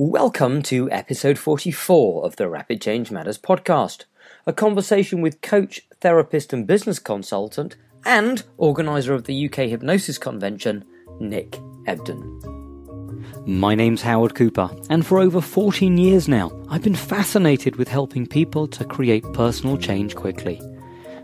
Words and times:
Welcome 0.00 0.62
to 0.62 0.88
episode 0.92 1.38
44 1.38 2.24
of 2.24 2.36
the 2.36 2.48
Rapid 2.48 2.80
Change 2.80 3.10
Matters 3.10 3.36
podcast, 3.36 4.04
a 4.46 4.52
conversation 4.52 5.20
with 5.20 5.40
coach, 5.40 5.80
therapist, 6.00 6.52
and 6.52 6.68
business 6.68 7.00
consultant 7.00 7.74
and 8.04 8.44
organiser 8.58 9.12
of 9.12 9.24
the 9.24 9.46
UK 9.46 9.68
Hypnosis 9.68 10.16
Convention, 10.16 10.84
Nick 11.18 11.50
Ebden. 11.88 13.44
My 13.44 13.74
name's 13.74 14.02
Howard 14.02 14.36
Cooper, 14.36 14.70
and 14.88 15.04
for 15.04 15.18
over 15.18 15.40
14 15.40 15.98
years 15.98 16.28
now, 16.28 16.52
I've 16.68 16.82
been 16.82 16.94
fascinated 16.94 17.74
with 17.74 17.88
helping 17.88 18.24
people 18.24 18.68
to 18.68 18.84
create 18.84 19.24
personal 19.32 19.76
change 19.76 20.14
quickly. 20.14 20.62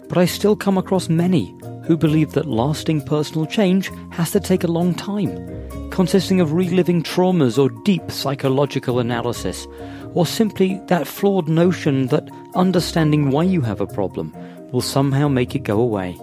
But 0.08 0.18
I 0.18 0.24
still 0.24 0.56
come 0.56 0.78
across 0.78 1.08
many 1.08 1.56
who 1.84 1.96
believe 1.96 2.32
that 2.32 2.46
lasting 2.46 3.02
personal 3.02 3.46
change 3.46 3.90
has 4.10 4.30
to 4.32 4.40
take 4.40 4.64
a 4.64 4.68
long 4.68 4.94
time 4.94 5.64
consisting 5.94 6.40
of 6.40 6.52
reliving 6.52 7.04
traumas 7.04 7.56
or 7.56 7.70
deep 7.84 8.10
psychological 8.10 8.98
analysis, 8.98 9.68
or 10.12 10.26
simply 10.26 10.80
that 10.88 11.06
flawed 11.06 11.48
notion 11.48 12.08
that 12.08 12.28
understanding 12.56 13.30
why 13.30 13.44
you 13.44 13.60
have 13.60 13.80
a 13.80 13.86
problem 13.86 14.34
will 14.72 14.80
somehow 14.80 15.28
make 15.28 15.54
it 15.54 15.62
go 15.62 15.78
away. 15.80 16.18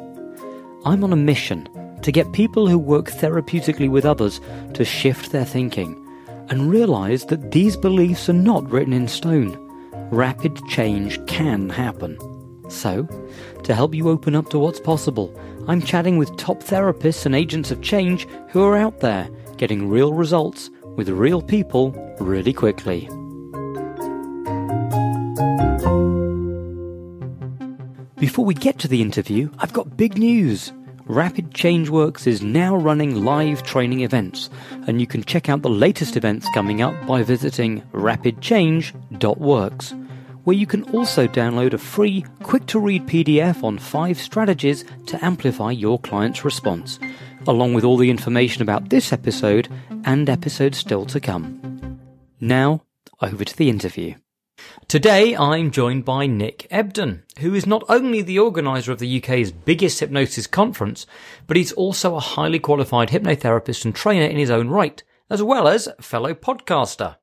I'm 0.84 1.06
on 1.06 1.14
a 1.14 1.16
mission 1.16 1.70
to 2.02 2.12
get 2.12 2.34
people 2.34 2.68
who 2.68 2.78
work 2.78 3.06
therapeutically 3.06 3.90
with 3.90 4.06
others 4.06 4.42
to 4.74 4.84
shift 4.84 5.32
their 5.32 5.46
thinking 5.46 5.96
and 6.50 6.70
realize 6.70 7.28
that 7.28 7.52
these 7.52 7.78
beliefs 7.78 8.28
are 8.28 8.34
not 8.34 8.70
written 8.70 8.92
in 8.92 9.08
stone. 9.08 9.58
Rapid 10.12 10.60
change 10.68 11.26
can 11.28 11.70
happen. 11.70 12.18
So, 12.70 13.08
to 13.64 13.74
help 13.74 13.96
you 13.96 14.10
open 14.10 14.36
up 14.36 14.50
to 14.50 14.60
what's 14.60 14.82
possible, 14.82 15.34
I'm 15.68 15.82
chatting 15.82 16.18
with 16.18 16.38
top 16.38 16.60
therapists 16.60 17.26
and 17.26 17.36
agents 17.36 17.72
of 17.72 17.82
change 17.82 18.28
who 18.50 18.64
are 18.64 18.78
out 18.78 19.00
there 19.00 19.30
getting 19.58 19.90
real 19.90 20.14
results 20.14 20.70
with 20.96 21.10
real 21.10 21.42
people 21.42 21.92
really 22.20 22.54
quickly. 22.54 23.10
Before 28.18 28.46
we 28.46 28.54
get 28.54 28.80
to 28.80 28.88
the 28.88 29.02
interview, 29.02 29.50
I've 29.60 29.74
got 29.74 29.98
big 29.98 30.18
news. 30.18 30.72
Rapid 31.06 31.52
Changeworks 31.52 32.28
is 32.28 32.42
now 32.42 32.76
running 32.76 33.26
live 33.26 33.64
training 33.64 34.02
events, 34.02 34.50
and 34.88 35.02
you 35.02 35.08
can 35.08 35.24
check 35.24 35.50
out 35.50 35.64
the 35.64 35.70
latest 35.70 36.16
events 36.16 36.48
coming 36.54 36.82
up 36.82 37.08
by 37.08 37.24
visiting 37.24 37.82
rapidchange.works, 37.92 39.96
where 40.44 40.56
you 40.56 40.66
can 40.66 40.84
also 40.92 41.28
download 41.28 41.74
a 41.74 41.78
free, 41.78 42.26
quick 42.44 42.66
to 42.68 42.80
read 42.80 43.08
PDF 43.08 43.64
on 43.64 43.78
five 43.78 44.18
strategies 44.18 44.86
to 45.06 45.24
amplify 45.24 45.72
your 45.72 46.00
client's 46.00 46.44
response 46.46 47.00
along 47.48 47.74
with 47.74 47.84
all 47.84 47.98
the 47.98 48.10
information 48.10 48.62
about 48.62 48.90
this 48.90 49.12
episode 49.14 49.68
and 50.06 50.30
episodes 50.30 50.78
still 50.78 51.06
to 51.06 51.20
come. 51.20 52.00
Now, 52.40 52.84
over 53.22 53.46
to 53.46 53.58
the 53.58 53.70
interview. 53.70 54.16
Today, 54.88 55.36
I'm 55.36 55.72
joined 55.72 56.06
by 56.06 56.28
Nick 56.28 56.68
Ebden, 56.72 57.24
who 57.40 57.56
is 57.56 57.66
not 57.66 57.84
only 57.90 58.22
the 58.22 58.38
organiser 58.38 58.92
of 58.92 59.00
the 59.00 59.22
UK's 59.22 59.52
biggest 59.52 60.00
hypnosis 60.00 60.46
conference, 60.46 61.08
but 61.48 61.58
he's 61.58 61.72
also 61.72 62.16
a 62.16 62.20
highly 62.20 62.60
qualified 62.60 63.10
hypnotherapist 63.10 63.86
and 63.86 63.96
trainer 63.96 64.26
in 64.26 64.38
his 64.38 64.52
own 64.52 64.70
right, 64.70 65.02
as 65.30 65.42
well 65.42 65.68
as 65.68 65.90
fellow 66.00 66.34
podcaster. 66.34 67.18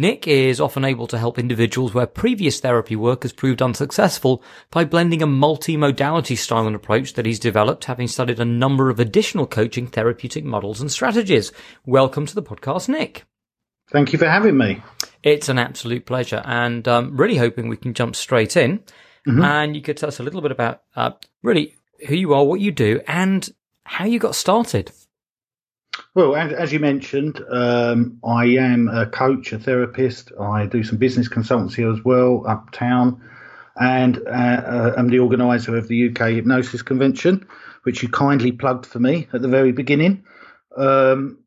Nick 0.00 0.28
is 0.28 0.60
often 0.60 0.84
able 0.84 1.08
to 1.08 1.18
help 1.18 1.40
individuals 1.40 1.92
where 1.92 2.06
previous 2.06 2.60
therapy 2.60 2.94
work 2.94 3.24
has 3.24 3.32
proved 3.32 3.60
unsuccessful 3.60 4.44
by 4.70 4.84
blending 4.84 5.22
a 5.22 5.26
multi-modality 5.26 6.36
style 6.36 6.68
and 6.68 6.76
approach 6.76 7.14
that 7.14 7.26
he's 7.26 7.40
developed, 7.40 7.86
having 7.86 8.06
studied 8.06 8.38
a 8.38 8.44
number 8.44 8.90
of 8.90 9.00
additional 9.00 9.44
coaching 9.44 9.88
therapeutic 9.88 10.44
models 10.44 10.80
and 10.80 10.92
strategies. 10.92 11.50
Welcome 11.84 12.26
to 12.26 12.34
the 12.36 12.44
podcast, 12.44 12.88
Nick. 12.88 13.24
Thank 13.90 14.12
you 14.12 14.20
for 14.20 14.28
having 14.28 14.56
me. 14.56 14.80
It's 15.24 15.48
an 15.48 15.58
absolute 15.58 16.06
pleasure, 16.06 16.42
and 16.44 16.86
um, 16.86 17.16
really 17.16 17.36
hoping 17.36 17.66
we 17.66 17.76
can 17.76 17.92
jump 17.92 18.14
straight 18.14 18.56
in. 18.56 18.78
Mm-hmm. 19.26 19.42
And 19.42 19.74
you 19.74 19.82
could 19.82 19.96
tell 19.96 20.10
us 20.10 20.20
a 20.20 20.22
little 20.22 20.42
bit 20.42 20.52
about 20.52 20.82
uh, 20.94 21.10
really 21.42 21.74
who 22.06 22.14
you 22.14 22.34
are, 22.34 22.44
what 22.44 22.60
you 22.60 22.70
do, 22.70 23.00
and 23.08 23.50
how 23.82 24.04
you 24.04 24.20
got 24.20 24.36
started. 24.36 24.92
Well, 26.18 26.34
as, 26.34 26.52
as 26.52 26.72
you 26.72 26.80
mentioned, 26.80 27.40
um, 27.48 28.18
I 28.24 28.46
am 28.46 28.88
a 28.88 29.06
coach, 29.06 29.52
a 29.52 29.58
therapist. 29.60 30.32
I 30.40 30.66
do 30.66 30.82
some 30.82 30.98
business 30.98 31.28
consultancy 31.28 31.88
as 31.88 32.04
well 32.04 32.42
uptown, 32.44 33.22
and 33.80 34.18
uh, 34.26 34.30
uh, 34.30 34.94
I'm 34.96 35.10
the 35.10 35.20
organizer 35.20 35.76
of 35.76 35.86
the 35.86 36.08
UK 36.08 36.30
Hypnosis 36.30 36.82
Convention, 36.82 37.46
which 37.84 38.02
you 38.02 38.08
kindly 38.08 38.50
plugged 38.50 38.86
for 38.86 38.98
me 38.98 39.28
at 39.32 39.42
the 39.42 39.46
very 39.46 39.70
beginning. 39.70 40.24
Um, 40.76 41.38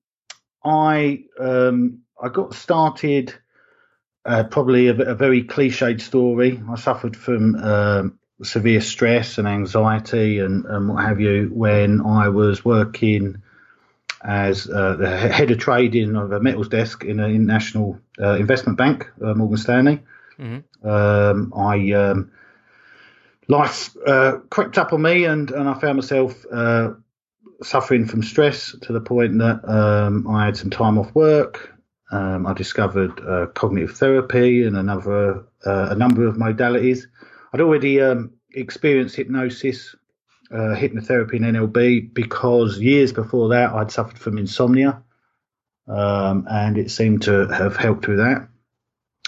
I 0.63 1.25
um, 1.37 2.03
I 2.23 2.29
got 2.29 2.53
started. 2.53 3.33
Uh, 4.23 4.45
probably 4.45 4.87
a, 4.87 4.93
a, 4.93 5.15
very 5.15 5.43
cliched 5.43 5.99
story. 5.99 6.61
I 6.69 6.75
suffered 6.75 7.17
from 7.17 7.55
um, 7.55 8.19
severe 8.41 8.79
stress 8.79 9.37
and 9.37 9.47
anxiety 9.47 10.39
and, 10.39 10.63
and, 10.65 10.87
what 10.87 11.03
have 11.03 11.19
you 11.19 11.49
when 11.51 12.01
I 12.01 12.29
was 12.29 12.63
working 12.63 13.41
as 14.23 14.69
uh, 14.69 14.95
the 14.95 15.17
head 15.17 15.51
of 15.51 15.57
trading 15.57 16.15
of 16.15 16.31
a 16.31 16.39
metals 16.39 16.69
desk 16.69 17.03
in 17.03 17.19
an 17.19 17.31
international 17.31 17.99
uh, 18.19 18.35
investment 18.35 18.77
bank, 18.77 19.09
uh, 19.23 19.33
Morgan 19.33 19.57
Stanley. 19.57 20.03
Mm-hmm. 20.39 20.87
Um, 20.87 21.53
I 21.55 21.91
um, 21.91 22.31
life 23.47 23.95
uh, 24.05 24.37
crept 24.49 24.77
up 24.77 24.93
on 24.93 25.01
me, 25.01 25.25
and 25.25 25.51
and 25.51 25.67
I 25.67 25.73
found 25.75 25.97
myself 25.97 26.45
uh, 26.51 26.91
suffering 27.61 28.07
from 28.07 28.23
stress 28.23 28.75
to 28.81 28.93
the 28.93 29.01
point 29.01 29.37
that 29.39 29.67
um, 29.67 30.27
I 30.27 30.45
had 30.45 30.57
some 30.57 30.69
time 30.69 30.97
off 30.97 31.13
work. 31.13 31.69
Um, 32.11 32.45
I 32.45 32.53
discovered 32.53 33.21
uh, 33.21 33.47
cognitive 33.47 33.95
therapy 33.97 34.65
and 34.65 34.75
another 34.75 35.45
a 35.63 35.95
number 35.95 36.27
of 36.27 36.35
modalities. 36.35 37.05
I'd 37.53 37.61
already 37.61 38.01
um, 38.01 38.33
experienced 38.53 39.15
hypnosis 39.15 39.95
uh, 40.51 40.75
hypnotherapy 40.75 41.35
and 41.35 41.55
NLP 41.55 42.13
because 42.13 42.77
years 42.79 43.13
before 43.13 43.49
that 43.49 43.71
I'd 43.73 43.91
suffered 43.91 44.19
from 44.19 44.37
insomnia, 44.37 45.01
um, 45.87 46.47
and 46.49 46.77
it 46.77 46.91
seemed 46.91 47.23
to 47.23 47.47
have 47.47 47.77
helped 47.77 48.07
with 48.07 48.17
that. 48.17 48.47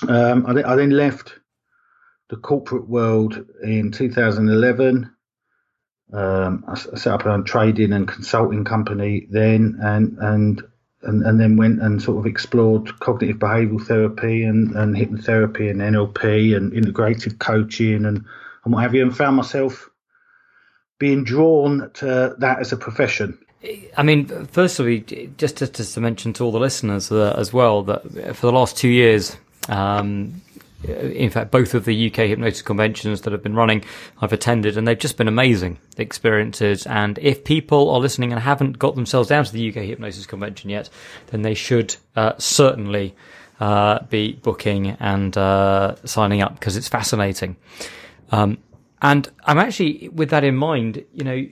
Um, 0.08 0.46
I, 0.46 0.54
th- 0.54 0.66
I, 0.66 0.76
then 0.76 0.90
left 0.90 1.36
the 2.30 2.36
corporate 2.36 2.88
world 2.88 3.46
in 3.64 3.92
2011. 3.92 5.10
Um, 6.12 6.66
I, 6.68 6.76
set 6.76 7.08
up 7.14 7.26
a 7.26 7.42
trading 7.44 7.94
and 7.94 8.08
consulting 8.08 8.66
company 8.66 9.28
then, 9.30 9.80
and 9.82 10.18
and 10.20 10.64
and, 11.04 11.24
and 11.24 11.40
then 11.40 11.58
went 11.58 11.82
and 11.82 12.02
sort 12.02 12.18
of 12.18 12.26
explored 12.26 13.00
cognitive 13.00 13.38
behavioural 13.38 13.86
therapy 13.86 14.44
and, 14.44 14.76
and 14.76 14.96
hypnotherapy 14.96 15.70
and 15.70 15.82
NLP 15.82 16.56
and 16.56 16.72
integrative 16.72 17.40
coaching 17.40 18.06
and, 18.06 18.24
and 18.64 18.74
what 18.74 18.84
have 18.84 18.96
you, 18.96 19.02
and 19.02 19.16
found 19.16 19.36
myself 19.36 19.90
being 21.04 21.26
drawn 21.26 21.92
to 21.96 22.34
that 22.38 22.60
as 22.60 22.72
a 22.72 22.78
profession? 22.78 23.38
I 23.98 24.04
mean, 24.04 24.48
firstly, 24.48 25.02
just 25.38 25.58
to, 25.58 25.68
just 25.68 25.96
to 25.96 26.00
mention 26.00 26.32
to 26.34 26.46
all 26.46 26.54
the 26.54 26.62
listeners 26.62 27.12
as 27.12 27.52
well 27.52 27.84
that 27.84 28.36
for 28.38 28.46
the 28.48 28.54
last 28.54 28.78
two 28.78 28.88
years, 28.88 29.36
um, 29.68 30.42
in 30.88 31.30
fact, 31.30 31.52
both 31.52 31.74
of 31.74 31.84
the 31.84 32.08
UK 32.08 32.30
hypnosis 32.30 32.62
conventions 32.62 33.22
that 33.22 33.34
have 33.34 33.44
been 33.44 33.54
running, 33.54 33.84
I've 34.22 34.32
attended, 34.32 34.78
and 34.78 34.88
they've 34.88 34.98
just 34.98 35.18
been 35.18 35.28
amazing 35.28 35.78
experiences. 35.98 36.86
And 36.86 37.20
if 37.20 37.44
people 37.44 37.90
are 37.90 38.00
listening 38.00 38.32
and 38.32 38.42
haven't 38.42 38.80
got 38.80 38.96
themselves 38.96 39.28
down 39.28 39.44
to 39.44 39.52
the 39.52 39.68
UK 39.70 39.84
hypnosis 39.84 40.26
convention 40.26 40.70
yet, 40.70 40.90
then 41.28 41.42
they 41.42 41.54
should 41.54 41.98
uh, 42.16 42.34
certainly 42.38 43.14
uh, 43.60 44.04
be 44.06 44.34
booking 44.34 44.92
and 45.02 45.38
uh, 45.38 45.96
signing 46.06 46.42
up 46.42 46.54
because 46.58 46.78
it's 46.78 46.88
fascinating. 46.88 47.58
Um, 48.32 48.58
and 49.04 49.30
I'm 49.44 49.60
actually, 49.60 50.10
with 50.10 50.30
that 50.30 50.44
in 50.44 50.56
mind, 50.56 51.04
you 51.14 51.24
know, 51.24 51.46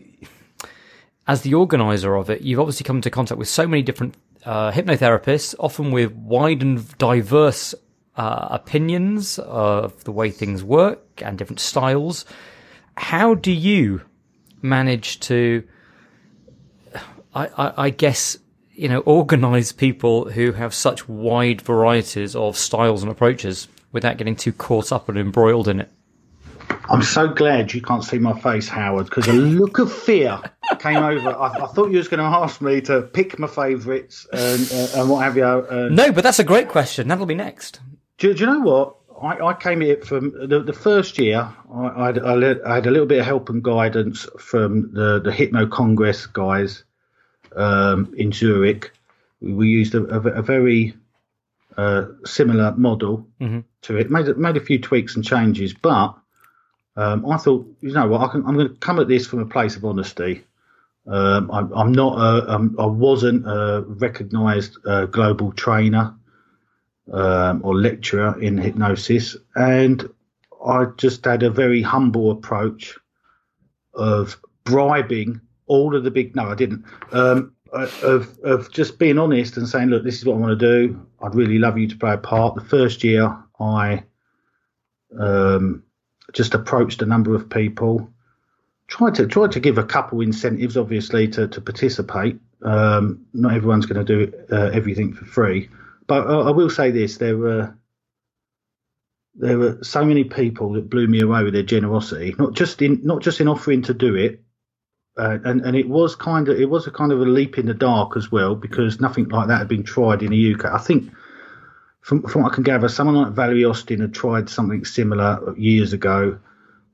as 1.28 1.42
the 1.42 1.54
organizer 1.54 2.16
of 2.16 2.30
it, 2.30 2.42
you've 2.42 2.60
obviously 2.60 2.86
come 2.86 2.96
into 2.96 3.10
contact 3.10 3.38
with 3.38 3.50
so 3.50 3.68
many 3.68 3.84
different 3.84 4.16
uh, 4.46 4.72
hypnotherapists, 4.72 5.54
often 5.60 5.92
with 5.92 6.14
wide 6.14 6.62
and 6.62 6.98
diverse 6.98 7.76
uh, 8.16 8.48
opinions 8.52 9.38
of 9.40 10.04
the 10.06 10.12
way 10.12 10.32
things 10.32 10.64
work 10.64 11.22
and 11.22 11.38
different 11.38 11.60
styles. 11.60 12.26
How 12.98 13.36
do 13.36 13.52
you 13.52 14.02
manage 14.62 15.20
to, 15.22 15.64
I, 17.36 17.48
I, 17.48 17.74
I 17.86 17.90
guess, 17.90 18.38
you 18.72 18.90
know, 18.90 19.00
organize 19.00 19.72
people 19.72 20.30
who 20.30 20.54
have 20.54 20.74
such 20.74 21.08
wide 21.08 21.62
varieties 21.62 22.36
of 22.36 22.58
styles 22.58 23.04
and 23.04 23.12
approaches 23.12 23.68
without 23.92 24.18
getting 24.18 24.36
too 24.36 24.54
caught 24.54 24.92
up 24.92 25.10
and 25.10 25.18
embroiled 25.18 25.68
in 25.68 25.82
it? 25.82 25.92
I'm 26.90 27.02
so 27.02 27.28
glad 27.28 27.74
you 27.74 27.82
can't 27.82 28.04
see 28.04 28.20
my 28.20 28.38
face, 28.40 28.68
Howard, 28.68 29.06
because 29.06 29.28
a 29.28 29.34
look 29.34 29.80
of 29.80 29.92
fear 29.92 30.42
came 30.80 30.98
over. 30.98 31.30
I, 31.30 31.48
I, 31.48 31.68
thought 31.68 31.92
you 31.92 31.98
was 31.98 32.08
going 32.08 32.20
to 32.20 32.26
ask 32.26 32.62
me 32.62 32.82
to 32.82 33.02
pick 33.02 33.40
my 33.40 33.48
favourites 33.48 34.28
and, 34.32 34.72
uh, 34.72 35.02
and, 35.02 35.10
what 35.10 35.24
have 35.24 35.38
you. 35.38 35.90
No, 35.90 36.12
but 36.12 36.24
that's 36.24 36.40
a 36.40 36.44
great 36.44 36.70
question. 36.70 37.08
That'll 37.08 37.26
be 37.26 37.36
next. 37.36 37.80
Do, 38.18 38.34
do 38.34 38.40
you 38.40 38.46
know 38.46 38.60
what? 38.60 38.96
I, 39.22 39.48
I, 39.48 39.54
came 39.54 39.82
here 39.82 39.98
from 39.98 40.32
the, 40.48 40.62
the 40.62 40.74
first 40.74 41.18
year. 41.18 41.48
I, 41.74 41.86
I, 41.86 42.08
I, 42.10 42.76
had 42.76 42.88
a 42.88 42.92
little 42.92 43.06
bit 43.06 43.20
of 43.20 43.26
help 43.26 43.50
and 43.50 43.64
guidance 43.64 44.28
from 44.40 44.94
the, 44.94 45.20
the 45.20 45.32
Hypno 45.32 45.68
Congress 45.68 46.26
guys 46.26 46.84
um, 47.56 48.14
in 48.18 48.32
Zurich. 48.32 48.92
We 49.42 49.70
used 49.70 49.96
a, 49.96 50.04
a, 50.08 50.20
a 50.20 50.42
very 50.42 50.96
uh, 51.78 52.06
similar 52.26 52.74
model 52.76 53.28
Mm-hmm. 53.40 53.60
to 53.84 53.98
it. 53.98 54.12
Made 54.12 54.38
made 54.38 54.58
a 54.58 54.62
few 54.62 54.80
tweaks 54.80 55.16
and 55.16 55.26
changes, 55.26 55.74
but 55.74 56.16
um, 57.02 57.30
I 57.30 57.38
thought, 57.38 57.66
you 57.82 57.94
know 57.94 58.08
what, 58.08 58.22
I 58.22 58.34
I'm 58.34 58.56
going 58.56 58.70
to 58.70 58.76
come 58.76 59.00
at 59.00 59.08
this 59.08 59.26
from 59.26 59.40
a 59.40 59.46
place 59.46 59.76
of 59.76 59.86
honesty. 59.86 60.44
Um, 61.08 61.50
I'm, 61.50 61.74
I'm 61.74 61.92
not. 61.92 62.20
I 62.80 62.86
wasn't 62.86 63.48
a 63.48 63.84
recognised 63.88 64.78
uh, 64.86 65.06
global 65.08 65.52
trainer 65.54 66.14
um, 67.12 67.62
or 67.64 67.76
lecturer 67.76 68.40
in 68.40 68.58
hypnosis, 68.58 69.36
and 69.56 70.08
I 70.66 70.86
just 70.98 71.26
had 71.26 71.42
a 71.44 71.50
very 71.50 71.82
humble 71.82 72.30
approach 72.30 72.98
of 73.96 74.40
bribing 74.64 75.42
all 75.66 75.96
of 75.96 76.04
the 76.04 76.12
big. 76.12 76.36
No, 76.36 76.50
I 76.50 76.56
didn't. 76.56 76.86
Um, 77.12 77.56
uh, 77.74 77.90
of 78.04 78.38
of 78.44 78.72
just 78.72 79.00
being 79.00 79.18
honest 79.18 79.58
and 79.58 79.68
saying, 79.68 79.90
look, 79.90 80.04
this 80.04 80.18
is 80.18 80.26
what 80.26 80.36
I 80.36 80.40
want 80.40 80.60
to 80.60 80.88
do. 80.88 81.08
I'd 81.22 81.36
really 81.36 81.58
love 81.58 81.78
you 81.78 81.88
to 81.88 81.98
play 81.98 82.14
a 82.14 82.18
part. 82.18 82.56
The 82.56 82.62
first 82.62 83.04
year, 83.04 83.36
I 83.60 84.04
um, 85.18 85.84
just 86.34 86.54
approached 86.54 87.02
a 87.02 87.06
number 87.06 87.36
of 87.36 87.50
people, 87.50 88.10
tried 88.88 89.16
to 89.16 89.28
tried 89.28 89.54
to 89.54 89.60
give 89.60 89.78
a 89.78 89.84
couple 89.84 90.22
incentives, 90.22 90.78
obviously, 90.78 91.28
to 91.30 91.48
to 91.48 91.62
participate. 91.62 92.40
Um, 92.64 93.26
not 93.34 93.54
everyone's 93.54 93.88
going 93.88 94.06
to 94.06 94.26
do 94.26 94.34
uh, 94.52 94.70
everything 94.74 95.14
for 95.14 95.26
free, 95.26 95.70
but 96.08 96.28
I, 96.28 96.34
I 96.34 96.52
will 96.52 96.70
say 96.70 96.92
this: 96.92 97.18
there 97.18 97.38
were 97.38 97.76
there 99.36 99.58
were 99.58 99.80
so 99.82 100.04
many 100.04 100.24
people 100.24 100.74
that 100.74 100.90
blew 100.90 101.08
me 101.08 101.22
away 101.22 101.44
with 101.44 101.54
their 101.54 101.64
generosity. 101.64 102.36
Not 102.38 102.54
just 102.54 102.82
in 102.82 103.02
not 103.04 103.22
just 103.22 103.42
in 103.42 103.48
offering 103.48 103.84
to 103.84 103.94
do 103.94 104.16
it, 104.16 104.42
uh, 105.18 105.40
and 105.44 105.62
and 105.62 105.76
it 105.76 105.90
was 105.90 106.16
kind 106.16 106.48
of 106.50 106.60
it 106.60 106.70
was 106.70 106.88
a 106.88 106.92
kind 106.92 107.12
of 107.12 107.22
a 107.22 107.26
leap 107.26 107.58
in 107.58 107.66
the 107.66 107.74
dark 107.74 108.16
as 108.18 108.32
well 108.32 108.56
because 108.56 109.00
nothing 109.00 109.28
like 109.30 109.48
that 109.48 109.60
had 109.60 109.68
been 109.68 109.84
tried 109.84 110.24
in 110.24 110.32
the 110.32 110.54
UK. 110.54 110.66
I 110.66 110.78
think 110.78 111.12
from 112.02 112.24
from 112.24 112.42
what 112.42 112.52
I 112.52 112.56
can 112.56 112.64
gather, 112.64 112.90
someone 112.90 113.16
like 113.16 113.34
Valerie 113.34 113.66
Austin 113.66 114.02
had 114.02 114.14
tried 114.14 114.50
something 114.50 114.84
similar 114.86 115.56
years 115.58 115.94
ago. 115.94 116.40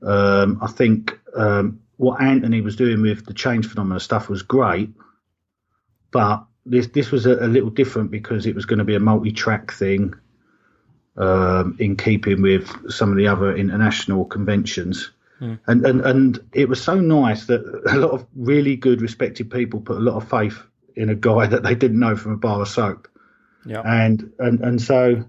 Um, 0.02 0.58
I 0.62 0.68
think 0.68 1.18
um, 1.34 1.80
what 1.96 2.20
Anthony 2.20 2.60
was 2.60 2.76
doing 2.76 3.02
with 3.02 3.26
the 3.26 3.34
change 3.34 3.66
phenomena 3.66 4.00
stuff 4.00 4.28
was 4.28 4.42
great, 4.42 4.90
but 6.10 6.44
this 6.66 6.88
this 6.88 7.10
was 7.10 7.26
a, 7.26 7.44
a 7.44 7.48
little 7.48 7.70
different 7.70 8.10
because 8.10 8.46
it 8.46 8.54
was 8.54 8.66
going 8.66 8.78
to 8.78 8.84
be 8.84 8.94
a 8.94 9.00
multi-track 9.00 9.72
thing, 9.72 10.14
um, 11.16 11.76
in 11.80 11.96
keeping 11.96 12.42
with 12.42 12.92
some 12.92 13.10
of 13.10 13.16
the 13.16 13.28
other 13.28 13.56
international 13.56 14.24
conventions. 14.24 15.10
And, 15.66 15.86
and 15.86 16.00
and 16.00 16.38
it 16.52 16.68
was 16.68 16.82
so 16.82 16.96
nice 16.96 17.46
that 17.46 17.62
a 17.90 17.96
lot 17.96 18.10
of 18.10 18.26
really 18.34 18.76
good, 18.76 19.00
respected 19.00 19.50
people 19.50 19.80
put 19.80 19.96
a 19.96 20.00
lot 20.00 20.16
of 20.16 20.28
faith 20.28 20.58
in 20.96 21.10
a 21.10 21.14
guy 21.14 21.46
that 21.52 21.62
they 21.62 21.74
didn't 21.74 21.98
know 21.98 22.16
from 22.16 22.32
a 22.32 22.36
bar 22.36 22.60
of 22.60 22.68
soap 22.68 23.08
Yeah. 23.64 23.82
and 23.84 24.32
and 24.38 24.60
and 24.60 24.80
so 24.80 25.24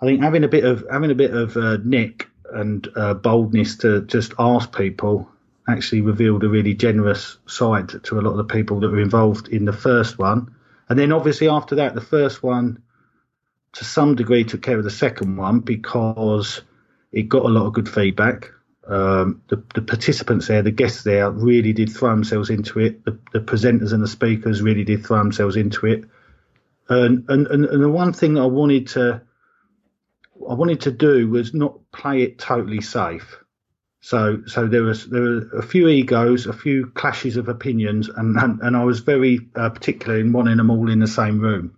I 0.00 0.04
think 0.04 0.22
having 0.22 0.44
a 0.44 0.48
bit 0.48 0.64
of 0.64 0.84
having 0.90 1.10
a 1.10 1.14
bit 1.14 1.32
of 1.32 1.56
uh, 1.56 1.78
nick 1.84 2.28
and 2.52 2.86
uh, 2.96 3.14
boldness 3.14 3.76
to 3.78 4.02
just 4.02 4.34
ask 4.38 4.74
people 4.74 5.28
actually 5.68 6.00
revealed 6.00 6.44
a 6.44 6.48
really 6.48 6.74
generous 6.74 7.36
side 7.46 7.90
to 8.02 8.18
a 8.18 8.22
lot 8.22 8.30
of 8.30 8.38
the 8.38 8.44
people 8.44 8.80
that 8.80 8.90
were 8.90 9.00
involved 9.00 9.48
in 9.48 9.64
the 9.64 9.72
first 9.72 10.18
one, 10.18 10.54
and 10.88 10.98
then 10.98 11.12
obviously 11.12 11.48
after 11.48 11.76
that, 11.76 11.94
the 11.94 12.00
first 12.00 12.42
one 12.42 12.82
to 13.72 13.84
some 13.84 14.14
degree 14.14 14.44
took 14.44 14.62
care 14.62 14.78
of 14.78 14.84
the 14.84 14.90
second 14.90 15.36
one 15.36 15.60
because 15.60 16.62
it 17.12 17.28
got 17.28 17.44
a 17.44 17.48
lot 17.48 17.66
of 17.66 17.74
good 17.74 17.88
feedback. 17.88 18.50
Um, 18.86 19.42
the, 19.48 19.62
the 19.74 19.82
participants 19.82 20.46
there, 20.48 20.62
the 20.62 20.70
guests 20.70 21.02
there, 21.02 21.30
really 21.30 21.74
did 21.74 21.92
throw 21.92 22.08
themselves 22.08 22.48
into 22.48 22.80
it. 22.80 23.04
The, 23.04 23.18
the 23.34 23.40
presenters 23.40 23.92
and 23.92 24.02
the 24.02 24.08
speakers 24.08 24.62
really 24.62 24.84
did 24.84 25.04
throw 25.04 25.18
themselves 25.18 25.56
into 25.56 25.86
it. 25.86 26.04
And, 26.88 27.28
and 27.28 27.46
and 27.46 27.66
and 27.66 27.82
the 27.82 27.88
one 27.88 28.12
thing 28.12 28.38
I 28.38 28.46
wanted 28.46 28.88
to 28.88 29.22
I 30.48 30.54
wanted 30.54 30.80
to 30.82 30.90
do 30.90 31.28
was 31.28 31.52
not 31.52 31.78
play 31.92 32.22
it 32.22 32.38
totally 32.38 32.80
safe. 32.80 33.36
So 34.00 34.42
so 34.46 34.66
there 34.66 34.82
was 34.82 35.08
there 35.08 35.20
were 35.20 35.48
a 35.58 35.62
few 35.62 35.88
egos, 35.88 36.46
a 36.46 36.52
few 36.52 36.86
clashes 36.86 37.36
of 37.36 37.48
opinions, 37.48 38.08
and 38.08 38.36
and, 38.36 38.60
and 38.60 38.76
I 38.76 38.84
was 38.84 39.00
very 39.00 39.40
uh, 39.54 39.70
particular 39.70 40.18
in 40.18 40.32
wanting 40.32 40.56
them 40.56 40.70
all 40.70 40.90
in 40.90 41.00
the 41.00 41.06
same 41.06 41.40
room. 41.40 41.76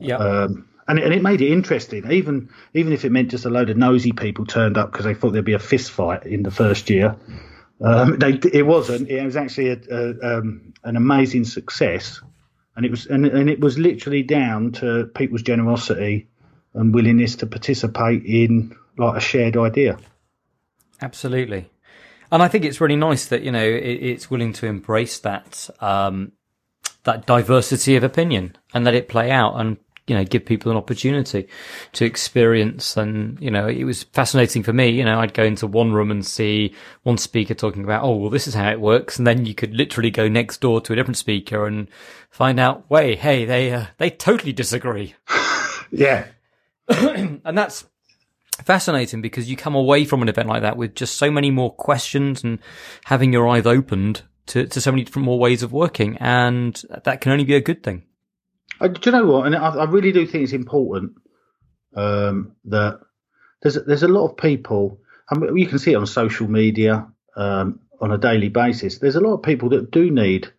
Yeah. 0.00 0.16
Um, 0.16 0.68
and, 0.88 0.98
it, 0.98 1.04
and 1.04 1.14
it 1.14 1.22
made 1.22 1.40
it 1.40 1.50
interesting, 1.50 2.10
even 2.12 2.50
even 2.72 2.92
if 2.92 3.04
it 3.04 3.10
meant 3.10 3.30
just 3.30 3.44
a 3.44 3.50
load 3.50 3.70
of 3.70 3.76
nosy 3.76 4.12
people 4.12 4.46
turned 4.46 4.78
up 4.78 4.92
because 4.92 5.04
they 5.04 5.14
thought 5.14 5.32
there'd 5.32 5.44
be 5.44 5.54
a 5.54 5.58
fist 5.58 5.90
fight 5.90 6.24
in 6.24 6.44
the 6.44 6.50
first 6.50 6.88
year. 6.88 7.16
Um, 7.80 8.18
they, 8.18 8.38
it 8.52 8.64
wasn't. 8.64 9.10
It 9.10 9.22
was 9.24 9.36
actually 9.36 9.70
a, 9.70 9.78
a, 9.90 10.38
um, 10.38 10.72
an 10.84 10.96
amazing 10.96 11.44
success, 11.44 12.22
and 12.76 12.84
it 12.84 12.90
was 12.90 13.06
and, 13.06 13.26
and 13.26 13.50
it 13.50 13.60
was 13.60 13.78
literally 13.78 14.22
down 14.22 14.72
to 14.72 15.06
people's 15.14 15.42
generosity 15.42 16.28
and 16.74 16.94
willingness 16.94 17.36
to 17.36 17.46
participate 17.46 18.24
in 18.24 18.76
like 18.98 19.16
a 19.16 19.20
shared 19.20 19.56
idea. 19.56 19.98
Absolutely. 21.00 21.70
And 22.30 22.42
I 22.42 22.48
think 22.48 22.64
it's 22.64 22.80
really 22.80 22.96
nice 22.96 23.26
that, 23.26 23.42
you 23.42 23.52
know, 23.52 23.64
it, 23.64 23.82
it's 24.02 24.30
willing 24.30 24.52
to 24.54 24.66
embrace 24.66 25.20
that, 25.20 25.70
um, 25.80 26.32
that 27.04 27.26
diversity 27.26 27.96
of 27.96 28.02
opinion 28.02 28.56
and 28.74 28.84
let 28.84 28.94
it 28.94 29.08
play 29.08 29.30
out 29.30 29.54
and, 29.60 29.76
you 30.06 30.14
know, 30.14 30.24
give 30.24 30.44
people 30.44 30.70
an 30.70 30.78
opportunity 30.78 31.48
to 31.92 32.04
experience. 32.04 32.96
And, 32.96 33.40
you 33.40 33.50
know, 33.50 33.66
it 33.66 33.84
was 33.84 34.04
fascinating 34.04 34.62
for 34.62 34.72
me. 34.72 34.88
You 34.88 35.04
know, 35.04 35.18
I'd 35.20 35.34
go 35.34 35.42
into 35.42 35.66
one 35.66 35.92
room 35.92 36.10
and 36.10 36.24
see 36.24 36.74
one 37.02 37.18
speaker 37.18 37.54
talking 37.54 37.84
about, 37.84 38.04
oh, 38.04 38.16
well, 38.16 38.30
this 38.30 38.46
is 38.46 38.54
how 38.54 38.70
it 38.70 38.80
works. 38.80 39.18
And 39.18 39.26
then 39.26 39.46
you 39.46 39.54
could 39.54 39.74
literally 39.74 40.10
go 40.10 40.28
next 40.28 40.60
door 40.60 40.80
to 40.82 40.92
a 40.92 40.96
different 40.96 41.16
speaker 41.16 41.66
and 41.66 41.88
find 42.30 42.60
out, 42.60 42.88
wait, 42.88 43.18
hey, 43.18 43.44
they, 43.44 43.72
uh, 43.72 43.86
they 43.98 44.10
totally 44.10 44.52
disagree. 44.52 45.14
Yeah, 45.90 46.26
and 46.88 47.56
that's 47.56 47.86
fascinating 48.64 49.22
because 49.22 49.50
you 49.50 49.56
come 49.56 49.74
away 49.74 50.04
from 50.04 50.22
an 50.22 50.28
event 50.28 50.48
like 50.48 50.62
that 50.62 50.76
with 50.76 50.94
just 50.94 51.16
so 51.16 51.30
many 51.30 51.50
more 51.50 51.72
questions 51.72 52.42
and 52.44 52.58
having 53.04 53.32
your 53.32 53.48
eyes 53.48 53.66
opened 53.66 54.22
to, 54.46 54.66
to 54.66 54.80
so 54.80 54.90
many 54.90 55.04
different 55.04 55.26
more 55.26 55.38
ways 55.38 55.62
of 55.62 55.72
working. 55.72 56.16
And 56.18 56.80
that 57.04 57.20
can 57.20 57.32
only 57.32 57.44
be 57.44 57.54
a 57.54 57.60
good 57.60 57.82
thing. 57.82 58.04
Uh, 58.80 58.88
do 58.88 59.00
you 59.04 59.12
know 59.12 59.26
what? 59.26 59.46
And 59.46 59.56
I, 59.56 59.68
I 59.68 59.84
really 59.84 60.12
do 60.12 60.26
think 60.26 60.44
it's 60.44 60.52
important 60.52 61.12
um, 61.94 62.52
that 62.66 63.00
there's 63.62 63.76
there's 63.84 64.02
a 64.02 64.08
lot 64.08 64.30
of 64.30 64.36
people. 64.36 65.00
I 65.30 65.36
mean, 65.36 65.56
you 65.56 65.66
can 65.66 65.78
see 65.78 65.92
it 65.92 65.96
on 65.96 66.06
social 66.06 66.48
media 66.48 67.08
um, 67.36 67.80
on 68.00 68.12
a 68.12 68.18
daily 68.18 68.48
basis. 68.48 68.98
There's 68.98 69.16
a 69.16 69.20
lot 69.20 69.34
of 69.34 69.42
people 69.42 69.70
that 69.70 69.90
do 69.90 70.10
need 70.10 70.52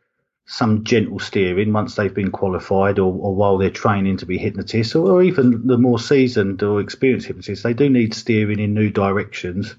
some 0.45 0.85
gentle 0.85 1.19
steering 1.19 1.73
once 1.73 1.95
they've 1.95 2.13
been 2.13 2.31
qualified 2.31 2.99
or, 2.99 3.13
or 3.13 3.35
while 3.35 3.57
they're 3.57 3.69
training 3.69 4.17
to 4.17 4.25
be 4.25 4.37
hypnotists 4.37 4.95
or, 4.95 5.11
or 5.11 5.21
even 5.21 5.67
the 5.67 5.77
more 5.77 5.99
seasoned 5.99 6.63
or 6.63 6.79
experienced 6.79 7.27
hypnotists. 7.27 7.63
They 7.63 7.73
do 7.73 7.89
need 7.89 8.13
steering 8.13 8.59
in 8.59 8.73
new 8.73 8.89
directions 8.89 9.75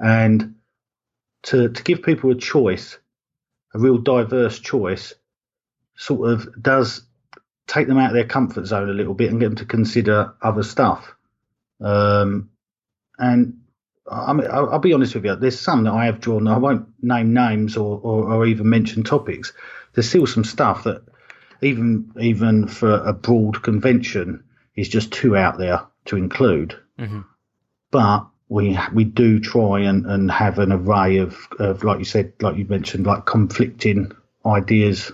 and 0.00 0.54
to 1.44 1.68
to 1.68 1.82
give 1.82 2.02
people 2.02 2.30
a 2.30 2.34
choice, 2.34 2.98
a 3.74 3.78
real 3.78 3.98
diverse 3.98 4.58
choice, 4.58 5.14
sort 5.96 6.30
of 6.30 6.62
does 6.62 7.05
take 7.66 7.88
them 7.88 7.98
out 7.98 8.10
of 8.10 8.14
their 8.14 8.26
comfort 8.26 8.66
zone 8.66 8.88
a 8.88 8.92
little 8.94 9.14
bit 9.14 9.30
and 9.30 9.40
get 9.40 9.46
them 9.46 9.56
to 9.56 9.64
consider 9.64 10.34
other 10.40 10.62
stuff. 10.62 11.14
Um, 11.80 12.50
and 13.18 13.60
I 14.10 14.32
mean, 14.32 14.46
I'll, 14.50 14.70
I'll 14.70 14.78
be 14.78 14.92
honest 14.92 15.14
with 15.14 15.24
you. 15.24 15.36
There's 15.36 15.58
some 15.58 15.84
that 15.84 15.92
I 15.92 16.06
have 16.06 16.20
drawn. 16.20 16.46
I 16.48 16.58
won't 16.58 16.88
name 17.02 17.34
names 17.34 17.76
or, 17.76 18.00
or, 18.02 18.32
or 18.32 18.46
even 18.46 18.68
mention 18.68 19.02
topics. 19.02 19.52
There's 19.94 20.08
still 20.08 20.26
some 20.26 20.44
stuff 20.44 20.84
that, 20.84 21.02
even 21.62 22.12
even 22.20 22.68
for 22.68 22.94
a 22.94 23.12
broad 23.12 23.62
convention, 23.62 24.44
is 24.76 24.88
just 24.88 25.12
too 25.12 25.36
out 25.36 25.58
there 25.58 25.82
to 26.04 26.16
include. 26.16 26.78
Mhm. 26.98 27.24
But 27.90 28.26
we 28.48 28.78
we 28.92 29.04
do 29.04 29.40
try 29.40 29.80
and, 29.80 30.06
and 30.06 30.30
have 30.30 30.58
an 30.58 30.70
array 30.70 31.16
of, 31.18 31.36
of 31.58 31.82
like 31.82 31.98
you 31.98 32.04
said, 32.04 32.34
like 32.40 32.56
you 32.56 32.66
mentioned, 32.66 33.06
like 33.06 33.24
conflicting 33.24 34.12
ideas 34.44 35.10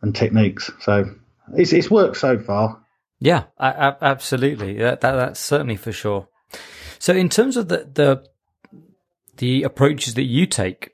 and 0.00 0.14
techniques. 0.14 0.70
So 0.80 1.10
it's 1.56 1.72
it's 1.72 1.90
worked 1.90 2.16
so 2.16 2.38
far. 2.38 2.80
Yeah, 3.20 3.44
absolutely. 3.58 4.74
That, 4.78 5.00
that, 5.00 5.12
that's 5.12 5.40
certainly 5.40 5.76
for 5.76 5.92
sure. 5.92 6.28
So 6.98 7.14
in 7.14 7.28
terms 7.28 7.56
of 7.56 7.68
the, 7.68 7.88
the, 7.92 8.26
the 9.38 9.62
approaches 9.62 10.14
that 10.14 10.24
you 10.24 10.46
take, 10.46 10.90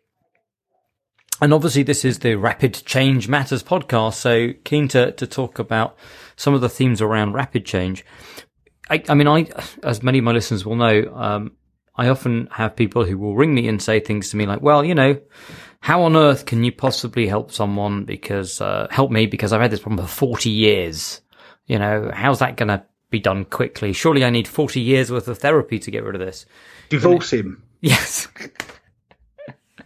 and 1.40 1.52
obviously 1.52 1.82
this 1.82 2.04
is 2.04 2.20
the 2.20 2.36
Rapid 2.36 2.74
Change 2.84 3.26
Matters 3.26 3.62
podcast, 3.62 4.14
so 4.14 4.52
keen 4.64 4.86
to, 4.88 5.10
to 5.12 5.26
talk 5.26 5.58
about 5.58 5.96
some 6.36 6.54
of 6.54 6.60
the 6.60 6.68
themes 6.68 7.00
around 7.00 7.32
rapid 7.32 7.64
change. 7.64 8.04
I, 8.88 9.02
I 9.08 9.14
mean, 9.14 9.26
I, 9.26 9.48
as 9.82 10.02
many 10.02 10.18
of 10.18 10.24
my 10.24 10.32
listeners 10.32 10.64
will 10.64 10.76
know, 10.76 11.12
um, 11.14 11.52
I 11.96 12.08
often 12.08 12.48
have 12.52 12.76
people 12.76 13.04
who 13.04 13.18
will 13.18 13.36
ring 13.36 13.54
me 13.54 13.68
and 13.68 13.82
say 13.82 14.00
things 14.00 14.30
to 14.30 14.36
me 14.36 14.46
like, 14.46 14.62
well, 14.62 14.84
you 14.84 14.94
know, 14.94 15.20
how 15.80 16.02
on 16.02 16.16
earth 16.16 16.46
can 16.46 16.64
you 16.64 16.72
possibly 16.72 17.26
help 17.26 17.52
someone 17.52 18.04
because, 18.04 18.60
uh, 18.60 18.86
help 18.90 19.10
me 19.10 19.26
because 19.26 19.52
I've 19.52 19.60
had 19.60 19.70
this 19.70 19.80
problem 19.80 20.06
for 20.06 20.12
40 20.12 20.50
years. 20.50 21.20
You 21.66 21.78
know, 21.78 22.10
how's 22.12 22.38
that 22.40 22.56
going 22.56 22.68
to 22.68 22.84
be 23.10 23.20
done 23.20 23.44
quickly? 23.44 23.92
Surely 23.92 24.24
I 24.24 24.30
need 24.30 24.48
40 24.48 24.80
years 24.80 25.10
worth 25.10 25.28
of 25.28 25.38
therapy 25.38 25.78
to 25.78 25.90
get 25.90 26.04
rid 26.04 26.14
of 26.14 26.20
this. 26.20 26.46
Divorce 26.88 27.32
him. 27.32 27.62
Yes. 27.80 28.28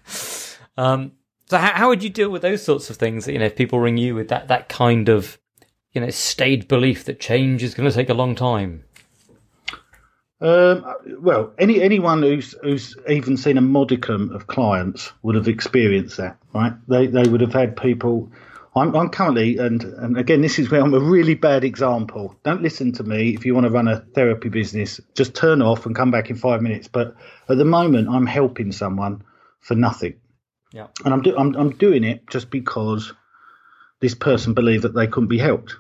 um, 0.76 1.12
so 1.46 1.58
how, 1.58 1.73
how 1.73 1.88
would 1.88 2.02
you 2.02 2.11
deal 2.11 2.30
with 2.30 2.42
those 2.42 2.62
sorts 2.62 2.90
of 2.90 2.96
things? 2.96 3.28
You 3.28 3.38
know, 3.38 3.44
if 3.46 3.56
people 3.56 3.78
ring 3.78 3.96
you 3.96 4.14
with 4.14 4.28
that, 4.28 4.49
that 4.49 4.68
kind 4.68 5.08
of 5.08 5.38
you 5.94 6.00
know, 6.00 6.11
staid 6.11 6.68
belief 6.68 7.04
that 7.04 7.20
change 7.20 7.62
is 7.62 7.75
going 7.75 7.88
to 7.88 7.94
take 7.94 8.08
a 8.11 8.14
long 8.14 8.34
time? 8.34 8.84
Um, 10.40 10.84
well, 11.20 11.54
any 11.58 11.80
anyone 11.80 12.22
who's 12.22 12.54
who's 12.62 12.96
even 13.08 13.36
seen 13.36 13.56
a 13.56 13.62
modicum 13.62 14.30
of 14.30 14.46
clients 14.46 15.12
would 15.22 15.36
have 15.36 15.48
experienced 15.48 16.16
that, 16.16 16.38
right? 16.52 16.74
They 16.88 17.06
they 17.06 17.28
would 17.28 17.40
have 17.40 17.52
had 17.52 17.76
people. 17.76 18.30
I'm, 18.76 18.94
I'm 18.96 19.08
currently, 19.10 19.58
and 19.58 19.82
and 19.84 20.18
again, 20.18 20.40
this 20.40 20.58
is 20.58 20.68
where 20.68 20.82
I'm 20.82 20.92
a 20.92 20.98
really 20.98 21.34
bad 21.34 21.62
example. 21.62 22.34
Don't 22.42 22.62
listen 22.62 22.90
to 22.94 23.04
me 23.04 23.32
if 23.32 23.46
you 23.46 23.54
want 23.54 23.66
to 23.66 23.70
run 23.70 23.86
a 23.86 24.00
therapy 24.00 24.48
business. 24.48 25.00
Just 25.14 25.34
turn 25.34 25.62
off 25.62 25.86
and 25.86 25.94
come 25.94 26.10
back 26.10 26.28
in 26.28 26.36
five 26.36 26.60
minutes. 26.60 26.88
But 26.88 27.14
at 27.48 27.56
the 27.56 27.64
moment, 27.64 28.08
I'm 28.08 28.26
helping 28.26 28.72
someone 28.72 29.22
for 29.60 29.76
nothing. 29.76 30.14
Yeah. 30.72 30.88
And 31.04 31.14
I'm, 31.14 31.22
do, 31.22 31.36
I'm 31.38 31.54
I'm 31.54 31.70
doing 31.70 32.02
it 32.02 32.28
just 32.28 32.50
because 32.50 33.12
this 34.00 34.16
person 34.16 34.54
believed 34.54 34.82
that 34.82 34.94
they 34.94 35.06
couldn't 35.06 35.28
be 35.28 35.38
helped. 35.38 35.76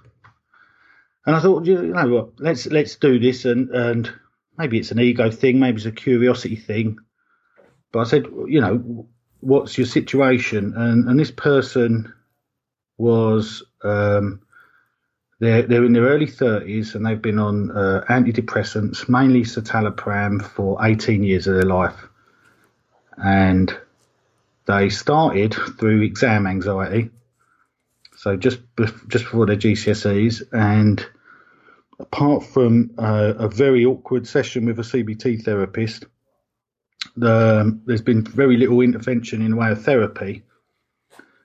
And 1.26 1.34
I 1.34 1.40
thought, 1.40 1.66
you 1.66 1.82
know 1.82 2.08
what, 2.08 2.28
let's 2.38 2.66
let's 2.66 2.94
do 2.96 3.18
this, 3.18 3.44
and 3.44 3.70
and 3.70 4.12
maybe 4.58 4.78
it's 4.78 4.90
an 4.90 5.00
ego 5.00 5.30
thing, 5.30 5.58
maybe 5.58 5.76
it's 5.76 5.86
a 5.86 5.92
curiosity 5.92 6.56
thing. 6.56 6.98
But 7.92 8.00
I 8.00 8.04
said, 8.04 8.26
you 8.46 8.60
know, 8.60 9.08
what's 9.40 9.78
your 9.78 9.86
situation? 9.86 10.74
And 10.76 11.08
and 11.08 11.18
this 11.18 11.30
person 11.30 12.12
was 12.96 13.62
um, 13.82 14.42
they're 15.40 15.62
they're 15.62 15.84
in 15.84 15.92
their 15.92 16.08
early 16.08 16.26
thirties 16.26 16.94
and 16.94 17.04
they've 17.04 17.20
been 17.20 17.38
on 17.38 17.70
uh, 17.70 18.04
antidepressants, 18.08 19.08
mainly 19.08 19.42
citalopram, 19.42 20.42
for 20.42 20.84
eighteen 20.84 21.22
years 21.22 21.46
of 21.46 21.54
their 21.54 21.64
life, 21.64 22.08
and 23.16 23.76
they 24.66 24.88
started 24.88 25.54
through 25.78 26.02
exam 26.02 26.46
anxiety. 26.46 27.10
So 28.16 28.36
just 28.36 28.60
just 28.76 29.24
before 29.24 29.46
their 29.46 29.56
GCSEs, 29.56 30.42
and 30.52 31.04
apart 31.98 32.44
from 32.44 32.92
uh, 32.98 33.34
a 33.38 33.48
very 33.48 33.84
awkward 33.84 34.26
session 34.26 34.66
with 34.66 34.78
a 34.78 34.82
CBT 34.82 35.44
therapist, 35.44 36.06
the, 37.16 37.60
um, 37.60 37.82
there's 37.86 38.02
been 38.02 38.22
very 38.24 38.56
little 38.56 38.80
intervention 38.80 39.42
in 39.42 39.52
the 39.52 39.56
way 39.56 39.70
of 39.70 39.82
therapy. 39.84 40.42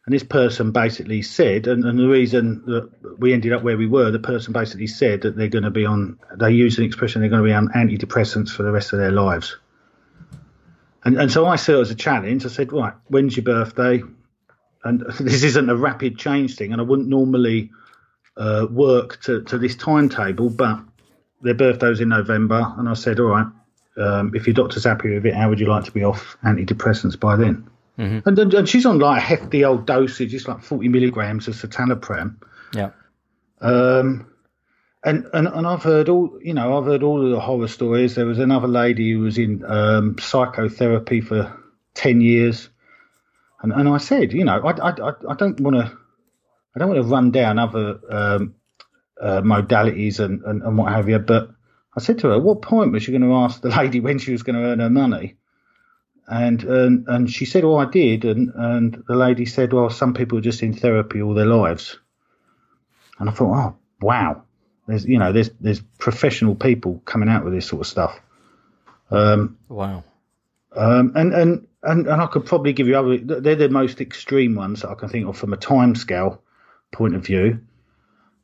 And 0.05 0.15
this 0.15 0.23
person 0.23 0.71
basically 0.71 1.21
said, 1.21 1.67
and, 1.67 1.85
and, 1.85 1.99
the 1.99 2.07
reason 2.07 2.63
that 2.65 3.19
we 3.19 3.31
ended 3.31 3.53
up 3.53 3.61
where 3.61 3.77
we 3.77 3.85
were, 3.85 4.09
the 4.09 4.17
person 4.17 4.53
basically 4.53 4.87
said 4.87 5.21
that 5.21 5.35
they're 5.35 5.49
going 5.49 5.65
to 5.65 5.69
be 5.69 5.85
on, 5.85 6.17
they 6.35 6.51
use 6.51 6.79
an 6.79 6.85
expression, 6.85 7.21
they're 7.21 7.29
going 7.29 7.43
to 7.43 7.47
be 7.47 7.53
on 7.53 7.67
antidepressants 7.69 8.49
for 8.49 8.63
the 8.63 8.71
rest 8.71 8.91
of 8.91 8.97
their 8.97 9.11
lives. 9.11 9.57
And, 11.03 11.19
and 11.19 11.31
so 11.31 11.45
I 11.45 11.57
saw 11.57 11.77
it 11.77 11.81
as 11.81 11.91
a 11.91 11.95
challenge. 11.95 12.43
I 12.45 12.49
said, 12.49 12.73
right, 12.73 12.93
when's 13.07 13.37
your 13.37 13.43
birthday? 13.43 14.01
And 14.83 15.01
this 15.19 15.43
isn't 15.43 15.69
a 15.69 15.75
rapid 15.75 16.17
change 16.17 16.55
thing, 16.55 16.71
and 16.71 16.81
I 16.81 16.85
wouldn't 16.85 17.07
normally 17.07 17.69
uh, 18.39 18.65
work 18.71 19.21
to, 19.23 19.43
to 19.43 19.57
this 19.57 19.75
timetable, 19.75 20.49
but 20.49 20.79
their 21.41 21.53
birthday 21.53 21.89
was 21.89 21.99
in 21.99 22.09
November, 22.09 22.73
and 22.77 22.89
I 22.89 22.93
said, 22.93 23.19
all 23.19 23.27
right, 23.27 23.47
um, 23.97 24.31
if 24.33 24.47
your 24.47 24.53
doctor's 24.53 24.85
happy 24.85 25.13
with 25.13 25.25
it, 25.25 25.35
how 25.35 25.49
would 25.49 25.59
you 25.59 25.67
like 25.67 25.83
to 25.83 25.91
be 25.91 26.03
off 26.03 26.37
antidepressants 26.43 27.19
by 27.19 27.35
then? 27.35 27.69
Mm-hmm. 27.97 28.27
And, 28.27 28.53
and, 28.53 28.69
she's 28.69 28.85
on 28.85 28.99
like 28.99 29.17
a 29.17 29.21
hefty 29.21 29.65
old 29.65 29.85
dosage, 29.85 30.33
it's 30.33 30.47
like 30.47 30.63
40 30.63 30.87
milligrams 30.87 31.49
of 31.49 31.55
citalopram. 31.55 32.37
Yeah. 32.73 32.91
Um, 33.59 34.31
and, 35.03 35.27
and 35.33 35.47
and 35.47 35.65
I've 35.65 35.83
heard 35.83 36.09
all 36.09 36.37
you 36.41 36.53
know 36.53 36.77
I've 36.77 36.85
heard 36.85 37.03
all 37.03 37.25
of 37.25 37.31
the 37.31 37.39
horror 37.39 37.69
stories. 37.69 38.15
There 38.15 38.25
was 38.25 38.39
another 38.39 38.67
lady 38.67 39.13
who 39.13 39.19
was 39.19 39.37
in 39.37 39.63
um, 39.65 40.17
psychotherapy 40.19 41.21
for 41.21 41.57
ten 41.93 42.19
years, 42.19 42.69
and 43.61 43.71
and 43.71 43.87
I 43.87 43.97
said, 43.97 44.33
you 44.33 44.43
know, 44.43 44.61
I 44.61 44.71
I 44.71 45.13
I 45.29 45.35
don't 45.35 45.59
want 45.61 45.77
to 45.77 45.97
I 46.75 46.79
don't 46.79 46.89
want 46.89 47.01
to 47.01 47.07
run 47.07 47.31
down 47.31 47.59
other 47.59 47.99
um, 48.09 48.55
uh, 49.19 49.41
modalities 49.41 50.19
and, 50.19 50.41
and, 50.43 50.61
and 50.61 50.77
what 50.77 50.91
have 50.91 51.09
you, 51.09 51.19
but 51.19 51.49
I 51.95 52.01
said 52.01 52.19
to 52.19 52.27
her, 52.27 52.35
at 52.35 52.41
what 52.41 52.61
point 52.61 52.91
was 52.91 53.03
she 53.03 53.11
going 53.11 53.23
to 53.23 53.33
ask 53.33 53.61
the 53.61 53.69
lady 53.69 53.99
when 54.07 54.19
she 54.19 54.31
was 54.31 54.43
going 54.43 54.55
to 54.55 54.61
earn 54.61 54.79
her 54.79 54.89
money? 54.89 55.35
And, 56.31 56.63
and 56.63 57.07
and 57.07 57.27
she 57.29 57.45
said, 57.45 57.63
"Oh, 57.63 57.77
I 57.77 57.85
did." 57.85 58.23
And 58.23 58.51
and 58.53 59.03
the 59.07 59.15
lady 59.15 59.47
said, 59.47 59.73
"Well, 59.73 59.89
some 59.89 60.13
people 60.13 60.37
are 60.37 60.41
just 60.41 60.61
in 60.61 60.73
therapy 60.73 61.23
all 61.23 61.33
their 61.33 61.47
lives." 61.47 61.97
And 63.17 63.27
I 63.27 63.33
thought, 63.33 63.55
"Oh, 63.55 63.75
wow." 63.99 64.43
There's 64.85 65.05
you 65.05 65.17
know 65.17 65.31
there's 65.31 65.49
there's 65.59 65.81
professional 65.97 66.53
people 66.53 67.01
coming 67.05 67.29
out 67.29 67.43
with 67.43 67.53
this 67.53 67.65
sort 67.65 67.81
of 67.81 67.87
stuff. 67.87 68.19
Um, 69.09 69.57
wow. 69.69 70.03
Um, 70.75 71.13
and, 71.15 71.33
and 71.33 71.67
and 71.81 72.07
and 72.07 72.21
I 72.21 72.27
could 72.27 72.45
probably 72.45 72.73
give 72.73 72.87
you 72.87 72.95
other. 72.95 73.17
They're 73.17 73.55
the 73.55 73.69
most 73.69 73.99
extreme 73.99 74.53
ones 74.53 74.83
that 74.83 74.89
I 74.89 74.93
can 74.93 75.09
think 75.09 75.27
of 75.27 75.35
from 75.35 75.53
a 75.53 75.57
time 75.57 75.95
scale 75.95 76.43
point 76.91 77.15
of 77.15 77.25
view. 77.25 77.59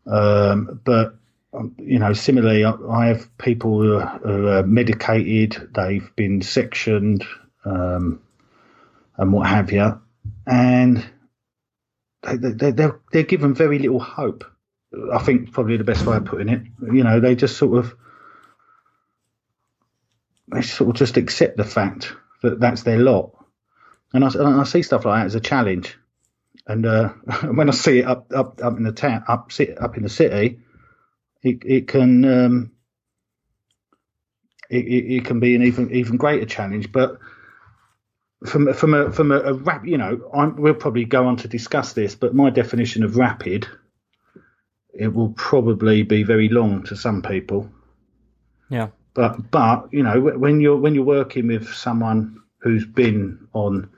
Um, 0.06 0.80
but 0.84 1.18
um, 1.54 1.76
you 1.78 2.00
know, 2.00 2.14
similarly, 2.14 2.66
I 2.66 3.08
have 3.08 3.38
people 3.38 3.82
who 3.82 3.96
are, 3.96 4.20
who 4.24 4.48
are 4.48 4.64
medicated, 4.64 5.70
they've 5.74 6.10
been 6.16 6.42
sectioned, 6.42 7.26
um, 7.64 8.22
and 9.18 9.32
what 9.32 9.48
have 9.48 9.72
you, 9.72 10.00
and 10.46 11.06
they, 12.24 12.36
they, 12.36 12.72
they're 12.72 13.00
they're 13.12 13.24
given 13.24 13.54
very 13.54 13.80
little 13.80 14.00
hope. 14.00 14.44
I 15.14 15.20
think 15.20 15.52
probably 15.52 15.78
the 15.78 15.84
best 15.84 16.06
way 16.06 16.18
of 16.18 16.26
putting 16.26 16.50
it. 16.50 16.62
You 16.82 17.04
know, 17.04 17.20
they 17.20 17.36
just 17.36 17.58
sort 17.58 17.78
of 17.78 17.96
they 20.54 20.62
sort 20.62 20.90
of 20.90 20.96
just 20.96 21.18
accept 21.18 21.58
the 21.58 21.64
fact 21.64 22.14
that 22.42 22.60
that's 22.60 22.84
their 22.84 23.00
lot, 23.00 23.32
and 24.14 24.24
I, 24.26 24.28
and 24.28 24.60
I 24.62 24.64
see 24.64 24.84
stuff 24.84 25.06
like 25.06 25.22
that 25.22 25.26
as 25.28 25.36
a 25.36 25.40
challenge. 25.40 25.98
And 26.68 26.86
uh, 26.86 27.10
when 27.44 27.70
I 27.70 27.74
see 27.74 28.00
it 28.00 28.06
up 28.06 28.32
up 28.34 28.62
up 28.64 28.78
in 28.78 28.84
the 28.84 28.92
town, 28.92 29.24
up 29.28 29.52
up 29.80 29.98
in 29.98 30.04
the 30.04 30.10
city, 30.10 30.60
it 31.44 31.64
it 31.66 31.88
can 31.88 32.26
um, 32.26 32.72
it, 34.70 34.86
it, 34.86 35.16
it, 35.16 35.26
can 35.26 35.40
be 35.40 35.56
an 35.56 35.64
even 35.64 35.92
even 35.92 36.18
greater 36.18 36.46
challenge. 36.46 36.92
But 36.92 37.20
from 38.46 38.74
from 38.74 38.94
a 38.94 39.12
from 39.12 39.32
a, 39.32 39.40
a 39.40 39.54
rap, 39.54 39.86
you 39.86 39.98
know, 39.98 40.30
I'm, 40.34 40.56
we'll 40.56 40.74
probably 40.74 41.06
go 41.06 41.28
on 41.28 41.38
to 41.38 41.48
discuss 41.48 41.94
this. 41.94 42.16
But 42.16 42.36
my 42.36 42.50
definition 42.50 43.04
of 43.04 43.16
rapid, 43.16 43.68
it 44.94 45.14
will 45.14 45.30
probably 45.30 46.04
be 46.04 46.24
very 46.24 46.50
long 46.50 46.84
to 46.84 46.96
some 46.96 47.22
people. 47.22 47.70
Yeah. 48.70 48.90
But 49.14 49.52
but 49.52 49.94
you 49.94 50.04
know 50.04 50.20
when 50.20 50.60
you're 50.60 50.78
when 50.78 50.96
you're 50.96 51.06
working 51.06 51.48
with 51.48 51.74
someone 51.74 52.42
who's 52.60 52.86
been 52.86 53.48
on 53.54 53.90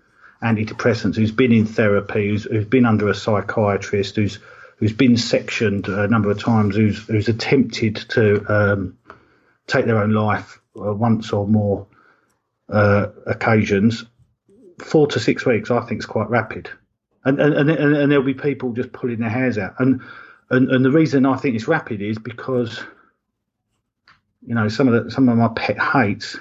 antidepressants, 0.42 1.16
who's 1.16 1.32
been 1.32 1.52
in 1.52 1.66
therapy, 1.66 2.30
who's, 2.30 2.44
who's 2.44 2.66
been 2.66 2.86
under 2.86 3.08
a 3.10 3.16
psychiatrist, 3.16 4.16
who's 4.16 4.40
who's 4.78 4.94
been 4.94 5.18
sectioned 5.18 5.88
a 5.88 6.08
number 6.08 6.30
of 6.30 6.40
times, 6.40 6.76
who's 6.76 7.00
who's 7.08 7.28
attempted 7.28 7.96
to 7.96 8.46
um, 8.48 8.98
take 9.66 9.86
their 9.86 10.02
own 10.02 10.12
life 10.12 10.60
uh, 10.80 10.94
once 10.94 11.34
or 11.34 11.48
more 11.48 11.88
uh, 12.70 13.08
occasions. 13.26 14.06
Four 14.80 15.08
to 15.08 15.20
six 15.20 15.46
weeks, 15.46 15.72
I 15.72 15.82
think, 15.82 16.00
is 16.00 16.06
quite 16.06 16.30
rapid, 16.30 16.70
and 17.26 17.40
and, 17.40 17.56
and 17.56 17.70
and 17.72 18.12
there'll 18.12 18.24
be 18.24 18.36
people 18.36 18.74
just 18.74 18.92
pulling 18.92 19.20
their 19.20 19.30
hairs 19.30 19.58
out, 19.58 19.76
and 19.80 20.02
and 20.50 20.70
and 20.70 20.86
the 20.86 20.92
reason 20.92 21.26
I 21.26 21.38
think 21.38 21.56
it's 21.56 21.68
rapid 21.68 22.02
is 22.02 22.20
because 22.20 22.80
you 24.46 24.54
know 24.54 24.68
some 24.68 24.88
of 24.88 25.06
the 25.06 25.12
some 25.12 25.28
of 25.30 25.38
my 25.38 25.48
pet 25.48 25.80
hates 25.80 26.38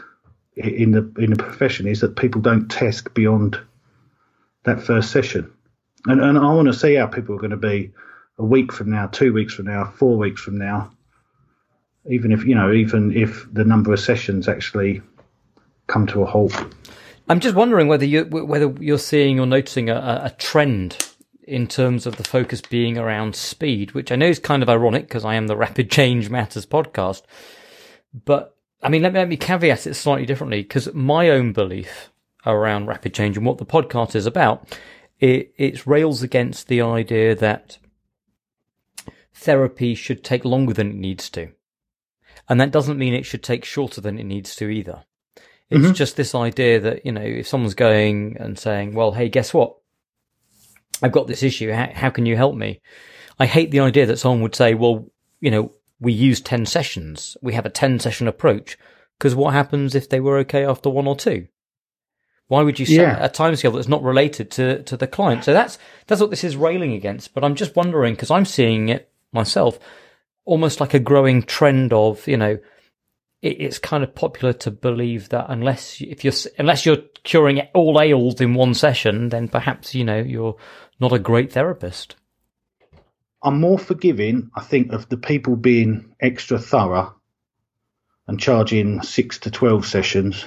in 0.57 0.91
the 0.91 1.13
in 1.19 1.31
the 1.31 1.37
profession 1.37 1.87
is 1.87 2.01
that 2.01 2.17
people 2.17 2.43
don't 2.43 2.69
test 2.71 3.15
beyond 3.15 3.59
that 4.67 4.83
first 4.83 5.11
session. 5.11 5.51
And, 6.07 6.21
and 6.21 6.39
I 6.39 6.53
want 6.53 6.69
to 6.69 6.75
see 6.75 6.95
how 6.95 7.07
people 7.07 7.35
are 7.35 7.39
going 7.39 7.51
to 7.51 7.57
be 7.57 7.93
a 8.39 8.45
week 8.45 8.73
from 8.73 8.91
now, 8.91 9.07
two 9.07 9.33
weeks 9.33 9.55
from 9.55 9.67
now, 9.67 9.85
four 9.85 10.19
weeks 10.19 10.43
from 10.43 10.59
now. 10.59 10.91
Even 12.09 12.31
if 12.31 12.45
you 12.45 12.55
know, 12.55 12.73
even 12.73 13.17
if 13.17 13.47
the 13.53 13.65
number 13.65 13.93
of 13.93 13.99
sessions 13.99 14.47
actually 14.47 15.03
come 15.89 16.07
to 16.09 16.23
a 16.23 16.27
halt. 16.27 16.53
I'm 17.29 17.41
just 17.41 17.57
wondering 17.57 17.89
whether 17.89 18.05
you 18.05 18.25
whether 18.25 18.73
you're 18.79 18.99
seeing 18.99 19.41
or 19.41 19.47
noticing 19.47 19.91
a, 19.91 20.23
a 20.25 20.31
trend 20.39 21.09
in 21.43 21.67
terms 21.67 22.07
of 22.07 22.17
the 22.17 22.25
focus 22.25 22.61
being 22.61 22.99
around 22.99 23.35
speed, 23.35 23.93
which 23.93 24.13
I 24.13 24.17
know 24.17 24.27
is 24.27 24.39
kind 24.39 24.63
of 24.63 24.69
ironic 24.69 25.09
because 25.09 25.25
I 25.25 25.35
am 25.35 25.47
the 25.47 25.57
Rapid 25.57 25.91
Change 25.91 26.29
Matters 26.29 26.67
podcast. 26.67 27.23
But 28.25 28.57
I 28.83 28.89
mean, 28.89 29.03
let 29.03 29.13
me, 29.13 29.19
let 29.19 29.29
me 29.29 29.37
caveat 29.37 29.87
it 29.87 29.95
slightly 29.95 30.27
differently 30.27 30.63
because 30.63 30.93
my 30.95 31.31
own 31.31 31.53
belief 31.53 32.11
around 32.47 32.87
rapid 32.87 33.15
change 33.15 33.37
and 33.37 33.47
what 33.47 33.59
the 33.59 33.67
podcast 33.67 34.15
is 34.15 34.27
about, 34.27 34.77
it, 35.19 35.53
it 35.57 35.87
rails 35.87 36.23
against 36.23 36.69
the 36.69 36.81
idea 36.81 37.35
that 37.35 37.79
therapy 39.35 39.95
should 39.95 40.25
take 40.25 40.45
longer 40.45 40.73
than 40.73 40.91
it 40.91 40.97
needs 40.97 41.31
to. 41.31 41.51
And 42.49 42.61
that 42.61 42.71
doesn't 42.71 42.99
mean 42.99 43.15
it 43.15 43.27
should 43.27 43.43
take 43.43 43.65
shorter 43.65 44.01
than 44.01 44.19
it 44.19 44.25
needs 44.25 44.55
to 44.57 44.69
either. 44.69 45.05
It's 45.69 45.85
mm-hmm. 45.85 45.93
just 45.95 46.17
this 46.17 46.35
idea 46.35 46.79
that, 46.81 47.05
you 47.05 47.13
know, 47.13 47.23
if 47.23 47.49
someone's 47.49 47.75
going 47.75 48.37
and 48.39 48.59
saying, 48.59 48.95
well, 48.95 49.13
hey, 49.13 49.29
guess 49.29 49.53
what? 49.53 49.77
I've 51.03 51.13
got 51.13 51.27
this 51.27 51.43
issue. 51.43 51.73
How, 51.73 51.91
how 51.93 52.11
can 52.11 52.25
you 52.25 52.37
help 52.37 52.55
me? 52.55 52.81
I 53.39 53.47
hate 53.47 53.71
the 53.71 53.81
idea 53.81 54.07
that 54.07 54.19
someone 54.19 54.43
would 54.43 54.55
say, 54.55 54.75
well, 54.75 55.11
you 55.41 55.51
know, 55.51 55.73
we 56.01 56.13
use 56.13 56.41
10 56.41 56.67
sessions. 56.67 57.37
We 57.43 57.55
have 57.55 57.67
a 57.67 57.71
10 57.71 57.99
session 57.99 58.29
approach. 58.29 58.79
Because 59.19 59.35
what 59.35 59.55
happens 59.55 59.95
if 59.95 60.09
they 60.09 60.21
were 60.21 60.39
okay 60.39 60.65
after 60.65 60.89
one 60.89 61.07
or 61.07 61.17
two? 61.17 61.49
Why 62.49 62.63
would 62.63 62.79
you 62.79 62.87
set 62.87 62.95
yeah. 62.95 63.25
a 63.25 63.29
timescale 63.29 63.75
that's 63.75 63.89
not 63.89 64.03
related 64.03 64.51
to, 64.53 64.83
to 64.85 64.97
the 64.97 65.07
client? 65.07 65.45
So 65.45 65.53
that's 65.53 65.79
that's 66.07 66.21
what 66.21 66.31
this 66.31 66.45
is 66.45 66.57
railing 66.57 66.93
against. 66.93 67.35
But 67.35 67.43
I'm 67.43 67.57
just 67.57 67.75
wondering 67.75 68.15
because 68.15 68.31
I'm 68.31 68.45
seeing 68.45 68.89
it 68.89 69.11
myself, 69.33 69.79
almost 70.45 70.81
like 70.81 70.95
a 70.95 71.01
growing 71.01 71.43
trend 71.43 71.93
of, 71.93 72.27
you 72.29 72.37
know, 72.37 72.59
it, 73.43 73.61
it's 73.61 73.79
kind 73.79 74.05
of 74.05 74.15
popular 74.15 74.53
to 74.53 74.71
believe 74.71 75.29
that 75.31 75.47
unless 75.49 76.01
if 76.01 76.25
you're 76.25 76.33
unless 76.59 76.87
you're 76.87 77.03
curing 77.25 77.61
all 77.75 78.01
ails 78.01 78.41
in 78.41 78.55
one 78.55 78.75
session, 78.75 79.29
then 79.31 79.49
perhaps 79.49 79.95
you 79.95 80.05
know 80.05 80.19
you're 80.19 80.57
not 81.01 81.13
a 81.13 81.19
great 81.19 81.53
therapist. 81.53 82.17
I'm 83.43 83.61
more 83.61 83.79
forgiving, 83.79 84.51
I 84.57 84.63
think, 84.63 84.93
of 84.93 85.09
the 85.09 85.19
people 85.19 85.57
being 85.57 86.15
extra 86.21 86.59
thorough 86.59 87.15
and 88.27 88.41
charging 88.41 89.03
six 89.03 89.39
to 89.41 89.51
twelve 89.51 89.87
sessions. 89.87 90.45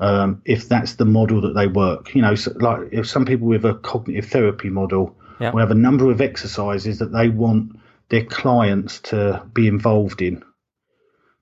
Um, 0.00 0.40
if 0.46 0.66
that's 0.66 0.94
the 0.94 1.04
model 1.04 1.42
that 1.42 1.54
they 1.54 1.66
work, 1.66 2.14
you 2.14 2.22
know, 2.22 2.34
so 2.34 2.52
like 2.58 2.88
if 2.90 3.06
some 3.06 3.26
people 3.26 3.46
with 3.46 3.66
a 3.66 3.74
cognitive 3.74 4.30
therapy 4.30 4.70
model 4.70 5.14
yeah. 5.38 5.50
will 5.50 5.60
have 5.60 5.70
a 5.70 5.74
number 5.74 6.10
of 6.10 6.22
exercises 6.22 7.00
that 7.00 7.12
they 7.12 7.28
want 7.28 7.78
their 8.08 8.24
clients 8.24 9.00
to 9.00 9.46
be 9.52 9.68
involved 9.68 10.22
in. 10.22 10.42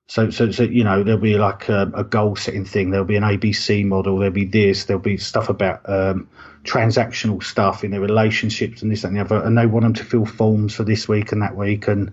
So, 0.08 0.30
so, 0.30 0.50
so 0.50 0.64
you 0.64 0.82
know, 0.82 1.04
there'll 1.04 1.20
be 1.20 1.36
like 1.36 1.68
a, 1.68 1.90
a, 1.94 2.02
goal 2.02 2.34
setting 2.34 2.64
thing. 2.64 2.90
There'll 2.90 3.06
be 3.06 3.16
an 3.16 3.22
ABC 3.22 3.84
model. 3.84 4.18
There'll 4.18 4.32
be 4.32 4.46
this. 4.46 4.86
There'll 4.86 5.02
be 5.02 5.18
stuff 5.18 5.50
about 5.50 5.88
um, 5.88 6.28
transactional 6.64 7.42
stuff 7.42 7.84
in 7.84 7.90
their 7.90 8.00
relationships 8.00 8.82
and 8.82 8.90
this 8.90 9.04
and 9.04 9.14
the 9.14 9.20
other. 9.20 9.36
And 9.36 9.56
they 9.56 9.66
want 9.66 9.84
them 9.84 9.94
to 9.94 10.04
fill 10.04 10.24
forms 10.24 10.74
for 10.74 10.82
this 10.82 11.06
week 11.08 11.30
and 11.30 11.42
that 11.42 11.56
week, 11.56 11.88
and 11.88 12.12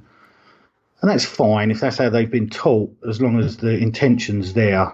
and 1.02 1.12
that's 1.12 1.26
fine 1.26 1.72
if 1.72 1.80
that's 1.80 1.98
how 1.98 2.10
they've 2.10 2.30
been 2.30 2.50
taught, 2.50 2.94
as 3.08 3.22
long 3.22 3.40
as 3.40 3.58
the 3.58 3.78
intention's 3.78 4.54
there 4.54 4.94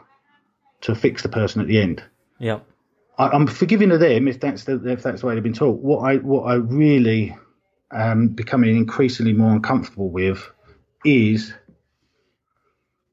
to 0.81 0.95
fix 0.95 1.23
the 1.23 1.29
person 1.29 1.61
at 1.61 1.67
the 1.67 1.79
end. 1.79 2.03
Yeah, 2.39 2.59
I, 3.17 3.35
am 3.35 3.47
forgiving 3.47 3.91
of 3.91 3.99
them 3.99 4.27
if 4.27 4.39
that's 4.39 4.63
the 4.63 4.81
if 4.89 5.03
that's 5.03 5.21
the 5.21 5.27
way 5.27 5.35
they've 5.35 5.43
been 5.43 5.53
taught. 5.53 5.79
What 5.79 5.99
I 5.99 6.17
what 6.17 6.43
I 6.43 6.55
really 6.55 7.35
am 7.91 8.29
becoming 8.29 8.75
increasingly 8.75 9.33
more 9.33 9.51
uncomfortable 9.51 10.09
with 10.09 10.49
is 11.05 11.53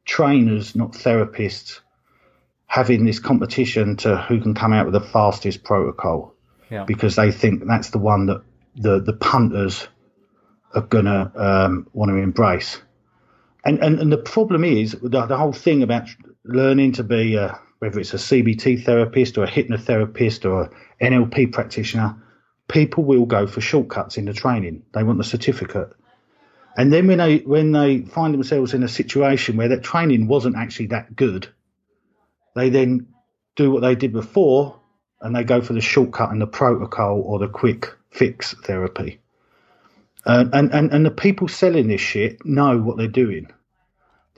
trainers, 0.05 0.75
not 0.75 0.93
therapists, 0.93 1.81
having 2.67 3.05
this 3.05 3.21
competition 3.21 3.97
to 3.97 4.17
who 4.17 4.41
can 4.41 4.55
come 4.55 4.73
out 4.73 4.87
with 4.87 4.95
the 4.95 5.01
fastest 5.01 5.63
protocol. 5.63 6.35
Yeah. 6.71 6.85
Because 6.85 7.17
they 7.17 7.31
think 7.31 7.67
that's 7.67 7.91
the 7.91 7.99
one 7.99 8.27
that 8.27 8.43
the, 8.77 9.01
the 9.01 9.15
punters 9.15 9.89
are 10.75 10.83
going 10.83 11.07
to 11.07 11.33
um, 11.37 11.89
want 11.93 12.11
to 12.11 12.17
embrace. 12.17 12.81
And, 13.65 13.79
and, 13.81 13.99
and 13.99 14.13
the 14.13 14.19
problem 14.19 14.65
is 14.65 14.93
the, 14.93 15.27
the 15.27 15.37
whole 15.37 15.53
thing 15.53 15.83
about 15.83 16.09
learning 16.49 16.93
to 16.93 17.05
be, 17.05 17.37
a, 17.37 17.61
whether 17.79 18.01
it's 18.01 18.15
a 18.15 18.19
CBT 18.19 18.85
therapist 18.85 19.39
or 19.39 19.45
a 19.45 19.51
hypnotherapist 19.51 20.45
or 20.45 20.71
an 21.01 21.13
NLP 21.13 21.53
practitioner, 21.53 22.17
people 22.67 23.05
will 23.05 23.27
go 23.27 23.47
for 23.47 23.61
shortcuts 23.61 24.17
in 24.17 24.25
the 24.25 24.33
training. 24.33 24.83
They 24.93 25.03
want 25.03 25.19
the 25.19 25.25
certificate. 25.25 25.93
And 26.77 26.93
then 26.93 27.09
when 27.09 27.19
they 27.19 27.39
when 27.39 27.73
they 27.73 28.03
find 28.03 28.33
themselves 28.33 28.73
in 28.73 28.85
a 28.85 28.89
situation 28.89 29.57
where 29.57 29.69
that 29.69 29.83
training 29.83 30.29
wasn't 30.29 30.57
actually 30.57 30.87
that 30.87 31.17
good, 31.17 31.49
they 32.55 32.71
then 32.71 33.09
do 33.57 33.71
what 33.73 33.83
they 33.83 33.97
did 33.97 34.13
before 34.13 34.79
and 35.21 35.35
they 35.35 35.43
go 35.43 35.61
for 35.61 35.73
the 35.73 35.81
shortcut 35.81 36.31
and 36.31 36.41
the 36.41 36.47
protocol 36.47 37.21
or 37.23 37.41
the 37.41 37.49
quick 37.49 37.93
fix 38.11 38.55
therapy. 38.65 39.21
Uh, 40.25 40.45
and, 40.53 40.73
and 40.73 40.93
and 40.93 41.05
the 41.05 41.11
people 41.11 41.49
selling 41.49 41.89
this 41.89 42.01
shit 42.01 42.45
know 42.45 42.79
what 42.79 42.97
they're 42.97 43.09
doing. 43.09 43.49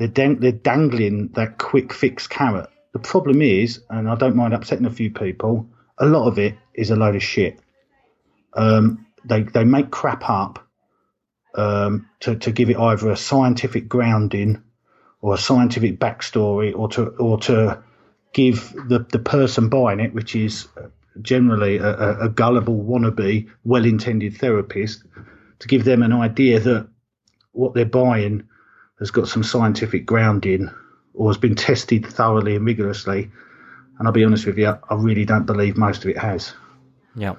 They're 0.00 0.08
dang- 0.08 0.40
they're 0.40 0.52
dangling 0.52 1.28
that 1.34 1.58
quick 1.58 1.92
fix 1.92 2.26
carrot. 2.26 2.70
The 2.94 3.00
problem 3.00 3.42
is, 3.42 3.82
and 3.90 4.08
I 4.08 4.14
don't 4.14 4.34
mind 4.34 4.54
upsetting 4.54 4.86
a 4.86 4.90
few 4.90 5.10
people, 5.10 5.68
a 5.98 6.06
lot 6.06 6.26
of 6.26 6.38
it 6.38 6.56
is 6.72 6.90
a 6.90 6.96
load 6.96 7.16
of 7.16 7.22
shit. 7.22 7.60
Um, 8.54 9.06
they 9.26 9.42
they 9.42 9.64
make 9.64 9.90
crap 9.90 10.22
up 10.26 10.66
um, 11.54 12.08
to, 12.20 12.34
to 12.36 12.50
give 12.50 12.70
it 12.70 12.78
either 12.78 13.10
a 13.10 13.16
scientific 13.16 13.90
grounding 13.90 14.62
or 15.20 15.34
a 15.34 15.38
scientific 15.38 15.98
backstory 16.00 16.74
or 16.74 16.88
to 16.88 17.08
or 17.18 17.38
to 17.40 17.82
give 18.32 18.72
the, 18.88 19.00
the 19.00 19.18
person 19.18 19.68
buying 19.68 20.00
it, 20.00 20.14
which 20.14 20.34
is 20.34 20.66
generally 21.20 21.76
a, 21.76 22.20
a 22.20 22.28
gullible 22.30 22.82
wannabe, 22.82 23.50
well-intended 23.64 24.38
therapist, 24.38 25.04
to 25.58 25.68
give 25.68 25.84
them 25.84 26.02
an 26.02 26.14
idea 26.14 26.58
that 26.58 26.88
what 27.52 27.74
they're 27.74 27.84
buying 27.84 28.48
has 29.00 29.10
got 29.10 29.28
some 29.28 29.42
scientific 29.42 30.06
grounding 30.06 30.70
or 31.14 31.30
has 31.30 31.38
been 31.38 31.56
tested 31.56 32.06
thoroughly 32.06 32.54
and 32.54 32.64
rigorously. 32.64 33.30
And 33.98 34.06
I'll 34.06 34.12
be 34.12 34.24
honest 34.24 34.46
with 34.46 34.58
you, 34.58 34.68
I 34.68 34.94
really 34.94 35.24
don't 35.24 35.46
believe 35.46 35.76
most 35.76 36.04
of 36.04 36.10
it 36.10 36.18
has. 36.18 36.54
Yeah. 37.16 37.34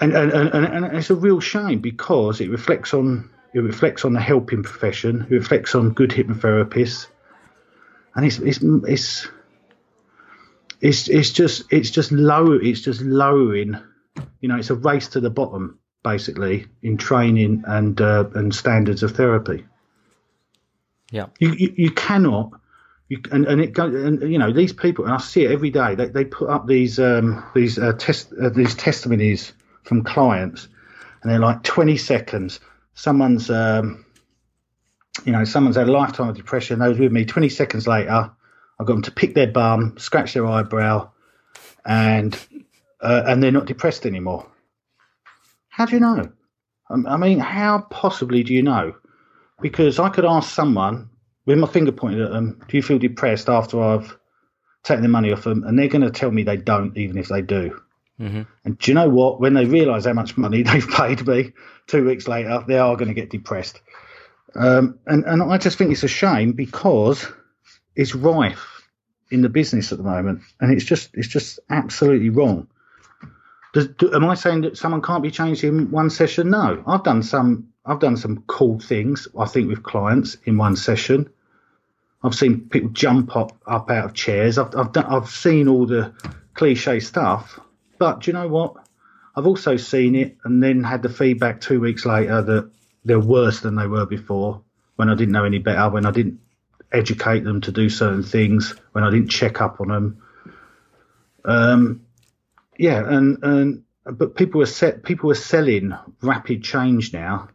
And, 0.00 0.14
and, 0.14 0.32
and, 0.32 0.66
and 0.84 0.96
it's 0.96 1.10
a 1.10 1.14
real 1.14 1.40
shame 1.40 1.80
because 1.80 2.40
it 2.40 2.50
reflects 2.50 2.92
on 2.92 3.30
it 3.54 3.60
reflects 3.60 4.04
on 4.04 4.12
the 4.12 4.20
helping 4.20 4.62
profession. 4.62 5.26
It 5.30 5.34
reflects 5.34 5.74
on 5.74 5.94
good 5.94 6.10
hypnotherapists, 6.10 7.06
and 8.14 8.26
it's 8.26 8.38
it's 8.38 8.58
it's 8.62 9.28
it's 10.82 11.08
it's 11.08 11.30
just 11.30 11.64
it's 11.72 11.88
just 11.88 12.12
low. 12.12 12.52
It's 12.52 12.82
just 12.82 13.00
lowering. 13.00 13.78
You 14.40 14.48
know, 14.50 14.56
it's 14.56 14.68
a 14.68 14.74
race 14.74 15.08
to 15.08 15.20
the 15.20 15.30
bottom 15.30 15.78
basically 16.04 16.66
in 16.82 16.98
training 16.98 17.64
and 17.66 17.98
uh, 17.98 18.24
and 18.34 18.54
standards 18.54 19.02
of 19.02 19.12
therapy. 19.12 19.64
Yeah, 21.10 21.26
you 21.38 21.52
you, 21.52 21.74
you 21.76 21.90
cannot. 21.90 22.52
You, 23.08 23.20
and 23.30 23.46
and 23.46 23.60
it 23.60 23.72
go, 23.72 23.86
and 23.86 24.20
you 24.30 24.38
know 24.38 24.52
these 24.52 24.72
people 24.72 25.04
and 25.04 25.14
I 25.14 25.18
see 25.18 25.44
it 25.44 25.52
every 25.52 25.70
day. 25.70 25.94
They 25.94 26.06
they 26.08 26.24
put 26.24 26.50
up 26.50 26.66
these 26.66 26.98
um 26.98 27.44
these 27.54 27.78
uh, 27.78 27.92
test 27.92 28.32
uh, 28.40 28.48
these 28.48 28.74
testimonies 28.74 29.52
from 29.84 30.02
clients, 30.02 30.66
and 31.22 31.30
they're 31.30 31.38
like 31.38 31.62
twenty 31.62 31.96
seconds 31.96 32.58
someone's 32.96 33.48
um, 33.50 34.04
you 35.24 35.30
know 35.30 35.44
someone's 35.44 35.76
had 35.76 35.88
a 35.88 35.92
lifetime 35.92 36.28
of 36.28 36.36
depression. 36.36 36.80
Was 36.80 36.98
with 36.98 37.12
me. 37.12 37.24
Twenty 37.24 37.48
seconds 37.48 37.86
later, 37.86 38.10
I 38.80 38.84
got 38.84 38.86
them 38.86 39.02
to 39.02 39.12
pick 39.12 39.34
their 39.34 39.46
bum, 39.46 39.96
scratch 39.98 40.34
their 40.34 40.46
eyebrow, 40.46 41.10
and 41.84 42.36
uh, 43.00 43.22
and 43.26 43.40
they're 43.40 43.52
not 43.52 43.66
depressed 43.66 44.04
anymore. 44.04 44.50
How 45.68 45.86
do 45.86 45.92
you 45.94 46.00
know? 46.00 46.32
I 46.90 47.16
mean, 47.16 47.38
how 47.38 47.80
possibly 47.90 48.42
do 48.42 48.54
you 48.54 48.62
know? 48.62 48.94
Because 49.60 49.98
I 49.98 50.08
could 50.10 50.24
ask 50.24 50.54
someone 50.54 51.08
with 51.46 51.58
my 51.58 51.66
finger 51.66 51.92
pointed 51.92 52.20
at 52.20 52.30
them, 52.30 52.60
"Do 52.68 52.76
you 52.76 52.82
feel 52.82 52.98
depressed 52.98 53.48
after 53.48 53.80
I've 53.80 54.16
taken 54.82 55.02
the 55.02 55.08
money 55.08 55.32
off 55.32 55.44
them?" 55.44 55.64
And 55.64 55.78
they're 55.78 55.88
going 55.88 56.02
to 56.02 56.10
tell 56.10 56.30
me 56.30 56.42
they 56.42 56.56
don't, 56.56 56.96
even 56.96 57.16
if 57.16 57.28
they 57.28 57.42
do. 57.42 57.80
Mm-hmm. 58.20 58.42
And 58.64 58.78
do 58.78 58.90
you 58.90 58.94
know 58.94 59.08
what? 59.08 59.40
When 59.40 59.54
they 59.54 59.64
realise 59.64 60.06
how 60.06 60.12
much 60.12 60.36
money 60.36 60.62
they've 60.62 60.88
paid 60.88 61.26
me, 61.26 61.52
two 61.86 62.04
weeks 62.04 62.28
later, 62.28 62.64
they 62.66 62.78
are 62.78 62.96
going 62.96 63.08
to 63.08 63.14
get 63.14 63.30
depressed. 63.30 63.80
Um, 64.54 64.98
and 65.06 65.24
and 65.24 65.42
I 65.42 65.58
just 65.58 65.78
think 65.78 65.92
it's 65.92 66.04
a 66.04 66.08
shame 66.08 66.52
because 66.52 67.26
it's 67.94 68.14
rife 68.14 68.88
in 69.30 69.42
the 69.42 69.48
business 69.48 69.92
at 69.92 69.98
the 69.98 70.04
moment, 70.04 70.42
and 70.60 70.72
it's 70.72 70.84
just 70.84 71.10
it's 71.14 71.28
just 71.28 71.58
absolutely 71.68 72.30
wrong. 72.30 72.68
Does, 73.74 73.88
do, 73.88 74.14
am 74.14 74.24
I 74.24 74.34
saying 74.34 74.62
that 74.62 74.78
someone 74.78 75.02
can't 75.02 75.22
be 75.22 75.30
changed 75.30 75.62
in 75.64 75.90
one 75.90 76.08
session? 76.08 76.50
No, 76.50 76.82
I've 76.86 77.04
done 77.04 77.22
some 77.22 77.68
I've 77.86 78.00
done 78.00 78.16
some 78.16 78.42
cool 78.48 78.80
things. 78.80 79.28
I 79.38 79.46
think 79.46 79.68
with 79.68 79.82
clients 79.82 80.36
in 80.44 80.58
one 80.58 80.76
session. 80.76 81.30
I've 82.22 82.34
seen 82.34 82.68
people 82.68 82.90
jump 82.90 83.36
up, 83.36 83.52
up 83.66 83.90
out 83.90 84.06
of 84.06 84.14
chairs. 84.14 84.58
I've 84.58 84.74
I've, 84.74 84.92
done, 84.92 85.06
I've 85.06 85.30
seen 85.30 85.68
all 85.68 85.86
the 85.86 86.12
cliche 86.54 86.98
stuff, 86.98 87.60
but 87.98 88.20
do 88.20 88.30
you 88.30 88.32
know 88.32 88.48
what? 88.48 88.74
I've 89.36 89.46
also 89.46 89.76
seen 89.76 90.16
it 90.16 90.36
and 90.44 90.62
then 90.62 90.82
had 90.82 91.02
the 91.02 91.08
feedback 91.08 91.60
two 91.60 91.78
weeks 91.78 92.04
later 92.04 92.42
that 92.42 92.70
they're 93.04 93.20
worse 93.20 93.60
than 93.60 93.76
they 93.76 93.86
were 93.86 94.06
before 94.06 94.62
when 94.96 95.08
I 95.08 95.14
didn't 95.14 95.32
know 95.32 95.44
any 95.44 95.58
better, 95.58 95.90
when 95.90 96.06
I 96.06 96.10
didn't 96.10 96.40
educate 96.90 97.44
them 97.44 97.60
to 97.60 97.72
do 97.72 97.88
certain 97.88 98.22
things, 98.22 98.74
when 98.92 99.04
I 99.04 99.10
didn't 99.10 99.28
check 99.28 99.60
up 99.60 99.80
on 99.80 99.88
them. 99.88 100.22
Um, 101.44 102.06
yeah, 102.78 103.04
and, 103.06 103.38
and 103.44 103.82
but 104.04 104.34
people 104.34 104.62
are 104.62 104.66
set, 104.66 105.04
people 105.04 105.30
are 105.30 105.34
selling 105.34 105.94
rapid 106.22 106.64
change 106.64 107.12
now 107.12 107.50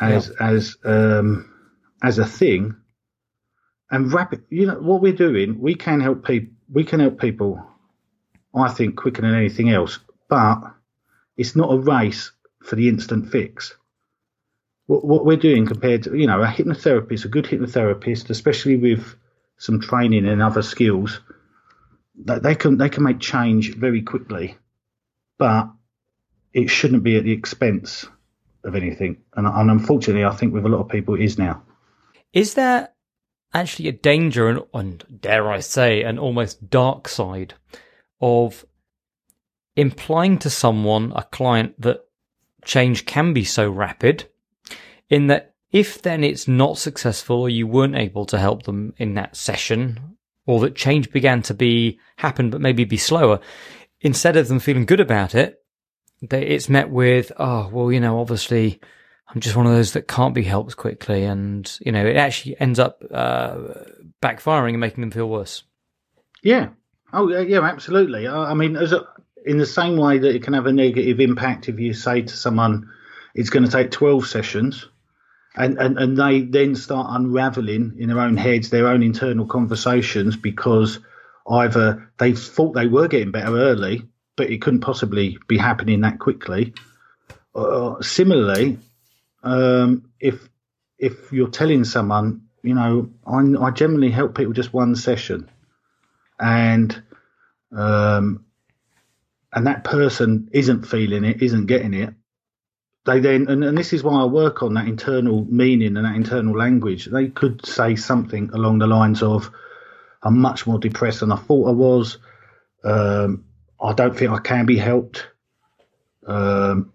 as 0.00 0.30
yeah. 0.40 0.48
as 0.48 0.76
um, 0.84 1.52
as 2.02 2.18
a 2.18 2.26
thing, 2.26 2.76
and 3.90 4.12
rapid. 4.12 4.44
You 4.50 4.66
know 4.66 4.80
what 4.80 5.00
we're 5.00 5.12
doing. 5.12 5.60
We 5.60 5.74
can 5.74 6.00
help 6.00 6.24
people. 6.24 6.54
We 6.70 6.84
can 6.84 7.00
help 7.00 7.20
people 7.20 7.62
I 8.54 8.68
think, 8.68 8.96
quicker 8.96 9.22
than 9.22 9.34
anything 9.34 9.70
else. 9.70 9.98
But 10.28 10.62
it's 11.36 11.56
not 11.56 11.72
a 11.72 11.78
race 11.78 12.30
for 12.62 12.76
the 12.76 12.88
instant 12.88 13.30
fix. 13.30 13.74
What, 14.86 15.04
what 15.04 15.24
we're 15.24 15.36
doing 15.36 15.66
compared 15.66 16.04
to, 16.04 16.16
you 16.16 16.26
know, 16.26 16.42
a 16.42 16.46
hypnotherapist, 16.46 17.24
a 17.24 17.28
good 17.28 17.44
hypnotherapist, 17.44 18.30
especially 18.30 18.76
with 18.76 19.14
some 19.58 19.80
training 19.80 20.26
and 20.26 20.42
other 20.42 20.62
skills, 20.62 21.20
they 22.14 22.54
can 22.54 22.76
they 22.76 22.90
can 22.90 23.04
make 23.04 23.20
change 23.20 23.74
very 23.74 24.02
quickly, 24.02 24.56
but 25.38 25.70
it 26.52 26.68
shouldn't 26.68 27.02
be 27.02 27.16
at 27.16 27.24
the 27.24 27.32
expense 27.32 28.06
of 28.64 28.74
anything. 28.74 29.18
And, 29.34 29.46
and 29.46 29.70
unfortunately, 29.70 30.24
I 30.24 30.34
think 30.34 30.52
with 30.52 30.66
a 30.66 30.68
lot 30.68 30.80
of 30.80 30.88
people, 30.88 31.14
it 31.14 31.22
is 31.22 31.38
now. 31.38 31.62
Is 32.32 32.54
there 32.54 32.90
actually 33.54 33.88
a 33.88 33.92
danger 33.92 34.48
and, 34.48 34.62
and 34.72 35.04
dare 35.20 35.50
I 35.50 35.60
say, 35.60 36.02
an 36.02 36.18
almost 36.18 36.70
dark 36.70 37.08
side 37.08 37.54
of 38.20 38.64
implying 39.76 40.38
to 40.38 40.50
someone, 40.50 41.12
a 41.14 41.22
client, 41.24 41.80
that 41.80 42.04
change 42.64 43.06
can 43.06 43.32
be 43.32 43.44
so 43.44 43.70
rapid 43.70 44.28
in 45.10 45.26
that 45.26 45.54
if 45.72 46.02
then 46.02 46.22
it's 46.22 46.46
not 46.46 46.78
successful 46.78 47.40
or 47.40 47.48
you 47.48 47.66
weren't 47.66 47.96
able 47.96 48.26
to 48.26 48.38
help 48.38 48.62
them 48.64 48.94
in 48.98 49.14
that 49.14 49.34
session 49.36 50.16
or 50.46 50.60
that 50.60 50.76
change 50.76 51.10
began 51.10 51.42
to 51.42 51.54
be 51.54 51.98
happen 52.16 52.50
but 52.50 52.60
maybe 52.60 52.84
be 52.84 52.96
slower, 52.96 53.40
instead 54.00 54.36
of 54.36 54.48
them 54.48 54.58
feeling 54.58 54.84
good 54.84 55.00
about 55.00 55.34
it, 55.34 55.61
they, 56.22 56.46
it's 56.46 56.68
met 56.68 56.90
with, 56.90 57.32
oh, 57.36 57.68
well, 57.72 57.92
you 57.92 58.00
know, 58.00 58.20
obviously 58.20 58.80
I'm 59.28 59.40
just 59.40 59.56
one 59.56 59.66
of 59.66 59.72
those 59.72 59.92
that 59.92 60.08
can't 60.08 60.34
be 60.34 60.42
helped 60.42 60.76
quickly. 60.76 61.24
And, 61.24 61.70
you 61.84 61.92
know, 61.92 62.04
it 62.06 62.16
actually 62.16 62.58
ends 62.60 62.78
up 62.78 63.02
uh, 63.10 63.58
backfiring 64.22 64.70
and 64.70 64.80
making 64.80 65.02
them 65.02 65.10
feel 65.10 65.28
worse. 65.28 65.64
Yeah. 66.42 66.70
Oh, 67.12 67.28
yeah, 67.28 67.60
absolutely. 67.60 68.26
I 68.26 68.54
mean, 68.54 68.76
as 68.76 68.92
a, 68.92 69.06
in 69.44 69.58
the 69.58 69.66
same 69.66 69.96
way 69.96 70.18
that 70.18 70.34
it 70.34 70.42
can 70.42 70.54
have 70.54 70.66
a 70.66 70.72
negative 70.72 71.20
impact 71.20 71.68
if 71.68 71.78
you 71.78 71.92
say 71.94 72.22
to 72.22 72.36
someone, 72.36 72.90
it's 73.34 73.50
going 73.50 73.64
to 73.64 73.70
take 73.70 73.90
12 73.90 74.26
sessions, 74.26 74.88
and, 75.54 75.78
and, 75.78 75.98
and 75.98 76.16
they 76.16 76.42
then 76.42 76.74
start 76.74 77.08
unraveling 77.10 77.96
in 77.98 78.08
their 78.08 78.20
own 78.20 78.36
heads 78.36 78.70
their 78.70 78.88
own 78.88 79.02
internal 79.02 79.46
conversations 79.46 80.36
because 80.36 80.98
either 81.48 82.10
they 82.18 82.32
thought 82.32 82.74
they 82.74 82.86
were 82.86 83.08
getting 83.08 83.32
better 83.32 83.56
early, 83.58 84.06
but 84.36 84.50
it 84.50 84.62
couldn't 84.62 84.80
possibly 84.80 85.38
be 85.48 85.58
happening 85.58 86.00
that 86.00 86.18
quickly. 86.18 86.74
Uh, 87.54 88.00
similarly, 88.00 88.78
um, 89.42 90.10
if 90.20 90.48
if 90.98 91.32
you're 91.32 91.50
telling 91.50 91.84
someone, 91.84 92.42
you 92.62 92.74
know, 92.74 93.10
I, 93.26 93.66
I 93.66 93.70
generally 93.70 94.10
help 94.10 94.36
people 94.36 94.52
just 94.52 94.72
one 94.72 94.94
session, 94.96 95.50
and 96.40 97.02
um, 97.72 98.44
and 99.52 99.66
that 99.66 99.84
person 99.84 100.48
isn't 100.52 100.84
feeling 100.84 101.24
it, 101.24 101.42
isn't 101.42 101.66
getting 101.66 101.94
it, 101.94 102.14
they 103.04 103.20
then, 103.20 103.48
and, 103.48 103.64
and, 103.64 103.76
this 103.76 103.92
is 103.92 104.02
why 104.02 104.20
I 104.20 104.24
work 104.26 104.62
on 104.62 104.74
that 104.74 104.86
internal 104.86 105.44
meaning 105.44 105.96
and 105.96 106.06
that 106.06 106.14
internal 106.14 106.56
language. 106.56 107.06
They 107.06 107.28
could 107.28 107.66
say 107.66 107.96
something 107.96 108.50
along 108.52 108.78
the 108.78 108.86
lines 108.86 109.22
of, 109.22 109.50
I'm 110.22 110.38
much 110.38 110.66
more 110.66 110.78
depressed 110.78 111.20
than 111.20 111.32
I 111.32 111.36
thought 111.36 111.68
I 111.68 111.72
was. 111.72 112.18
Um, 112.84 113.44
I 113.82 113.92
don't 113.92 114.16
think 114.16 114.30
I 114.30 114.38
can 114.38 114.66
be 114.66 114.76
helped. 114.76 115.26
Um, 116.26 116.92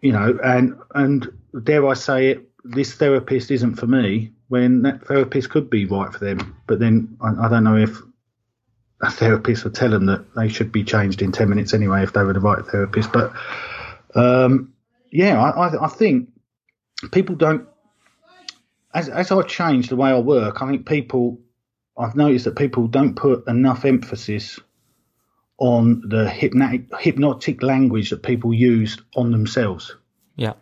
you 0.00 0.12
know, 0.12 0.38
and, 0.42 0.74
and 0.94 1.30
dare 1.62 1.86
I 1.86 1.94
say 1.94 2.28
it, 2.28 2.48
this 2.64 2.94
therapist 2.94 3.50
isn't 3.50 3.76
for 3.76 3.86
me 3.86 4.32
when 4.48 4.82
that 4.82 5.06
therapist 5.06 5.50
could 5.50 5.68
be 5.70 5.84
right 5.84 6.12
for 6.12 6.18
them. 6.18 6.56
But 6.66 6.78
then 6.78 7.16
I, 7.20 7.46
I 7.46 7.48
don't 7.48 7.64
know 7.64 7.76
if 7.76 7.98
a 9.02 9.10
therapist 9.10 9.64
would 9.64 9.74
tell 9.74 9.90
them 9.90 10.06
that 10.06 10.34
they 10.34 10.48
should 10.48 10.72
be 10.72 10.84
changed 10.84 11.22
in 11.22 11.32
10 11.32 11.48
minutes 11.48 11.74
anyway 11.74 12.02
if 12.02 12.12
they 12.12 12.22
were 12.22 12.32
the 12.32 12.40
right 12.40 12.64
therapist. 12.66 13.12
But 13.12 13.32
um, 14.14 14.72
yeah, 15.10 15.40
I, 15.42 15.84
I, 15.84 15.88
think 15.88 16.30
people 17.12 17.34
don't. 17.34 17.66
As, 18.92 19.08
as 19.08 19.30
I 19.30 19.42
change 19.42 19.88
the 19.88 19.96
way 19.96 20.10
I 20.10 20.18
work, 20.18 20.62
I 20.62 20.68
think 20.70 20.86
people. 20.86 21.40
I've 21.98 22.16
noticed 22.16 22.46
that 22.46 22.56
people 22.56 22.86
don't 22.86 23.14
put 23.14 23.46
enough 23.46 23.84
emphasis 23.84 24.58
on 25.60 26.02
the 26.08 26.28
hypnotic, 26.28 26.86
hypnotic 26.98 27.62
language 27.62 28.10
that 28.10 28.22
people 28.22 28.52
use 28.52 28.98
on 29.14 29.30
themselves. 29.30 29.94
Yeah. 30.34 30.54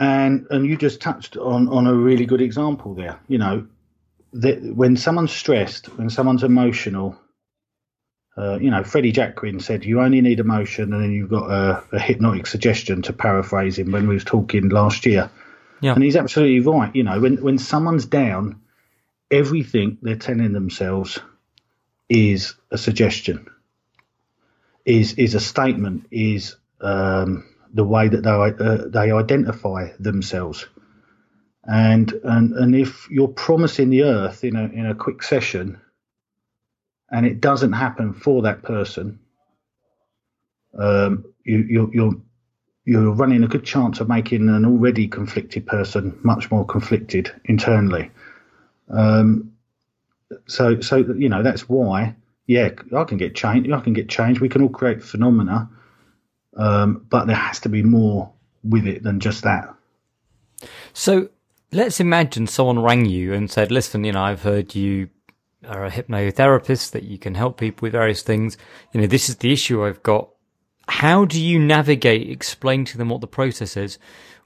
And 0.00 0.46
and 0.50 0.66
you 0.66 0.76
just 0.76 1.00
touched 1.00 1.36
on 1.36 1.68
on 1.68 1.86
a 1.86 1.94
really 1.94 2.24
good 2.24 2.40
example 2.40 2.94
there. 2.94 3.20
You 3.28 3.38
know, 3.38 3.66
that 4.32 4.62
when 4.62 4.96
someone's 4.96 5.32
stressed, 5.32 5.86
when 5.98 6.08
someone's 6.08 6.44
emotional, 6.44 7.16
uh, 8.36 8.58
you 8.60 8.70
know, 8.70 8.84
Freddie 8.84 9.12
Jacquin 9.12 9.60
said 9.60 9.84
you 9.84 10.00
only 10.00 10.20
need 10.20 10.40
emotion, 10.40 10.92
and 10.92 11.02
then 11.02 11.12
you've 11.12 11.30
got 11.30 11.50
a, 11.50 11.84
a, 11.92 11.98
hypnotic 11.98 12.46
suggestion 12.46 13.02
to 13.02 13.12
paraphrase 13.12 13.78
him 13.78 13.90
when 13.90 14.08
we 14.08 14.14
was 14.14 14.24
talking 14.24 14.68
last 14.68 15.04
year. 15.04 15.30
Yeah. 15.80 15.94
And 15.94 16.02
he's 16.02 16.16
absolutely 16.16 16.60
right. 16.60 16.94
You 16.94 17.02
know, 17.02 17.20
when 17.20 17.42
when 17.42 17.58
someone's 17.58 18.06
down, 18.06 18.62
everything 19.30 19.98
they're 20.00 20.16
telling 20.16 20.52
themselves 20.52 21.18
is 22.08 22.54
a 22.70 22.78
suggestion, 22.78 23.48
is 24.88 25.12
is 25.14 25.34
a 25.34 25.40
statement, 25.40 26.06
is 26.10 26.56
um, 26.80 27.44
the 27.74 27.84
way 27.84 28.08
that 28.08 28.22
they 28.22 28.30
uh, 28.30 28.88
they 28.88 29.12
identify 29.12 29.90
themselves. 30.00 30.66
And 31.64 32.10
and 32.24 32.54
and 32.54 32.74
if 32.74 33.08
you're 33.10 33.28
promising 33.28 33.90
the 33.90 34.04
earth 34.04 34.44
in 34.44 34.56
a 34.56 34.64
in 34.64 34.86
a 34.86 34.94
quick 34.94 35.22
session 35.22 35.80
and 37.10 37.26
it 37.26 37.40
doesn't 37.40 37.72
happen 37.72 38.14
for 38.14 38.42
that 38.42 38.62
person, 38.62 39.18
um, 40.78 41.24
you, 41.44 41.58
you're, 41.68 41.90
you're 41.92 42.14
you're 42.86 43.12
running 43.12 43.44
a 43.44 43.48
good 43.48 43.64
chance 43.64 44.00
of 44.00 44.08
making 44.08 44.48
an 44.48 44.64
already 44.64 45.08
conflicted 45.08 45.66
person 45.66 46.18
much 46.22 46.50
more 46.50 46.64
conflicted 46.64 47.30
internally. 47.44 48.10
Um, 48.88 49.52
so, 50.46 50.80
so 50.80 50.96
you 50.96 51.28
know 51.28 51.42
that's 51.42 51.68
why, 51.68 52.16
yeah, 52.48 52.70
I 52.96 53.04
can 53.04 53.18
get 53.18 53.36
change. 53.36 53.70
I 53.70 53.80
can 53.80 53.92
get 53.92 54.08
changed. 54.08 54.40
We 54.40 54.48
can 54.48 54.62
all 54.62 54.70
create 54.70 55.02
phenomena, 55.02 55.68
um, 56.56 57.04
but 57.08 57.26
there 57.26 57.36
has 57.36 57.60
to 57.60 57.68
be 57.68 57.82
more 57.82 58.32
with 58.64 58.86
it 58.86 59.02
than 59.02 59.20
just 59.20 59.44
that. 59.44 59.72
So, 60.94 61.28
let's 61.70 62.00
imagine 62.00 62.46
someone 62.46 62.82
rang 62.82 63.04
you 63.04 63.34
and 63.34 63.50
said, 63.50 63.70
"Listen, 63.70 64.02
you 64.02 64.12
know, 64.12 64.22
I've 64.22 64.42
heard 64.42 64.74
you 64.74 65.10
are 65.66 65.84
a 65.84 65.90
hypnotherapist 65.90 66.92
that 66.92 67.02
you 67.02 67.18
can 67.18 67.34
help 67.34 67.58
people 67.58 67.84
with 67.84 67.92
various 67.92 68.22
things. 68.22 68.56
You 68.92 69.02
know, 69.02 69.06
this 69.06 69.28
is 69.28 69.36
the 69.36 69.52
issue 69.52 69.84
I've 69.84 70.02
got. 70.02 70.30
How 70.88 71.26
do 71.26 71.38
you 71.38 71.58
navigate, 71.58 72.30
explain 72.30 72.86
to 72.86 72.96
them 72.96 73.10
what 73.10 73.20
the 73.20 73.26
process 73.26 73.76
is, 73.76 73.98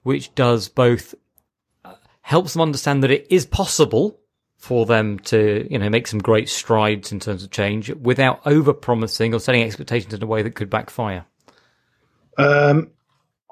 which 0.02 0.34
does 0.34 0.68
both 0.68 1.14
uh, 1.84 1.94
helps 2.22 2.54
them 2.54 2.62
understand 2.62 3.04
that 3.04 3.12
it 3.12 3.28
is 3.30 3.46
possible 3.46 4.18
for 4.62 4.86
them 4.86 5.18
to, 5.18 5.66
you 5.70 5.78
know, 5.78 5.90
make 5.90 6.06
some 6.06 6.20
great 6.20 6.48
strides 6.48 7.12
in 7.12 7.20
terms 7.20 7.42
of 7.42 7.50
change 7.50 7.90
without 7.96 8.40
over 8.46 8.72
promising 8.72 9.34
or 9.34 9.40
setting 9.40 9.62
expectations 9.62 10.14
in 10.14 10.22
a 10.22 10.26
way 10.26 10.42
that 10.42 10.54
could 10.54 10.70
backfire? 10.70 11.26
Um, 12.38 12.90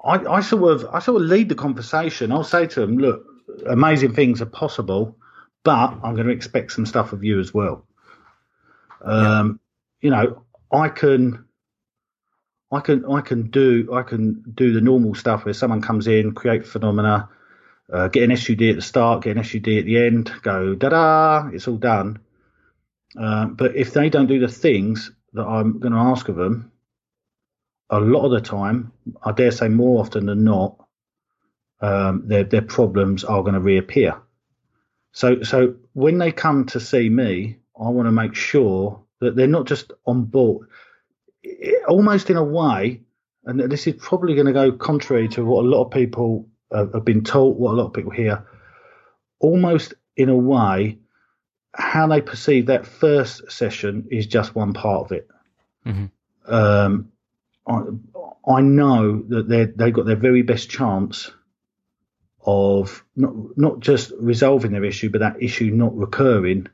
I, 0.03 0.15
I 0.25 0.41
sort 0.41 0.73
of, 0.73 0.87
I 0.93 1.01
sort 1.01 1.21
of 1.21 1.29
lead 1.29 1.49
the 1.49 1.55
conversation. 1.55 2.33
I'll 2.33 2.45
say 2.45 2.67
to 2.67 2.81
them, 2.81 2.97
look, 2.99 3.25
amazing 3.67 4.15
things 4.15 4.41
are 4.41 4.47
possible 4.47 5.17
but 5.63 5.99
I'm 6.03 6.15
going 6.15 6.27
to 6.27 6.33
expect 6.33 6.73
some 6.73 6.87
stuff 6.87 7.13
of 7.13 7.23
you 7.25 7.39
as 7.39 7.53
well. 7.53 7.87
Um, 9.03 9.61
yeah. 10.01 10.07
You 10.07 10.11
know, 10.11 10.43
I 10.73 10.89
can, 10.89 11.45
I 12.73 12.81
can, 12.81 13.05
I 13.05 13.21
can 13.21 13.51
do, 13.51 13.91
I 13.93 14.03
can 14.03 14.43
do 14.55 14.73
the 14.73 14.81
normal 14.81 15.15
stuff 15.15 15.45
where 15.45 15.55
someone 15.55 15.83
comes 15.83 16.07
in, 16.07 16.33
create 16.33 16.67
phenomena, 16.67 17.29
uh, 17.93 18.09
get 18.09 18.29
an 18.29 18.37
SUD 18.37 18.63
at 18.63 18.77
the 18.77 18.83
start, 18.83 19.23
get 19.23 19.37
an 19.37 19.45
SUD 19.45 19.69
at 19.69 19.85
the 19.85 19.99
end, 19.99 20.33
go 20.43 20.75
da 20.75 20.89
da, 20.89 21.49
it's 21.53 21.69
all 21.69 21.77
done. 21.77 22.21
Uh, 23.19 23.47
but 23.47 23.75
if 23.75 23.93
they 23.93 24.09
don't 24.09 24.27
do 24.27 24.39
the 24.39 24.49
things 24.49 25.11
that 25.33 25.45
I'm 25.45 25.79
going 25.79 25.93
to 25.93 25.99
ask 25.99 26.29
of 26.29 26.37
them, 26.37 26.71
a 27.91 27.99
lot 27.99 28.25
of 28.25 28.31
the 28.31 28.41
time, 28.41 28.93
I 29.23 29.33
dare 29.33 29.51
say 29.51 29.69
more 29.69 30.01
often 30.01 30.27
than 30.27 30.45
not, 30.45 30.77
um, 31.81 32.23
their 32.27 32.45
their 32.45 32.63
problems 32.63 33.25
are 33.25 33.43
going 33.43 33.55
to 33.55 33.61
reappear. 33.61 34.17
So, 35.13 35.43
so 35.43 35.75
when 35.93 36.19
they 36.19 36.31
come 36.31 36.67
to 36.67 36.81
see 36.81 37.09
me, 37.09 37.57
I 37.79 37.89
want 37.89 38.07
to 38.07 38.13
make 38.13 38.35
sure 38.35 39.03
that 39.21 39.35
they're 39.35 39.47
not 39.47 39.67
just 39.67 39.93
on 40.07 40.25
board, 40.25 40.69
almost 41.89 42.31
in 42.31 42.37
a 42.37 42.45
way, 42.45 43.01
and 43.45 43.59
this 43.59 43.87
is 43.87 43.97
probably 43.99 44.35
going 44.35 44.47
to 44.47 44.53
go 44.53 44.71
contrary 44.73 45.29
to 45.29 45.45
what 45.45 45.65
a 45.65 45.69
lot 45.69 45.85
of 45.85 45.91
people 45.91 46.47
have 46.73 47.05
been 47.05 47.25
taught, 47.25 47.57
what 47.57 47.73
a 47.73 47.77
lot 47.77 47.87
of 47.87 47.93
people 47.93 48.13
hear, 48.13 48.47
almost 49.39 49.95
in 50.17 50.29
a 50.29 50.37
way, 50.37 50.99
how 51.73 52.07
they 52.07 52.21
perceive 52.21 52.67
that 52.67 52.87
first 52.87 53.51
session 53.51 54.09
is 54.11 54.27
just 54.27 54.55
one 54.55 54.73
part 54.73 55.07
of 55.07 55.13
it. 55.13 55.29
Mm-hmm. 55.87 56.53
Um, 56.53 57.13
I, 57.67 57.83
I 58.49 58.61
know 58.61 59.23
that 59.29 59.49
they 59.49 59.67
they've 59.67 59.93
got 59.93 60.07
their 60.07 60.17
very 60.17 60.43
best 60.43 60.69
chance 60.71 61.31
of 62.45 63.05
not 63.17 63.35
not 63.57 63.81
just 63.81 64.13
resolving 64.19 64.73
their 64.73 64.85
issue, 64.85 65.11
but 65.11 65.21
that 65.21 65.43
issue 65.43 65.71
not 65.71 65.97
recurring 65.97 66.67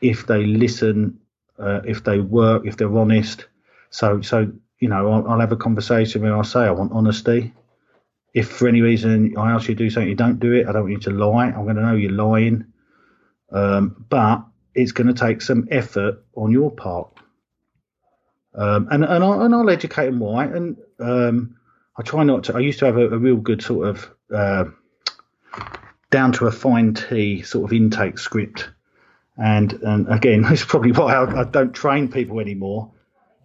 if 0.00 0.26
they 0.26 0.44
listen, 0.44 1.20
uh, 1.58 1.80
if 1.84 2.04
they 2.04 2.18
work, 2.18 2.66
if 2.66 2.76
they're 2.76 2.96
honest. 2.96 3.46
So 3.90 4.20
so 4.20 4.52
you 4.78 4.88
know, 4.88 5.10
I'll, 5.10 5.28
I'll, 5.28 5.40
have 5.40 5.52
a 5.52 5.56
conversation 5.56 6.22
where 6.22 6.36
I 6.36 6.42
say 6.42 6.60
I 6.60 6.70
want 6.72 6.92
honesty. 6.92 7.54
If 8.36 8.50
for 8.50 8.68
any 8.68 8.82
reason 8.82 9.34
I 9.38 9.52
ask 9.52 9.66
you 9.66 9.74
to 9.74 9.84
do 9.84 9.88
something, 9.88 10.10
you 10.10 10.14
don't 10.14 10.38
do 10.38 10.52
it. 10.52 10.66
I 10.66 10.72
don't 10.72 10.82
want 10.82 10.92
you 10.92 10.98
to 10.98 11.10
lie. 11.10 11.46
I'm 11.46 11.64
going 11.64 11.76
to 11.76 11.82
know 11.82 11.94
you're 11.94 12.12
lying. 12.12 12.66
Um, 13.50 14.04
but 14.10 14.44
it's 14.74 14.92
going 14.92 15.06
to 15.06 15.14
take 15.14 15.40
some 15.40 15.66
effort 15.70 16.22
on 16.36 16.52
your 16.52 16.70
part. 16.70 17.08
Um, 18.54 18.88
and 18.90 19.06
and 19.06 19.24
I'll, 19.24 19.40
and 19.40 19.54
I'll 19.54 19.70
educate 19.70 20.04
them 20.04 20.18
why. 20.18 20.44
And 20.44 20.76
um, 21.00 21.56
I 21.96 22.02
try 22.02 22.24
not 22.24 22.44
to. 22.44 22.56
I 22.56 22.58
used 22.58 22.78
to 22.80 22.84
have 22.84 22.98
a, 22.98 23.08
a 23.08 23.16
real 23.16 23.36
good 23.36 23.62
sort 23.62 23.88
of 23.88 24.10
uh, 24.30 24.64
down 26.10 26.32
to 26.32 26.46
a 26.46 26.52
fine 26.52 26.92
T 26.92 27.40
sort 27.40 27.64
of 27.64 27.72
intake 27.72 28.18
script. 28.18 28.68
And, 29.38 29.72
and 29.72 30.12
again, 30.12 30.44
it's 30.50 30.62
probably 30.62 30.92
why 30.92 31.14
I, 31.14 31.40
I 31.40 31.44
don't 31.44 31.72
train 31.72 32.08
people 32.08 32.38
anymore 32.40 32.92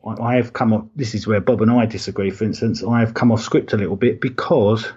I, 0.06 0.36
have 0.36 0.54
come 0.54 0.74
off. 0.74 0.86
This 0.96 1.14
is 1.14 1.28
where 1.28 1.40
Bob 1.40 1.62
and 1.62 1.72
I 1.72 1.86
disagree. 1.86 2.32
For 2.32 2.44
instance, 2.44 2.84
I 2.84 3.02
have 3.02 3.14
come 3.14 3.32
off 3.32 3.42
script 3.42 3.74
a 3.74 3.78
little 3.78 3.96
bit 3.96 4.20
because 4.20 4.92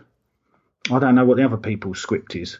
I 0.90 0.98
don't 0.98 1.14
know 1.14 1.24
what 1.24 1.36
the 1.36 1.44
other 1.44 1.56
people's 1.56 2.00
script 2.00 2.34
is. 2.36 2.58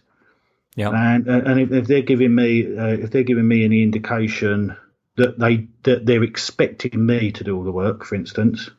Yeah. 0.76 0.90
And 0.90 1.26
and 1.26 1.60
if, 1.60 1.72
if 1.72 1.86
they're 1.86 2.02
giving 2.02 2.34
me 2.34 2.76
uh, 2.76 2.88
if 2.88 3.10
they're 3.10 3.22
giving 3.22 3.46
me 3.46 3.64
any 3.64 3.82
indication 3.82 4.76
that 5.16 5.38
they 5.38 5.68
that 5.84 6.04
they're 6.04 6.24
expecting 6.24 7.06
me 7.06 7.32
to 7.32 7.44
do 7.44 7.56
all 7.56 7.64
the 7.64 7.72
work, 7.72 8.04
for 8.04 8.16
instance, 8.16 8.70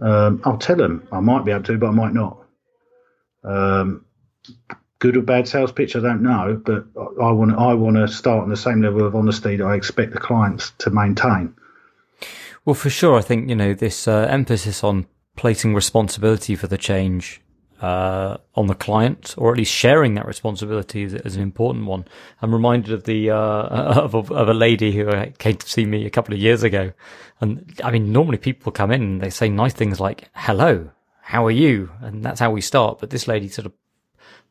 um, 0.00 0.40
I'll 0.44 0.58
tell 0.58 0.76
them 0.76 1.06
I 1.10 1.20
might 1.20 1.44
be 1.44 1.52
able 1.52 1.64
to, 1.64 1.78
but 1.78 1.88
I 1.88 1.92
might 1.92 2.14
not. 2.14 2.38
Um, 3.44 4.04
good 5.00 5.16
or 5.16 5.22
bad 5.22 5.48
sales 5.48 5.72
pitch, 5.72 5.96
I 5.96 6.00
don't 6.00 6.22
know, 6.22 6.62
but 6.64 6.86
I 6.96 7.32
want 7.32 7.58
I 7.58 7.74
want 7.74 7.96
to 7.96 8.06
start 8.06 8.44
on 8.44 8.50
the 8.50 8.56
same 8.56 8.80
level 8.82 9.04
of 9.04 9.16
honesty 9.16 9.56
that 9.56 9.64
I 9.64 9.74
expect 9.74 10.12
the 10.12 10.20
clients 10.20 10.70
to 10.78 10.90
maintain. 10.90 11.54
Well, 12.64 12.74
for 12.74 12.90
sure, 12.90 13.16
I 13.16 13.22
think 13.22 13.48
you 13.48 13.56
know 13.56 13.74
this 13.74 14.06
uh, 14.06 14.26
emphasis 14.30 14.84
on 14.84 15.06
placing 15.36 15.74
responsibility 15.74 16.54
for 16.54 16.68
the 16.68 16.78
change 16.78 17.40
uh, 17.80 18.36
on 18.54 18.68
the 18.68 18.76
client, 18.76 19.34
or 19.36 19.50
at 19.50 19.58
least 19.58 19.72
sharing 19.72 20.14
that 20.14 20.26
responsibility 20.26 21.02
is, 21.02 21.14
is 21.14 21.34
an 21.34 21.42
important 21.42 21.86
one. 21.86 22.04
I'm 22.40 22.54
reminded 22.54 22.92
of 22.92 23.02
the 23.02 23.30
uh, 23.30 23.36
of, 23.36 24.14
of, 24.14 24.30
of, 24.30 24.48
a 24.48 24.54
lady 24.54 24.92
who 24.92 25.08
uh, 25.08 25.26
came 25.38 25.56
to 25.56 25.68
see 25.68 25.84
me 25.84 26.06
a 26.06 26.10
couple 26.10 26.32
of 26.34 26.40
years 26.40 26.62
ago, 26.62 26.92
and 27.40 27.74
I 27.82 27.90
mean, 27.90 28.12
normally 28.12 28.38
people 28.38 28.70
come 28.70 28.92
in 28.92 29.02
and 29.02 29.20
they 29.20 29.30
say 29.30 29.48
nice 29.48 29.72
things 29.72 29.98
like 29.98 30.30
"Hello, 30.32 30.90
how 31.22 31.44
are 31.44 31.50
you?" 31.50 31.90
and 32.00 32.24
that's 32.24 32.38
how 32.38 32.52
we 32.52 32.60
start. 32.60 33.00
But 33.00 33.10
this 33.10 33.26
lady 33.26 33.48
sort 33.48 33.66
of 33.66 33.72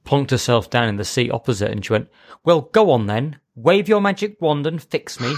plonked 0.04 0.32
herself 0.32 0.70
down 0.70 0.90
in 0.90 0.98
the 0.98 1.06
seat 1.06 1.32
opposite, 1.32 1.72
and 1.72 1.86
she 1.86 1.94
went, 1.94 2.10
"Well, 2.44 2.62
go 2.74 2.92
on 2.92 3.06
then, 3.06 3.40
wave 3.56 3.88
your 3.88 4.02
magic 4.02 4.42
wand 4.42 4.68
and 4.68 4.84
fix 4.84 5.18
me." 5.18 5.34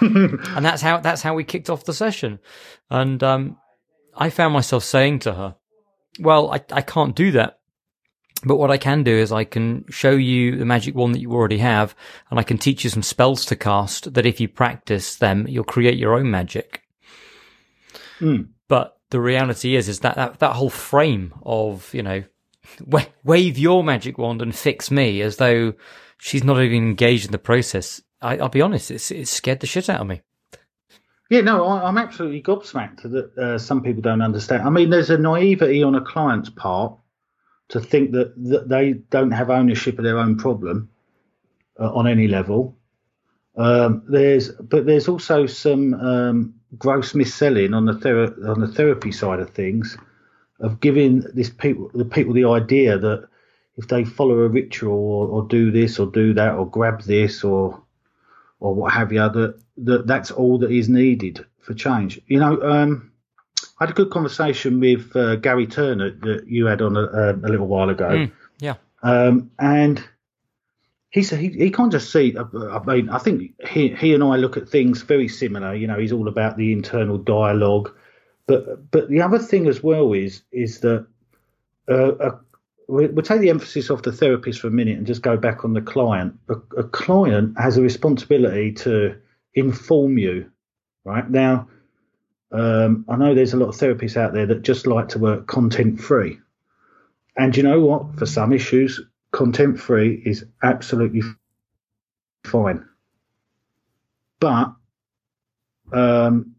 And 0.00 0.64
that's 0.64 0.82
how 0.82 0.98
that's 0.98 1.22
how 1.22 1.34
we 1.34 1.44
kicked 1.44 1.70
off 1.70 1.84
the 1.84 1.94
session. 1.94 2.38
And 2.90 3.22
um, 3.22 3.56
I 4.14 4.30
found 4.30 4.54
myself 4.54 4.84
saying 4.84 5.20
to 5.20 5.34
her, 5.34 5.56
"Well, 6.20 6.52
I 6.52 6.60
I 6.72 6.82
can't 6.82 7.14
do 7.14 7.32
that." 7.32 7.58
But 8.44 8.56
what 8.56 8.70
I 8.70 8.78
can 8.78 9.02
do 9.02 9.16
is 9.16 9.32
I 9.32 9.44
can 9.44 9.86
show 9.88 10.10
you 10.10 10.56
the 10.56 10.66
magic 10.66 10.94
wand 10.94 11.14
that 11.14 11.20
you 11.20 11.32
already 11.32 11.58
have, 11.58 11.96
and 12.30 12.38
I 12.38 12.42
can 12.42 12.58
teach 12.58 12.84
you 12.84 12.90
some 12.90 13.02
spells 13.02 13.46
to 13.46 13.56
cast 13.56 14.12
that 14.14 14.26
if 14.26 14.40
you 14.40 14.48
practice 14.48 15.16
them, 15.16 15.46
you'll 15.48 15.64
create 15.64 15.98
your 15.98 16.14
own 16.14 16.30
magic. 16.30 16.82
Mm. 18.20 18.48
But 18.68 18.98
the 19.10 19.20
reality 19.20 19.74
is, 19.74 19.88
is 19.88 20.00
that, 20.00 20.16
that, 20.16 20.38
that 20.40 20.54
whole 20.54 20.70
frame 20.70 21.32
of, 21.44 21.92
you 21.94 22.02
know, 22.02 22.24
wave 23.24 23.58
your 23.58 23.82
magic 23.82 24.18
wand 24.18 24.42
and 24.42 24.54
fix 24.54 24.90
me 24.90 25.22
as 25.22 25.36
though 25.36 25.72
she's 26.18 26.44
not 26.44 26.60
even 26.60 26.78
engaged 26.78 27.26
in 27.26 27.32
the 27.32 27.38
process. 27.38 28.02
I, 28.20 28.36
will 28.36 28.48
be 28.48 28.62
honest, 28.62 28.90
it's, 28.90 29.10
it's 29.10 29.30
scared 29.30 29.60
the 29.60 29.66
shit 29.66 29.88
out 29.88 30.00
of 30.00 30.06
me. 30.06 30.22
Yeah, 31.28 31.40
no, 31.40 31.64
I, 31.66 31.88
am 31.88 31.98
absolutely 31.98 32.42
gobsmacked 32.42 33.02
that 33.02 33.36
uh, 33.36 33.58
some 33.58 33.82
people 33.82 34.02
don't 34.02 34.22
understand. 34.22 34.62
I 34.62 34.70
mean, 34.70 34.90
there's 34.90 35.10
a 35.10 35.18
naivety 35.18 35.82
on 35.82 35.94
a 35.94 36.00
client's 36.00 36.50
part 36.50 36.96
to 37.68 37.80
think 37.80 38.12
that, 38.12 38.32
that 38.50 38.68
they 38.68 38.92
don't 38.92 39.32
have 39.32 39.50
ownership 39.50 39.98
of 39.98 40.04
their 40.04 40.18
own 40.18 40.36
problem 40.36 40.88
uh, 41.80 41.92
on 41.92 42.06
any 42.06 42.28
level. 42.28 42.76
Um, 43.56 44.04
there's, 44.08 44.50
but 44.50 44.86
there's 44.86 45.08
also 45.08 45.46
some 45.46 45.94
um, 45.94 46.54
gross 46.78 47.14
mis-selling 47.14 47.74
on 47.74 47.86
the 47.86 47.94
thera- 47.94 48.48
on 48.48 48.60
the 48.60 48.68
therapy 48.68 49.10
side 49.12 49.40
of 49.40 49.50
things 49.50 49.96
of 50.60 50.80
giving 50.80 51.20
this 51.34 51.50
people 51.50 51.90
the 51.94 52.04
people 52.04 52.32
the 52.32 52.44
idea 52.44 52.98
that 52.98 53.28
if 53.76 53.88
they 53.88 54.04
follow 54.04 54.38
a 54.40 54.48
ritual 54.48 54.92
or, 54.92 55.28
or 55.28 55.48
do 55.48 55.70
this 55.70 55.98
or 55.98 56.06
do 56.06 56.32
that 56.34 56.54
or 56.54 56.68
grab 56.68 57.02
this 57.02 57.44
or 57.44 57.82
or 58.60 58.74
what 58.74 58.92
have 58.92 59.12
you 59.12 59.18
that, 59.18 59.60
that 59.78 60.06
that's 60.06 60.30
all 60.30 60.58
that 60.58 60.70
is 60.70 60.88
needed 60.88 61.44
for 61.60 61.74
change. 61.74 62.20
You 62.26 62.40
know, 62.40 62.60
um, 62.62 63.12
I 63.78 63.84
had 63.84 63.90
a 63.90 63.94
good 63.94 64.10
conversation 64.10 64.80
with 64.80 65.14
uh, 65.14 65.36
Gary 65.36 65.66
Turner 65.66 66.10
that 66.10 66.46
you 66.48 66.66
had 66.66 66.82
on 66.82 66.96
a, 66.96 67.32
a 67.32 67.48
little 67.48 67.66
while 67.66 67.90
ago. 67.90 68.08
Mm, 68.08 68.32
yeah, 68.58 68.74
um, 69.02 69.50
and 69.58 70.02
he 71.10 71.22
said 71.22 71.38
he, 71.38 71.50
he 71.50 71.70
can't 71.70 71.92
just 71.92 72.10
see. 72.12 72.36
I 72.36 72.78
mean, 72.84 73.10
I 73.10 73.18
think 73.18 73.52
he 73.68 73.88
he 73.88 74.14
and 74.14 74.24
I 74.24 74.36
look 74.36 74.56
at 74.56 74.68
things 74.68 75.02
very 75.02 75.28
similar. 75.28 75.74
You 75.74 75.86
know, 75.86 75.98
he's 75.98 76.12
all 76.12 76.28
about 76.28 76.56
the 76.56 76.72
internal 76.72 77.18
dialogue 77.18 77.92
but 78.46 78.90
but 78.90 79.08
the 79.08 79.20
other 79.20 79.38
thing 79.38 79.66
as 79.66 79.82
well 79.82 80.12
is 80.12 80.42
is 80.52 80.80
that 80.80 81.06
uh, 81.88 82.14
a, 82.16 82.38
we'll 82.88 83.22
take 83.22 83.40
the 83.40 83.50
emphasis 83.50 83.90
off 83.90 84.02
the 84.02 84.12
therapist 84.12 84.60
for 84.60 84.68
a 84.68 84.70
minute 84.72 84.96
and 84.96 85.06
just 85.06 85.22
go 85.22 85.36
back 85.36 85.64
on 85.64 85.72
the 85.72 85.80
client. 85.80 86.38
A, 86.48 86.54
a 86.78 86.84
client 86.84 87.58
has 87.58 87.76
a 87.76 87.82
responsibility 87.82 88.72
to 88.72 89.16
inform 89.54 90.18
you, 90.18 90.50
right? 91.04 91.28
Now, 91.28 91.68
um, 92.52 93.04
I 93.08 93.16
know 93.16 93.34
there's 93.34 93.54
a 93.54 93.56
lot 93.56 93.68
of 93.68 93.74
therapists 93.74 94.16
out 94.16 94.32
there 94.32 94.46
that 94.46 94.62
just 94.62 94.86
like 94.86 95.08
to 95.10 95.18
work 95.18 95.46
content 95.46 96.00
free. 96.00 96.38
And 97.36 97.56
you 97.56 97.62
know 97.62 97.80
what? 97.80 98.18
For 98.18 98.26
some 98.26 98.52
issues, 98.52 99.00
content 99.32 99.80
free 99.80 100.22
is 100.24 100.44
absolutely 100.62 101.22
fine. 102.44 102.86
But 104.38 104.74
um, 105.92 106.54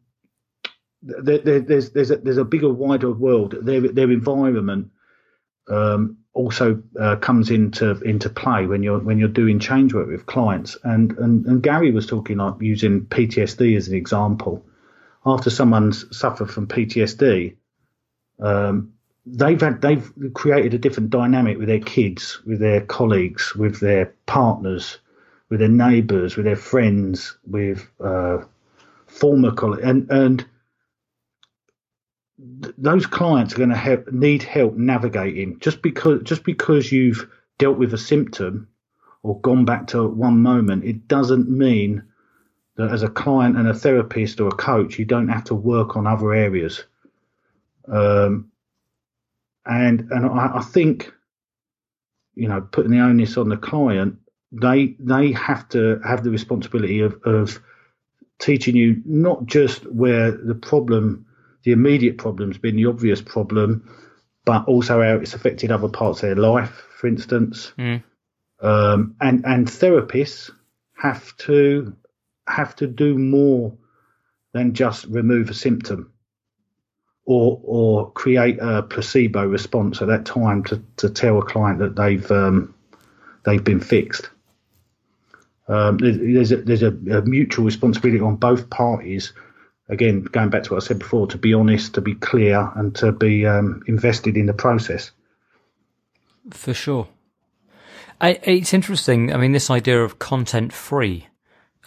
there, 1.02 1.38
there, 1.40 1.60
there's 1.62 1.92
there's 1.92 2.12
a, 2.12 2.18
there's 2.18 2.38
a 2.38 2.46
bigger, 2.46 2.72
wider 2.72 3.12
world. 3.12 3.56
Their 3.62 3.82
their 3.82 4.12
environment 4.12 4.92
um, 5.70 6.18
also 6.34 6.82
uh, 7.00 7.16
comes 7.18 7.50
into 7.50 8.00
into 8.02 8.30
play 8.30 8.68
when 8.68 8.84
you're 8.84 9.00
when 9.00 9.18
you're 9.18 9.28
doing 9.28 9.60
change 9.60 9.94
work 9.94 10.08
with 10.08 10.26
clients. 10.26 10.78
And 10.84 11.18
and, 11.18 11.46
and 11.46 11.64
Gary 11.64 11.92
was 11.92 12.06
talking 12.06 12.38
like 12.38 12.56
using 12.62 13.06
PTSD 13.06 13.76
as 13.76 13.88
an 13.88 13.96
example. 13.96 14.64
After 15.26 15.50
someone's 15.50 16.06
suffered 16.18 16.50
from 16.50 16.68
PTSD, 16.68 17.56
um, 18.40 18.94
they've 19.26 19.60
had 19.60 19.82
they've 19.82 20.12
created 20.34 20.74
a 20.74 20.78
different 20.78 21.10
dynamic 21.10 21.58
with 21.58 21.68
their 21.68 21.80
kids, 21.80 22.40
with 22.46 22.60
their 22.60 22.82
colleagues, 22.82 23.54
with 23.56 23.80
their 23.80 24.14
partners, 24.26 25.00
with 25.50 25.60
their 25.60 25.70
neighbours, 25.70 26.38
with 26.38 26.46
their 26.46 26.56
friends, 26.56 27.38
with 27.46 27.90
uh, 28.00 28.40
former 29.08 29.52
colleagues, 29.52 29.84
and 29.84 30.10
and 30.12 30.46
those 32.40 33.06
clients 33.06 33.54
are 33.54 33.58
going 33.58 33.70
to 33.70 33.76
have, 33.76 34.12
need 34.12 34.44
help 34.44 34.76
navigating. 34.76 35.60
Just 35.60 35.82
because 35.82 36.22
just 36.24 36.44
because 36.44 36.92
you've 36.92 37.30
dealt 37.58 37.78
with 37.78 37.94
a 37.94 37.98
symptom 37.98 38.68
or 39.24 39.40
gone 39.42 39.66
back 39.66 39.88
to 39.88 40.08
one 40.08 40.42
moment 40.42 40.84
it 40.84 41.08
doesn't 41.08 41.50
mean 41.50 42.04
that 42.76 42.92
as 42.92 43.02
a 43.02 43.10
client 43.10 43.58
and 43.58 43.68
a 43.68 43.74
therapist 43.74 44.40
or 44.40 44.50
a 44.50 44.52
coach 44.56 45.00
you 45.00 45.06
don't 45.06 45.30
have 45.30 45.44
to 45.46 45.56
work 45.56 45.98
on 45.98 46.06
other 46.06 46.34
areas. 46.34 46.84
Um, 47.88 48.52
and 49.66 50.12
and 50.12 50.26
I, 50.26 50.58
I 50.58 50.62
think 50.62 51.12
you 52.36 52.48
know 52.48 52.62
putting 52.62 52.92
the 52.92 53.00
onus 53.00 53.38
on 53.38 53.50
the 53.50 53.58
client 53.58 54.18
they 54.52 54.96
they 55.00 55.32
have 55.34 55.68
to 55.70 56.00
have 56.06 56.24
the 56.24 56.32
responsibility 56.32 57.02
of, 57.02 57.20
of 57.24 57.60
teaching 58.40 58.76
you 58.76 59.02
not 59.06 59.46
just 59.46 59.92
where 59.92 60.32
the 60.32 60.56
problem 60.56 61.27
the 61.68 61.74
immediate 61.74 62.18
problem's 62.18 62.58
been 62.58 62.78
the 62.78 62.86
obvious 62.86 63.22
problem, 63.22 63.94
but 64.46 64.66
also 64.70 65.02
how 65.02 65.16
it's 65.16 65.34
affected 65.34 65.70
other 65.70 65.90
parts 65.90 66.24
of 66.24 66.30
their 66.30 66.36
life, 66.38 66.82
for 66.96 67.08
instance. 67.08 67.74
Mm. 67.78 68.02
Um, 68.62 69.18
and 69.20 69.46
and 69.46 69.68
therapists 69.68 70.50
have 70.96 71.36
to 71.40 71.94
have 72.48 72.74
to 72.78 72.88
do 72.88 73.18
more 73.18 73.74
than 74.54 74.76
just 74.76 75.08
remove 75.08 75.50
a 75.50 75.54
symptom 75.54 76.14
or 77.26 77.60
or 77.66 78.12
create 78.14 78.60
a 78.62 78.84
placebo 78.84 79.46
response 79.46 80.02
at 80.02 80.08
that 80.08 80.26
time 80.26 80.64
to, 80.64 80.82
to 80.96 81.10
tell 81.10 81.38
a 81.38 81.46
client 81.46 81.80
that 81.80 81.98
they've 81.98 82.32
um, 82.32 82.74
they've 83.44 83.66
been 83.66 83.82
fixed. 83.82 84.30
Um, 85.68 85.98
there's 85.98 86.54
a, 86.54 86.58
there's 86.62 86.84
a, 86.84 86.96
a, 87.12 87.22
mutual 87.24 87.66
responsibility 87.66 88.22
on 88.22 88.38
both 88.38 88.70
parties 88.70 89.34
again, 89.90 90.24
going 90.24 90.50
back 90.50 90.64
to 90.64 90.74
what 90.74 90.84
I 90.84 90.88
said 90.88 91.00
before, 91.00 91.28
to 91.28 91.38
be 91.38 91.54
honest, 91.54 91.94
to 91.96 92.02
be 92.02 92.16
clear, 92.16 92.72
and 92.76 92.96
to 92.96 93.12
be 93.12 93.46
um, 93.46 93.84
invested 93.88 94.38
in 94.38 94.46
the 94.46 94.54
process. 94.54 95.12
For 96.52 96.74
sure. 96.74 97.08
I, 98.20 98.40
it's 98.44 98.74
interesting. 98.74 99.34
I 99.34 99.38
mean, 99.38 99.52
this 99.52 99.70
idea 99.70 100.04
of 100.04 100.20
content 100.20 100.74
free. 100.74 101.28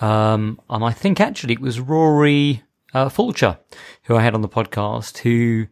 Um, 0.00 0.60
and 0.70 0.84
I 0.84 0.92
think 0.92 1.20
actually 1.20 1.54
it 1.54 1.60
was 1.60 1.80
Rory 1.80 2.62
uh, 2.94 3.08
Fulcher, 3.08 3.58
who 4.04 4.16
I 4.16 4.22
had 4.22 4.34
on 4.34 4.42
the 4.42 4.48
podcast, 4.48 5.18
who 5.18 5.66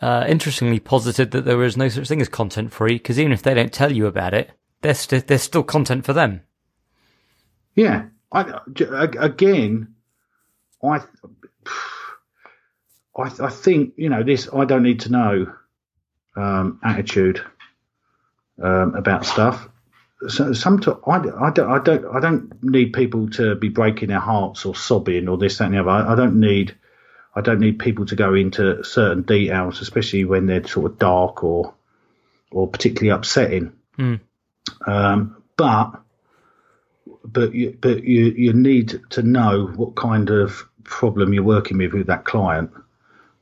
uh, 0.00 0.24
interestingly 0.28 0.80
posited 0.80 1.30
that 1.30 1.44
there 1.44 1.62
is 1.62 1.76
no 1.76 1.88
such 1.88 2.08
thing 2.08 2.20
as 2.20 2.28
content 2.28 2.72
free 2.72 2.94
because 2.94 3.18
even 3.18 3.32
if 3.32 3.42
they 3.42 3.54
don't 3.54 3.72
tell 3.72 3.92
you 3.92 4.06
about 4.06 4.34
it, 4.34 4.50
there's, 4.82 4.98
st- 5.00 5.26
there's 5.28 5.42
still 5.42 5.62
content 5.62 6.04
for 6.04 6.12
them. 6.12 6.42
Yeah. 7.74 8.06
I, 8.32 8.60
again, 9.18 9.94
I 10.82 11.00
I, 13.16 13.30
I 13.40 13.50
think 13.50 13.94
you 13.96 14.08
know 14.08 14.22
this. 14.22 14.48
I 14.52 14.64
don't 14.64 14.82
need 14.82 15.00
to 15.00 15.12
know 15.12 15.52
um, 16.36 16.80
attitude 16.82 17.42
um, 18.62 18.94
about 18.94 19.26
stuff. 19.26 19.68
So 20.28 20.52
sometimes 20.52 20.98
I, 21.06 21.16
I, 21.16 21.50
don't, 21.50 21.70
I 21.70 21.78
don't 21.82 22.04
I 22.16 22.20
don't 22.20 22.62
need 22.62 22.92
people 22.92 23.30
to 23.30 23.54
be 23.54 23.68
breaking 23.68 24.08
their 24.08 24.20
hearts 24.20 24.66
or 24.66 24.74
sobbing 24.74 25.28
or 25.28 25.38
this 25.38 25.58
that 25.58 25.66
and 25.66 25.74
the 25.74 25.80
other. 25.80 25.90
I, 25.90 26.12
I 26.12 26.14
don't 26.14 26.38
need 26.38 26.76
I 27.34 27.40
don't 27.40 27.60
need 27.60 27.78
people 27.78 28.06
to 28.06 28.16
go 28.16 28.34
into 28.34 28.82
certain 28.84 29.22
details, 29.22 29.80
especially 29.80 30.24
when 30.24 30.46
they're 30.46 30.66
sort 30.66 30.90
of 30.90 30.98
dark 30.98 31.42
or 31.42 31.74
or 32.50 32.68
particularly 32.68 33.10
upsetting. 33.10 33.72
Mm. 33.98 34.20
Um, 34.86 35.42
but 35.56 35.92
but 37.24 37.54
you, 37.54 37.76
but 37.80 38.04
you 38.04 38.26
you 38.26 38.52
need 38.52 39.00
to 39.10 39.22
know 39.22 39.66
what 39.66 39.94
kind 39.94 40.30
of 40.30 40.66
problem 40.84 41.32
you're 41.32 41.42
working 41.42 41.78
with 41.78 41.92
with 41.92 42.06
that 42.06 42.24
client. 42.24 42.70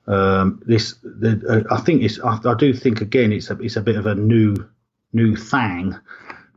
Um, 0.07 0.63
this 0.65 0.95
the, 1.03 1.67
uh, 1.71 1.75
I 1.75 1.81
think 1.81 2.03
it's 2.03 2.19
I, 2.21 2.39
I, 2.45 2.55
do 2.55 2.73
think 2.73 3.03
again 3.03 3.31
it's 3.31 3.51
a 3.51 3.59
it's 3.59 3.77
a 3.77 3.83
bit 3.83 3.97
of 3.97 4.07
a 4.07 4.15
new 4.15 4.57
new 5.13 5.37
thing 5.37 5.95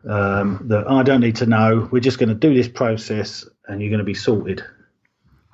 um, 0.08 0.62
that 0.66 0.88
I 0.88 1.04
don't 1.04 1.20
need 1.20 1.36
to 1.38 1.46
know. 1.46 1.90
We're 1.92 2.00
just 2.00 2.18
going 2.18 2.30
to 2.30 2.36
do 2.36 2.54
this 2.54 2.70
process 2.70 3.46
and 3.68 3.82
you're 3.82 3.90
going 3.90 4.00
to 4.00 4.06
be 4.06 4.14
sorted. 4.14 4.64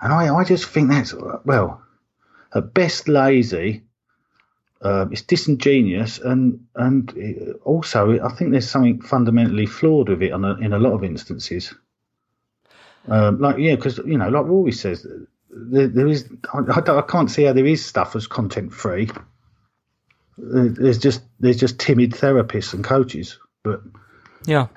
And 0.01 0.13
I 0.13 0.35
I 0.35 0.43
just 0.43 0.65
think 0.65 0.89
that's 0.89 1.13
well 1.45 1.81
at 2.53 2.73
best 2.73 3.07
lazy. 3.07 3.83
Um, 4.83 5.11
it's 5.11 5.23
disingenuous 5.23 6.19
and 6.19 6.67
and 6.75 7.55
also 7.65 8.23
I 8.23 8.29
think 8.29 8.51
there's 8.51 8.69
something 8.69 9.01
fundamentally 9.01 9.65
flawed 9.65 10.09
with 10.09 10.21
it 10.21 10.31
a, 10.45 10.55
in 10.57 10.73
a 10.73 10.79
lot 10.79 10.93
of 10.93 11.03
instances. 11.03 11.73
Um, 13.07 13.39
like 13.39 13.57
yeah, 13.57 13.75
because 13.75 13.97
you 13.99 14.17
know, 14.17 14.29
like 14.29 14.45
Rory 14.45 14.71
says, 14.71 15.05
there, 15.49 15.87
there 15.87 16.07
is 16.07 16.29
I, 16.53 16.79
I, 16.79 17.01
can't 17.01 17.31
see 17.31 17.43
how 17.43 17.53
there 17.53 17.65
is 17.65 17.85
stuff 17.85 18.15
as 18.15 18.27
content 18.27 18.73
free. 18.73 19.09
There's 20.37 20.99
just 20.99 21.21
there's 21.39 21.57
just 21.57 21.79
timid 21.79 22.11
therapists 22.11 22.73
and 22.73 22.83
coaches, 22.83 23.39
but 23.63 23.81
yeah, 24.45 24.67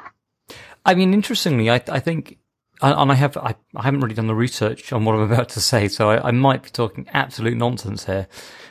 I 0.84 0.94
mean, 0.94 1.12
interestingly, 1.12 1.70
I 1.70 1.82
I 1.88 2.00
think. 2.00 2.38
And 2.82 3.12
I 3.12 3.14
have 3.14 3.36
I, 3.36 3.56
I 3.76 3.82
haven't 3.82 4.00
really 4.00 4.14
done 4.14 4.26
the 4.26 4.34
research 4.34 4.90
on 4.90 5.04
what 5.04 5.14
I'm 5.14 5.20
about 5.30 5.50
to 5.50 5.60
say, 5.60 5.86
so 5.86 6.08
I, 6.08 6.28
I 6.28 6.30
might 6.30 6.62
be 6.62 6.70
talking 6.70 7.06
absolute 7.12 7.58
nonsense 7.58 8.06
here. 8.06 8.26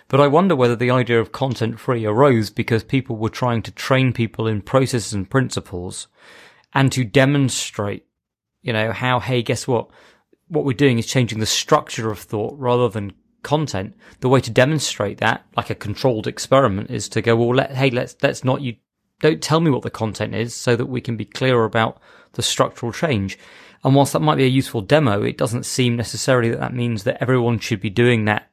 But 0.08 0.19
I 0.19 0.26
wonder 0.26 0.56
whether 0.56 0.76
the 0.76 0.89
idea 0.89 1.19
of 1.19 1.32
content 1.32 1.80
free 1.80 2.04
arose 2.06 2.50
because 2.50 2.84
people 2.84 3.17
were 3.17 3.30
trying 3.30 3.62
to 3.62 3.72
train 3.72 4.12
people 4.12 4.48
in 4.48 4.63
processes 4.63 5.13
and 5.13 5.30
principles 5.30 6.08
and 6.74 6.91
to 6.91 7.04
demonstrate, 7.04 8.06
you 8.62 8.74
know, 8.74 8.91
how, 8.91 9.19
hey, 9.19 9.41
guess 9.41 9.67
what? 9.67 9.89
what 10.50 10.65
we're 10.65 10.74
doing 10.74 11.00
is 11.00 11.06
changing 11.06 11.39
the 11.39 11.45
structure 11.45 12.12
of 12.12 12.19
thought 12.19 12.58
rather 12.58 12.89
than 12.89 13.13
content. 13.43 13.95
The 14.19 14.30
way 14.30 14.41
to 14.41 14.52
demonstrate 14.52 15.19
that, 15.19 15.45
like 15.56 15.69
a 15.69 15.76
controlled 15.76 16.28
experiment, 16.28 16.91
is 16.91 17.08
to 17.10 17.22
go, 17.22 17.36
well, 17.36 17.56
let, 17.56 17.72
hey, 17.72 17.89
let's, 17.91 18.15
let's 18.22 18.43
not, 18.43 18.62
you 18.62 18.76
don't 19.22 19.41
tell 19.41 19.60
me 19.60 19.69
what 19.69 19.84
the 19.84 19.91
content 19.91 20.36
is 20.36 20.54
so 20.54 20.76
that 20.76 20.88
we 20.88 21.02
can 21.02 21.15
be 21.15 21.26
clearer 21.26 21.65
about 21.65 22.02
the 22.34 22.41
structural 22.41 22.91
change. 22.91 23.38
And 23.84 23.95
whilst 23.95 24.13
that 24.13 24.19
might 24.22 24.36
be 24.36 24.43
a 24.43 24.48
useful 24.48 24.82
demo, 24.82 25.22
it 25.24 25.38
doesn't 25.38 25.65
seem 25.65 25.95
necessarily 25.95 26.50
that 26.50 26.60
that 26.60 26.74
means 26.74 27.04
that 27.04 27.22
everyone 27.22 27.60
should 27.60 27.80
be 27.80 27.89
doing 27.89 28.26
that 28.26 28.50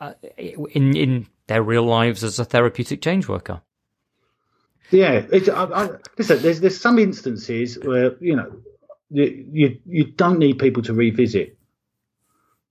uh, 0.00 0.14
in, 0.38 0.96
in 0.96 1.26
their 1.48 1.62
real 1.62 1.84
lives 1.84 2.24
as 2.24 2.38
a 2.38 2.44
therapeutic 2.44 3.02
change 3.02 3.28
worker. 3.28 3.60
Yeah, 4.90 5.26
I, 5.32 5.64
I, 5.64 5.90
listen. 6.18 6.42
There's 6.42 6.60
there's 6.60 6.78
some 6.78 6.98
instances 6.98 7.78
where 7.82 8.16
you 8.20 8.36
know 8.36 8.60
you 9.10 9.80
you 9.86 10.04
don't 10.04 10.38
need 10.38 10.58
people 10.58 10.82
to 10.84 10.94
revisit, 10.94 11.56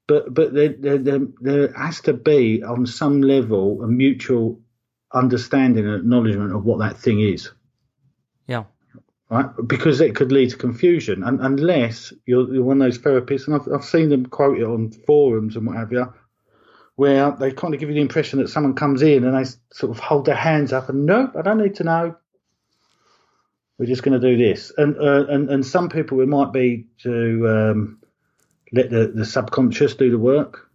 but 0.07 0.33
but 0.33 0.53
there, 0.53 0.69
there 0.69 1.19
there 1.41 1.73
has 1.73 2.01
to 2.01 2.13
be 2.13 2.63
on 2.63 2.85
some 2.85 3.21
level 3.21 3.83
a 3.83 3.87
mutual 3.87 4.59
understanding 5.13 5.85
and 5.85 5.95
acknowledgement 5.95 6.53
of 6.53 6.65
what 6.65 6.79
that 6.79 6.97
thing 6.97 7.19
is. 7.21 7.51
Yeah. 8.47 8.63
Right, 9.29 9.49
because 9.65 10.01
it 10.01 10.15
could 10.15 10.31
lead 10.31 10.51
to 10.51 10.57
confusion, 10.57 11.23
and 11.23 11.39
unless 11.41 12.13
you're, 12.25 12.53
you're 12.53 12.63
one 12.63 12.81
of 12.81 12.85
those 12.85 12.99
therapists, 12.99 13.47
and 13.47 13.55
I've, 13.55 13.67
I've 13.73 13.85
seen 13.85 14.09
them 14.09 14.27
quote 14.27 14.59
it 14.59 14.63
on 14.63 14.91
forums 14.91 15.55
and 15.55 15.65
what 15.65 15.77
have 15.77 15.91
you, 15.91 16.13
where 16.95 17.31
they 17.31 17.51
kind 17.51 17.73
of 17.73 17.79
give 17.79 17.89
you 17.89 17.95
the 17.95 18.01
impression 18.01 18.39
that 18.39 18.49
someone 18.49 18.75
comes 18.75 19.01
in 19.01 19.23
and 19.23 19.33
they 19.35 19.49
sort 19.71 19.91
of 19.91 19.99
hold 19.99 20.25
their 20.25 20.35
hands 20.35 20.71
up 20.71 20.89
and 20.89 21.05
no, 21.05 21.31
I 21.37 21.41
don't 21.41 21.57
need 21.57 21.75
to 21.75 21.83
know. 21.83 22.15
We're 23.77 23.87
just 23.87 24.03
going 24.03 24.19
to 24.19 24.27
do 24.27 24.37
this, 24.37 24.71
and 24.77 24.95
uh, 24.97 25.25
and 25.27 25.49
and 25.49 25.65
some 25.65 25.89
people 25.89 26.21
it 26.21 26.27
might 26.27 26.53
be 26.53 26.85
to 26.99 27.47
um, 27.49 27.99
let 28.73 28.89
the, 28.89 29.07
the 29.07 29.25
subconscious 29.25 29.95
do 29.95 30.11
the 30.11 30.17
work. 30.17 30.69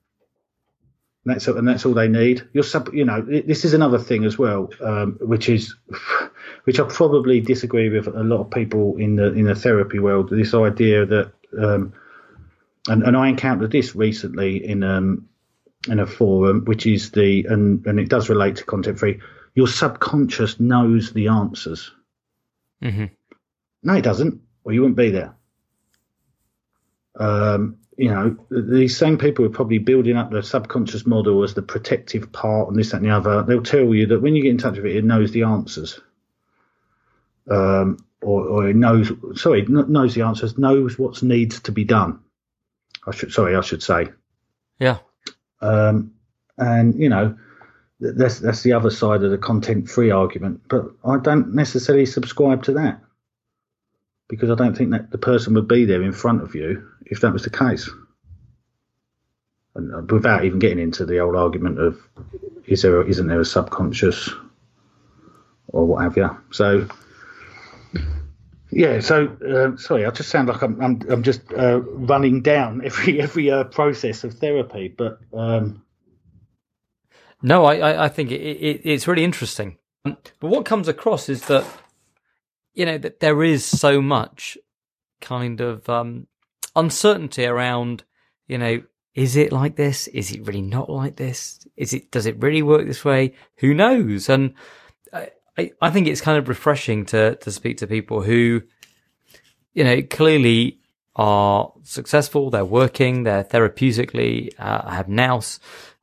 And 1.24 1.34
that's 1.34 1.46
and 1.46 1.68
that's 1.68 1.84
all 1.84 1.94
they 1.94 2.08
need. 2.08 2.48
Your 2.52 2.64
sub, 2.64 2.94
you 2.94 3.04
know, 3.04 3.20
this 3.20 3.64
is 3.64 3.74
another 3.74 3.98
thing 3.98 4.24
as 4.24 4.38
well, 4.38 4.70
um, 4.80 5.18
which 5.20 5.48
is 5.48 5.74
which 6.64 6.80
I 6.80 6.84
probably 6.84 7.40
disagree 7.40 7.90
with 7.90 8.06
a 8.06 8.22
lot 8.22 8.40
of 8.40 8.50
people 8.50 8.96
in 8.96 9.16
the 9.16 9.32
in 9.32 9.44
the 9.44 9.54
therapy 9.54 9.98
world. 9.98 10.30
This 10.30 10.54
idea 10.54 11.04
that, 11.06 11.32
um, 11.60 11.92
and 12.88 13.02
and 13.02 13.16
I 13.16 13.28
encountered 13.28 13.72
this 13.72 13.94
recently 13.94 14.64
in 14.64 14.82
um 14.82 15.28
in 15.88 16.00
a 16.00 16.06
forum, 16.06 16.64
which 16.64 16.86
is 16.86 17.10
the 17.10 17.44
and 17.48 17.84
and 17.86 18.00
it 18.00 18.08
does 18.08 18.28
relate 18.28 18.56
to 18.56 18.64
content 18.64 18.98
free. 18.98 19.20
Your 19.54 19.68
subconscious 19.68 20.60
knows 20.60 21.12
the 21.12 21.28
answers. 21.28 21.90
Mm-hmm. 22.82 23.04
No, 23.82 23.94
it 23.94 24.02
doesn't, 24.02 24.40
or 24.64 24.72
you 24.72 24.80
wouldn't 24.80 24.96
be 24.96 25.10
there. 25.10 25.34
Um, 27.18 27.78
you 27.96 28.10
know, 28.10 28.36
these 28.50 28.96
same 28.96 29.18
people 29.18 29.44
are 29.44 29.50
probably 29.50 29.78
building 29.78 30.16
up 30.16 30.30
the 30.30 30.42
subconscious 30.42 31.04
model 31.04 31.42
as 31.42 31.54
the 31.54 31.62
protective 31.62 32.30
part 32.30 32.68
and 32.68 32.78
this, 32.78 32.90
that, 32.90 32.98
and 32.98 33.06
the 33.06 33.10
other. 33.10 33.42
They'll 33.42 33.62
tell 33.62 33.92
you 33.92 34.06
that 34.06 34.20
when 34.20 34.36
you 34.36 34.42
get 34.42 34.50
in 34.50 34.58
touch 34.58 34.76
with 34.76 34.86
it, 34.86 34.96
it 34.96 35.04
knows 35.04 35.32
the 35.32 35.42
answers. 35.42 36.00
Um, 37.50 38.04
or, 38.20 38.46
or 38.46 38.68
it 38.68 38.76
knows, 38.76 39.10
sorry, 39.34 39.62
knows 39.66 40.14
the 40.14 40.22
answers, 40.22 40.58
knows 40.58 40.98
what 40.98 41.22
needs 41.22 41.60
to 41.62 41.72
be 41.72 41.84
done. 41.84 42.20
I 43.06 43.12
should, 43.12 43.32
sorry, 43.32 43.56
I 43.56 43.62
should 43.62 43.82
say. 43.82 44.08
Yeah. 44.78 44.98
Um, 45.60 46.12
and, 46.56 46.94
you 46.94 47.08
know, 47.08 47.36
that's 48.00 48.38
that's 48.38 48.62
the 48.62 48.72
other 48.72 48.90
side 48.90 49.22
of 49.22 49.30
the 49.30 49.38
content 49.38 49.88
free 49.88 50.10
argument. 50.10 50.62
But 50.68 50.90
I 51.04 51.18
don't 51.18 51.54
necessarily 51.54 52.06
subscribe 52.06 52.62
to 52.64 52.72
that 52.74 53.00
because 54.28 54.50
I 54.50 54.54
don't 54.54 54.76
think 54.76 54.90
that 54.90 55.10
the 55.10 55.18
person 55.18 55.54
would 55.54 55.68
be 55.68 55.84
there 55.84 56.02
in 56.02 56.12
front 56.12 56.42
of 56.42 56.54
you 56.54 56.88
if 57.06 57.20
that 57.20 57.32
was 57.32 57.42
the 57.42 57.50
case. 57.50 57.90
And 59.74 59.94
uh, 59.94 60.02
without 60.12 60.44
even 60.44 60.58
getting 60.58 60.78
into 60.78 61.04
the 61.04 61.18
old 61.20 61.36
argument 61.36 61.78
of 61.78 62.00
is 62.66 62.82
there 62.82 63.06
isn't 63.06 63.26
there 63.26 63.40
a 63.40 63.44
subconscious 63.44 64.30
or 65.68 65.86
what 65.86 66.02
have 66.02 66.16
you. 66.16 66.36
So 66.50 66.86
yeah, 68.70 69.00
so 69.00 69.26
uh, 69.26 69.76
sorry, 69.76 70.04
I 70.04 70.10
just 70.10 70.28
sound 70.28 70.48
like 70.48 70.62
I'm 70.62 70.80
I'm, 70.80 71.02
I'm 71.08 71.22
just 71.22 71.40
uh, 71.52 71.80
running 71.80 72.42
down 72.42 72.82
every 72.84 73.20
every 73.20 73.50
uh, 73.50 73.64
process 73.64 74.24
of 74.24 74.34
therapy, 74.34 74.88
but 74.88 75.18
um, 75.32 75.82
no, 77.42 77.64
I, 77.64 78.04
I 78.04 78.08
think 78.08 78.30
it, 78.30 78.40
it, 78.40 78.80
it's 78.84 79.06
really 79.06 79.24
interesting. 79.24 79.78
But 80.04 80.32
what 80.40 80.64
comes 80.64 80.88
across 80.88 81.28
is 81.28 81.46
that, 81.46 81.64
you 82.74 82.86
know, 82.86 82.98
that 82.98 83.20
there 83.20 83.42
is 83.42 83.64
so 83.64 84.00
much 84.00 84.56
kind 85.20 85.60
of 85.60 85.88
um, 85.88 86.26
uncertainty 86.74 87.44
around, 87.44 88.04
you 88.46 88.58
know, 88.58 88.82
is 89.14 89.36
it 89.36 89.52
like 89.52 89.76
this? 89.76 90.06
Is 90.08 90.32
it 90.32 90.46
really 90.46 90.62
not 90.62 90.88
like 90.88 91.16
this? 91.16 91.60
Is 91.76 91.92
it, 91.92 92.10
does 92.10 92.26
it 92.26 92.40
really 92.40 92.62
work 92.62 92.86
this 92.86 93.04
way? 93.04 93.34
Who 93.56 93.74
knows? 93.74 94.28
And 94.28 94.54
I, 95.58 95.72
I 95.82 95.90
think 95.90 96.06
it's 96.06 96.20
kind 96.20 96.38
of 96.38 96.48
refreshing 96.48 97.04
to, 97.06 97.34
to 97.34 97.50
speak 97.50 97.78
to 97.78 97.86
people 97.86 98.22
who, 98.22 98.62
you 99.74 99.82
know, 99.82 100.00
clearly 100.02 100.78
are 101.16 101.72
successful. 101.82 102.48
They're 102.48 102.64
working. 102.64 103.24
They're 103.24 103.42
therapeutically, 103.42 104.52
uh, 104.58 104.88
have 104.88 105.08
nous 105.08 105.58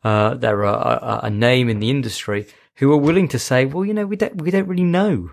uh, 0.05 0.35
they're 0.35 0.61
a, 0.61 0.71
a, 0.71 1.19
a, 1.23 1.29
name 1.31 1.67
in 1.67 1.79
the 1.79 1.89
industry 1.89 2.45
who 2.75 2.93
are 2.93 2.97
willing 2.97 3.27
to 3.27 3.39
say, 3.39 3.65
well, 3.65 3.83
you 3.83 3.91
know, 3.91 4.05
we 4.05 4.15
don't, 4.15 4.39
we 4.39 4.51
don't 4.51 4.67
really 4.67 4.83
know 4.83 5.31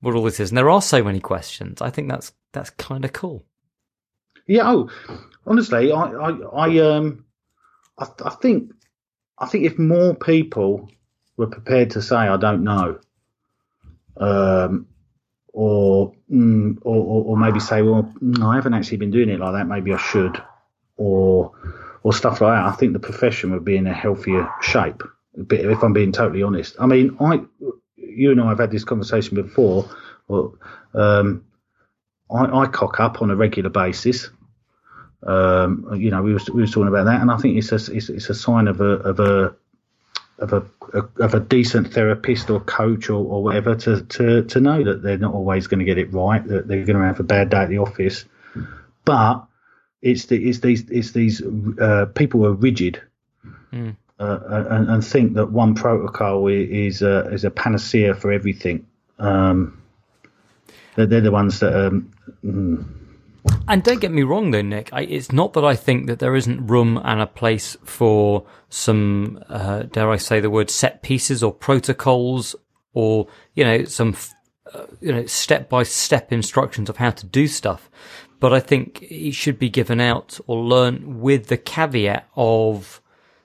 what 0.00 0.14
all 0.14 0.24
this 0.24 0.40
is. 0.40 0.50
And 0.50 0.58
there 0.58 0.68
are 0.68 0.82
so 0.82 1.02
many 1.02 1.20
questions. 1.20 1.80
I 1.80 1.88
think 1.88 2.10
that's, 2.10 2.34
that's 2.52 2.68
kind 2.68 3.02
of 3.02 3.14
cool. 3.14 3.46
Yeah. 4.46 4.70
Oh, 4.70 4.90
honestly, 5.46 5.90
I, 5.90 6.02
I, 6.02 6.30
I, 6.30 6.78
um, 6.80 7.24
I, 7.98 8.06
I 8.26 8.30
think, 8.42 8.72
I 9.38 9.46
think 9.46 9.64
if 9.64 9.78
more 9.78 10.14
people 10.14 10.90
were 11.38 11.46
prepared 11.46 11.92
to 11.92 12.02
say, 12.02 12.16
I 12.16 12.36
don't 12.36 12.64
know, 12.64 13.00
um, 14.18 14.86
or, 15.54 16.12
mm, 16.30 16.76
or, 16.82 16.96
or, 16.96 17.24
or 17.24 17.36
maybe 17.38 17.58
say, 17.58 17.80
well, 17.80 18.12
I 18.42 18.54
haven't 18.54 18.74
actually 18.74 18.98
been 18.98 19.10
doing 19.10 19.30
it 19.30 19.40
like 19.40 19.54
that. 19.54 19.66
Maybe 19.66 19.94
I 19.94 19.96
should, 19.96 20.42
or, 20.98 21.52
or 22.02 22.12
stuff 22.12 22.40
like 22.40 22.56
that, 22.56 22.66
I 22.66 22.72
think 22.72 22.92
the 22.92 22.98
profession 22.98 23.52
would 23.52 23.64
be 23.64 23.76
in 23.76 23.86
a 23.86 23.94
healthier 23.94 24.48
shape. 24.60 25.02
If 25.34 25.82
I'm 25.82 25.92
being 25.92 26.12
totally 26.12 26.42
honest, 26.42 26.76
I 26.78 26.86
mean, 26.86 27.16
I, 27.20 27.40
you 27.96 28.32
and 28.32 28.40
I 28.40 28.50
have 28.50 28.58
had 28.58 28.70
this 28.70 28.84
conversation 28.84 29.36
before. 29.36 29.88
Well, 30.28 30.56
um, 30.94 31.44
I, 32.30 32.44
I, 32.44 32.66
cock 32.66 33.00
up 33.00 33.22
on 33.22 33.30
a 33.30 33.36
regular 33.36 33.70
basis. 33.70 34.28
Um, 35.22 35.88
you 35.96 36.10
know, 36.10 36.22
we 36.22 36.34
was 36.34 36.50
we 36.50 36.60
was 36.60 36.72
talking 36.72 36.88
about 36.88 37.04
that, 37.04 37.20
and 37.20 37.30
I 37.30 37.36
think 37.38 37.56
it's 37.56 37.72
a 37.72 37.76
it's, 37.94 38.08
it's 38.08 38.28
a 38.28 38.34
sign 38.34 38.68
of 38.68 38.80
a 38.80 38.84
of 38.84 39.20
a 39.20 39.54
of 40.38 40.52
a, 40.52 40.64
of 41.22 41.34
a 41.34 41.40
decent 41.40 41.94
therapist 41.94 42.50
or 42.50 42.60
coach 42.60 43.08
or, 43.08 43.24
or 43.24 43.44
whatever 43.44 43.76
to, 43.76 44.02
to 44.02 44.42
to 44.42 44.60
know 44.60 44.82
that 44.82 45.02
they're 45.02 45.18
not 45.18 45.34
always 45.34 45.68
going 45.68 45.78
to 45.78 45.84
get 45.84 45.98
it 45.98 46.12
right, 46.12 46.44
that 46.46 46.66
they're 46.66 46.84
going 46.84 46.98
to 46.98 47.04
have 47.04 47.20
a 47.20 47.24
bad 47.24 47.50
day 47.50 47.58
at 47.58 47.68
the 47.68 47.78
office, 47.78 48.24
but 49.04 49.46
it's 50.02 50.26
the, 50.26 50.48
it's 50.48 50.60
these 50.60 50.88
it's 50.90 51.12
these 51.12 51.42
uh, 51.80 52.06
people 52.14 52.40
who 52.40 52.46
are 52.46 52.54
rigid 52.54 53.00
Mm. 53.72 53.96
uh, 54.20 54.38
and, 54.70 54.88
and 54.88 55.04
think 55.04 55.34
that 55.34 55.50
one 55.50 55.74
protocol 55.74 56.46
is 56.48 57.02
a, 57.02 57.28
is 57.32 57.44
a 57.44 57.50
panacea 57.50 58.14
for 58.14 58.30
everything. 58.30 58.86
Um, 59.18 59.82
they're, 60.94 61.06
they're 61.06 61.20
the 61.22 61.30
ones 61.30 61.60
that 61.60 61.74
um, 61.74 62.12
mm, 62.44 62.84
And 63.66 63.82
don't 63.82 64.00
get 64.00 64.12
me 64.12 64.22
wrong, 64.22 64.50
though, 64.50 64.62
Nick. 64.62 64.90
I, 64.92 65.02
it's 65.02 65.32
not 65.32 65.54
that 65.54 65.64
I 65.64 65.74
think 65.74 66.06
that 66.06 66.18
there 66.18 66.36
isn't 66.36 66.66
room 66.66 67.00
and 67.02 67.20
a 67.20 67.26
place 67.26 67.76
for 67.84 68.44
some, 68.68 69.42
uh, 69.48 69.84
dare 69.84 70.10
I 70.10 70.16
say 70.16 70.40
the 70.40 70.50
word, 70.50 70.70
set 70.70 71.02
pieces 71.02 71.42
or 71.42 71.52
protocols, 71.52 72.54
or 72.92 73.26
you 73.54 73.64
know, 73.64 73.84
some, 73.84 74.14
uh, 74.74 74.84
you 75.00 75.12
know, 75.12 75.24
step 75.26 75.70
by 75.70 75.82
step 75.82 76.30
instructions 76.30 76.90
of 76.90 76.98
how 76.98 77.10
to 77.10 77.26
do 77.26 77.46
stuff. 77.46 77.90
But 78.42 78.52
I 78.52 78.58
think 78.58 79.00
it 79.02 79.34
should 79.34 79.56
be 79.56 79.68
given 79.68 80.00
out 80.00 80.40
or 80.48 80.64
learnt 80.64 81.06
with 81.06 81.46
the 81.46 81.56
caveat 81.56 82.26
of 82.34 83.00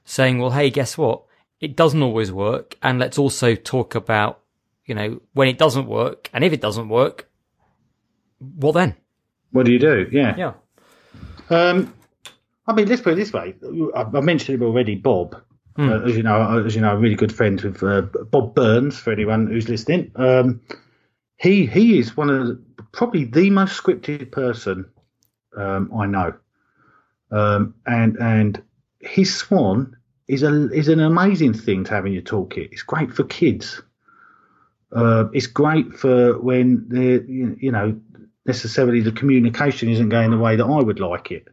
saying, 0.06 0.40
"Well, 0.40 0.50
hey, 0.50 0.72
guess 0.72 0.98
what? 0.98 1.22
It 1.62 1.76
doesn't 1.76 2.02
always 2.02 2.32
work, 2.32 2.76
and 2.82 2.98
let's 2.98 3.20
also 3.20 3.54
talk 3.54 3.94
about, 3.94 4.40
you 4.88 4.96
know, 4.96 5.22
when 5.34 5.50
it 5.50 5.60
doesn't 5.60 5.86
work, 5.86 6.32
and 6.34 6.44
if 6.44 6.52
it 6.52 6.62
doesn't 6.62 6.90
work, 6.90 7.30
what 8.40 8.72
then?" 8.72 8.96
what 9.52 9.68
do 9.68 9.72
you 9.72 9.78
do? 9.78 10.08
Yeah. 10.12 10.36
Yeah. 10.36 10.54
Um, 11.52 11.94
I 12.66 12.74
mean, 12.74 12.88
let's 12.88 13.04
put 13.04 13.14
it 13.14 13.18
this 13.18 13.32
way. 13.32 13.54
I, 13.96 14.02
I 14.02 14.22
mentioned 14.22 14.56
him 14.56 14.68
already, 14.68 14.96
Bob. 14.96 15.40
Uh, 15.78 16.02
as 16.06 16.18
you 16.18 16.24
know, 16.24 16.66
as 16.66 16.74
you 16.74 16.82
know, 16.82 16.90
I'm 16.90 17.02
really 17.02 17.16
good 17.16 17.32
friends 17.32 17.64
with 17.64 17.84
uh, 17.84 18.02
Bob 18.32 18.56
Burns. 18.56 18.98
For 18.98 19.14
anyone 19.14 19.46
who's 19.46 19.70
listening, 19.70 20.12
um, 20.16 20.60
he 21.38 21.66
he 21.66 22.00
is 22.00 22.18
one 22.18 22.30
of 22.30 22.48
the, 22.48 22.64
probably 22.92 23.26
the 23.26 23.50
most 23.50 23.82
scripted 23.82 24.32
person 24.32 24.86
um, 25.56 25.92
I 25.98 26.06
know, 26.06 26.34
um, 27.32 27.76
and 27.86 28.18
and 28.18 28.62
his 29.00 29.36
Swan 29.36 29.98
is 30.28 30.44
a 30.44 30.72
is 30.72 30.88
an 30.88 31.00
amazing 31.00 31.54
thing 31.54 31.84
to 31.86 31.94
have 31.94 32.06
in 32.06 32.14
your 32.14 32.22
toolkit. 32.22 32.72
It's 32.72 32.84
great 32.84 33.14
for 33.14 33.24
kids. 33.24 33.82
Uh, 34.92 35.26
it's 35.34 35.48
great 35.48 35.94
for 35.94 36.40
when 36.40 36.88
the 36.90 37.26
you 37.28 37.72
know 37.72 38.00
necessarily 38.46 39.02
the 39.02 39.12
communication 39.12 39.90
isn't 39.90 40.10
going 40.10 40.32
the 40.32 40.38
way 40.38 40.56
that 40.56 40.66
I 40.66 40.82
would 40.82 41.00
like 41.00 41.32
it, 41.32 41.48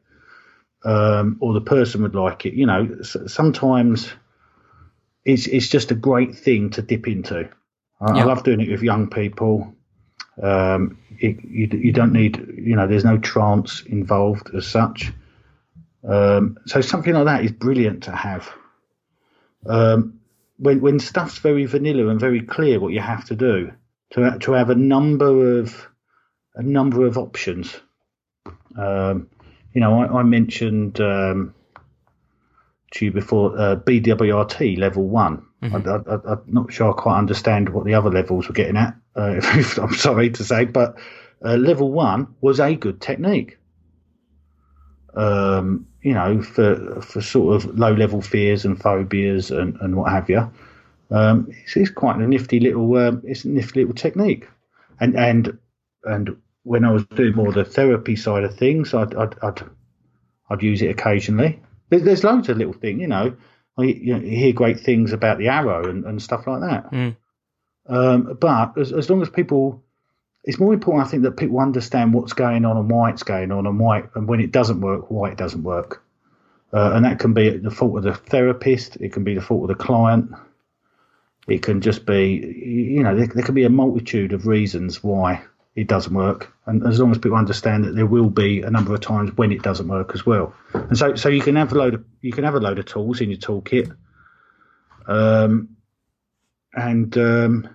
um, 0.84 1.38
or 1.40 1.54
the 1.54 1.60
person 1.60 2.02
would 2.02 2.14
like 2.14 2.46
it. 2.46 2.54
You 2.54 2.66
know, 2.66 3.02
sometimes 3.02 4.10
it's 5.24 5.46
it's 5.46 5.68
just 5.68 5.90
a 5.90 5.94
great 5.94 6.36
thing 6.36 6.70
to 6.70 6.82
dip 6.82 7.08
into. 7.08 7.48
I, 8.00 8.16
Yeah. 8.16 8.22
I 8.22 8.24
love 8.24 8.44
doing 8.44 8.60
it 8.60 8.70
with 8.70 8.82
young 8.82 9.08
people. 9.08 9.73
Um, 10.42 10.98
it, 11.18 11.44
you 11.44 11.68
you 11.72 11.92
don't 11.92 12.12
need 12.12 12.36
you 12.56 12.76
know 12.76 12.86
there's 12.86 13.04
no 13.04 13.18
trance 13.18 13.82
involved 13.82 14.50
as 14.54 14.66
such. 14.66 15.12
Um, 16.06 16.58
so 16.66 16.80
something 16.80 17.14
like 17.14 17.24
that 17.26 17.44
is 17.44 17.52
brilliant 17.52 18.04
to 18.04 18.12
have. 18.12 18.52
Um, 19.66 20.20
when 20.58 20.80
when 20.80 20.98
stuff's 20.98 21.38
very 21.38 21.66
vanilla 21.66 22.08
and 22.08 22.20
very 22.20 22.42
clear 22.42 22.80
what 22.80 22.92
you 22.92 23.00
have 23.00 23.24
to 23.26 23.36
do, 23.36 23.72
to 24.12 24.38
to 24.40 24.52
have 24.52 24.70
a 24.70 24.74
number 24.74 25.58
of 25.58 25.88
a 26.54 26.62
number 26.62 27.06
of 27.06 27.18
options. 27.18 27.74
Um, 28.76 29.28
you 29.72 29.80
know, 29.80 30.02
I, 30.02 30.20
I 30.20 30.22
mentioned 30.22 31.00
um, 31.00 31.54
to 32.92 33.04
you 33.04 33.12
before 33.12 33.58
uh, 33.58 33.76
BWRT 33.76 34.78
level 34.78 35.08
one. 35.08 35.46
I, 35.72 35.76
I, 35.76 36.32
I'm 36.32 36.42
not 36.46 36.72
sure 36.72 36.90
I 36.90 36.92
quite 36.94 37.18
understand 37.18 37.70
what 37.70 37.84
the 37.84 37.94
other 37.94 38.10
levels 38.10 38.48
were 38.48 38.54
getting 38.54 38.76
at. 38.76 38.94
Uh, 39.16 39.34
if, 39.36 39.78
I'm 39.78 39.94
sorry 39.94 40.30
to 40.30 40.44
say, 40.44 40.64
but 40.64 40.98
uh, 41.44 41.56
level 41.56 41.90
one 41.90 42.34
was 42.40 42.60
a 42.60 42.74
good 42.74 43.00
technique. 43.00 43.58
Um, 45.14 45.86
you 46.02 46.12
know, 46.12 46.42
for 46.42 47.00
for 47.00 47.20
sort 47.20 47.56
of 47.56 47.78
low 47.78 47.94
level 47.94 48.20
fears 48.20 48.64
and 48.64 48.80
phobias 48.80 49.50
and, 49.50 49.76
and 49.80 49.96
what 49.96 50.10
have 50.10 50.28
you. 50.28 50.50
Um, 51.10 51.48
it's, 51.50 51.76
it's 51.76 51.90
quite 51.90 52.16
a 52.16 52.26
nifty 52.26 52.60
little 52.60 52.96
um, 52.96 53.22
it's 53.24 53.44
a 53.44 53.48
nifty 53.48 53.80
little 53.80 53.94
technique, 53.94 54.48
and 55.00 55.16
and 55.16 55.58
and 56.02 56.36
when 56.64 56.84
I 56.84 56.90
was 56.90 57.04
doing 57.06 57.36
more 57.36 57.52
the 57.52 57.64
therapy 57.64 58.16
side 58.16 58.44
of 58.44 58.56
things, 58.56 58.92
I'd 58.92 59.14
I'd 59.14 59.36
I'd, 59.40 59.62
I'd 60.50 60.62
use 60.62 60.82
it 60.82 60.90
occasionally. 60.90 61.60
There's, 61.90 62.02
there's 62.02 62.24
loads 62.24 62.48
of 62.48 62.56
little 62.56 62.72
things, 62.72 63.00
you 63.00 63.06
know. 63.06 63.36
I 63.76 63.82
you, 63.84 64.14
know, 64.14 64.24
you 64.24 64.36
hear 64.36 64.52
great 64.52 64.80
things 64.80 65.12
about 65.12 65.38
the 65.38 65.48
arrow 65.48 65.88
and, 65.88 66.04
and 66.04 66.22
stuff 66.22 66.46
like 66.46 66.60
that. 66.60 66.90
Mm. 66.92 67.16
Um, 67.86 68.38
but 68.40 68.78
as, 68.78 68.92
as 68.92 69.10
long 69.10 69.20
as 69.22 69.28
people, 69.28 69.82
it's 70.44 70.58
more 70.58 70.72
important, 70.72 71.06
I 71.06 71.10
think, 71.10 71.22
that 71.24 71.36
people 71.36 71.58
understand 71.58 72.14
what's 72.14 72.32
going 72.32 72.64
on 72.64 72.76
and 72.76 72.90
why 72.90 73.10
it's 73.10 73.24
going 73.24 73.50
on 73.50 73.66
and 73.66 73.78
why, 73.78 74.04
and 74.14 74.28
when 74.28 74.40
it 74.40 74.52
doesn't 74.52 74.80
work, 74.80 75.10
why 75.10 75.30
it 75.30 75.38
doesn't 75.38 75.62
work. 75.62 76.02
Uh, 76.72 76.92
and 76.94 77.04
that 77.04 77.18
can 77.18 77.34
be 77.34 77.56
the 77.56 77.70
fault 77.70 77.96
of 77.98 78.02
the 78.04 78.14
therapist. 78.14 78.96
It 78.96 79.12
can 79.12 79.24
be 79.24 79.34
the 79.34 79.42
fault 79.42 79.70
of 79.70 79.76
the 79.76 79.84
client. 79.84 80.32
It 81.46 81.62
can 81.62 81.80
just 81.80 82.06
be, 82.06 82.36
you 82.64 83.02
know, 83.02 83.14
there, 83.14 83.26
there 83.26 83.44
can 83.44 83.54
be 83.54 83.64
a 83.64 83.70
multitude 83.70 84.32
of 84.32 84.46
reasons 84.46 85.02
why 85.02 85.42
it 85.76 85.88
doesn't 85.88 86.14
work. 86.14 86.52
And 86.66 86.86
as 86.86 87.00
long 87.00 87.10
as 87.10 87.18
people 87.18 87.36
understand 87.36 87.84
that 87.84 87.94
there 87.94 88.06
will 88.06 88.30
be 88.30 88.62
a 88.62 88.70
number 88.70 88.94
of 88.94 89.00
times 89.00 89.36
when 89.36 89.50
it 89.52 89.62
doesn't 89.62 89.88
work 89.88 90.12
as 90.14 90.24
well. 90.24 90.54
And 90.72 90.96
so, 90.96 91.14
so 91.14 91.28
you 91.28 91.40
can 91.40 91.56
have 91.56 91.72
a 91.72 91.74
load 91.76 91.94
of, 91.94 92.04
you 92.20 92.32
can 92.32 92.44
have 92.44 92.54
a 92.54 92.60
load 92.60 92.78
of 92.78 92.86
tools 92.86 93.20
in 93.20 93.30
your 93.30 93.38
toolkit. 93.38 93.94
Um, 95.06 95.76
and, 96.74 97.16
um, 97.18 97.68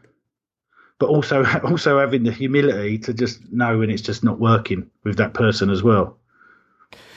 but 0.98 1.10
also, 1.10 1.46
also 1.64 2.00
having 2.00 2.24
the 2.24 2.32
humility 2.32 2.98
to 3.00 3.14
just 3.14 3.52
know 3.52 3.80
when 3.80 3.90
it's 3.90 4.02
just 4.02 4.24
not 4.24 4.40
working 4.40 4.90
with 5.04 5.18
that 5.18 5.34
person 5.34 5.70
as 5.70 5.84
well. 5.84 6.18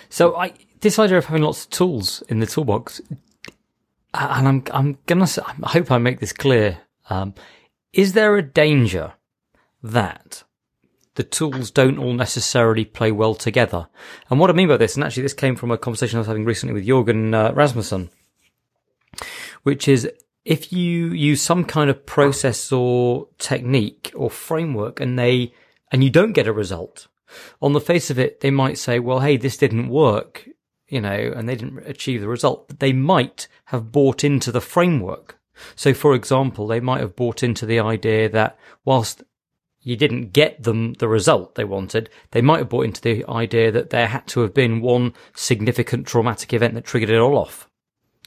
So 0.09 0.37
I 0.37 0.53
this 0.83 0.99
idea 0.99 1.17
of 1.17 1.25
having 1.25 1.43
lots 1.43 1.65
of 1.65 1.71
tools 1.71 2.23
in 2.29 2.41
the 2.41 2.47
toolbox, 2.47 3.01
and 4.13 4.47
I'm 4.47 4.63
I'm 4.71 4.99
gonna 5.07 5.27
I 5.65 5.71
hope 5.71 5.91
I 5.91 5.97
make 5.97 6.21
this 6.21 6.35
clear. 6.35 6.81
Um, 7.09 7.35
is 7.95 8.13
there 8.13 8.37
a 8.37 8.43
danger 8.43 9.15
that 9.83 10.45
the 11.15 11.23
tools 11.23 11.71
don't 11.71 11.99
all 11.99 12.15
necessarily 12.15 12.85
play 12.85 13.13
well 13.13 13.35
together? 13.35 13.89
And 14.31 14.41
what 14.41 14.51
I 14.51 14.55
mean 14.55 14.69
by 14.69 14.77
this, 14.77 14.95
and 14.95 15.05
actually 15.05 15.25
this 15.25 15.35
came 15.35 15.57
from 15.57 15.71
a 15.71 15.79
conversation 15.79 16.17
I 16.17 16.21
was 16.21 16.27
having 16.27 16.45
recently 16.45 16.75
with 16.75 16.87
Jorgen 16.87 17.35
uh, 17.35 17.53
Rasmussen, 17.53 18.11
which 19.63 19.89
is 19.89 20.11
if 20.45 20.73
you 20.73 21.09
use 21.09 21.41
some 21.41 21.65
kind 21.65 21.89
of 21.89 22.07
process 22.07 22.73
or 22.73 23.29
technique 23.39 24.13
or 24.15 24.31
framework 24.31 25.01
and 25.01 25.19
they 25.19 25.53
and 25.91 26.03
you 26.03 26.11
don't 26.11 26.33
get 26.33 26.47
a 26.47 26.53
result 26.53 27.07
on 27.61 27.73
the 27.73 27.81
face 27.81 28.11
of 28.11 28.19
it 28.19 28.41
they 28.41 28.51
might 28.51 28.79
say 28.79 28.99
well 28.99 29.21
hey 29.21 29.37
this 29.37 29.57
didn't 29.57 29.89
work 29.89 30.49
you 30.89 31.01
know 31.01 31.33
and 31.37 31.49
they 31.49 31.55
didn't 31.55 31.87
achieve 31.87 32.21
the 32.21 32.29
result 32.29 32.69
but 32.69 32.81
they 32.81 32.93
might 32.93 33.47
have 33.67 33.93
bought 33.93 34.25
into 34.25 34.51
the 34.51 34.61
framework 34.61 35.39
so 35.77 35.95
for 35.95 36.15
example 36.15 36.67
they 36.67 36.81
might 36.81 37.01
have 37.01 37.15
bought 37.15 37.43
into 37.43 37.65
the 37.65 37.79
idea 37.79 38.29
that 38.29 38.59
whilst 38.85 39.23
you 39.83 39.97
didn't 39.97 40.33
get 40.33 40.63
them 40.63 40.95
the 40.95 41.09
result 41.09 41.55
they 41.55 41.65
wanted, 41.65 42.09
they 42.31 42.41
might 42.41 42.59
have 42.59 42.69
bought 42.69 42.85
into 42.85 43.01
the 43.01 43.25
idea 43.29 43.73
that 43.73 43.91
there 43.91 44.07
had 44.07 44.27
to 44.29 44.41
have 44.41 44.55
been 44.55 44.81
one 44.81 45.13
significant 45.35 46.07
traumatic 46.07 46.53
event 46.53 46.75
that 46.75 46.85
triggered 46.85 47.11
it 47.11 47.19
all 47.19 47.37
off. 47.37 47.69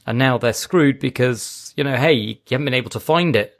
And 0.06 0.18
now 0.18 0.38
they're 0.38 0.52
screwed 0.52 1.00
because, 1.00 1.72
you 1.76 1.84
know, 1.84 1.96
hey, 1.96 2.14
you 2.14 2.36
haven't 2.50 2.66
been 2.66 2.74
able 2.74 2.90
to 2.90 3.00
find 3.00 3.34
it. 3.34 3.58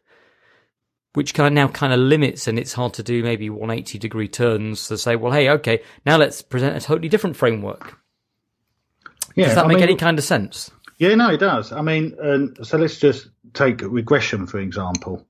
Which 1.15 1.33
kind 1.33 1.47
of 1.47 1.53
now 1.55 1.69
kind 1.69 1.95
of 1.95 1.99
limits 1.99 2.47
and 2.47 2.59
it's 2.59 2.75
hard 2.75 2.93
to 2.95 3.03
do 3.03 3.23
maybe 3.23 3.49
180 3.49 3.99
degree 3.99 4.29
turns 4.29 4.87
to 4.89 4.99
say, 4.99 5.17
well, 5.17 5.33
hey, 5.33 5.49
okay, 5.49 5.83
now 6.05 6.19
let's 6.19 6.43
present 6.43 6.77
a 6.77 6.81
totally 6.81 7.09
different 7.09 7.37
framework. 7.37 7.99
Yeah, 9.35 9.47
Does 9.47 9.55
that 9.55 9.65
I 9.65 9.69
make 9.69 9.77
mean, 9.79 9.85
any 9.85 9.97
kind 9.97 10.19
of 10.19 10.25
sense? 10.25 10.71
Yeah, 10.99 11.15
no, 11.15 11.31
it 11.31 11.39
does. 11.41 11.73
I 11.73 11.81
mean, 11.81 12.15
um, 12.23 12.55
so 12.63 12.77
let's 12.77 12.99
just 12.99 13.29
take 13.55 13.81
regression 13.81 14.47
for 14.47 14.59
example. 14.61 15.26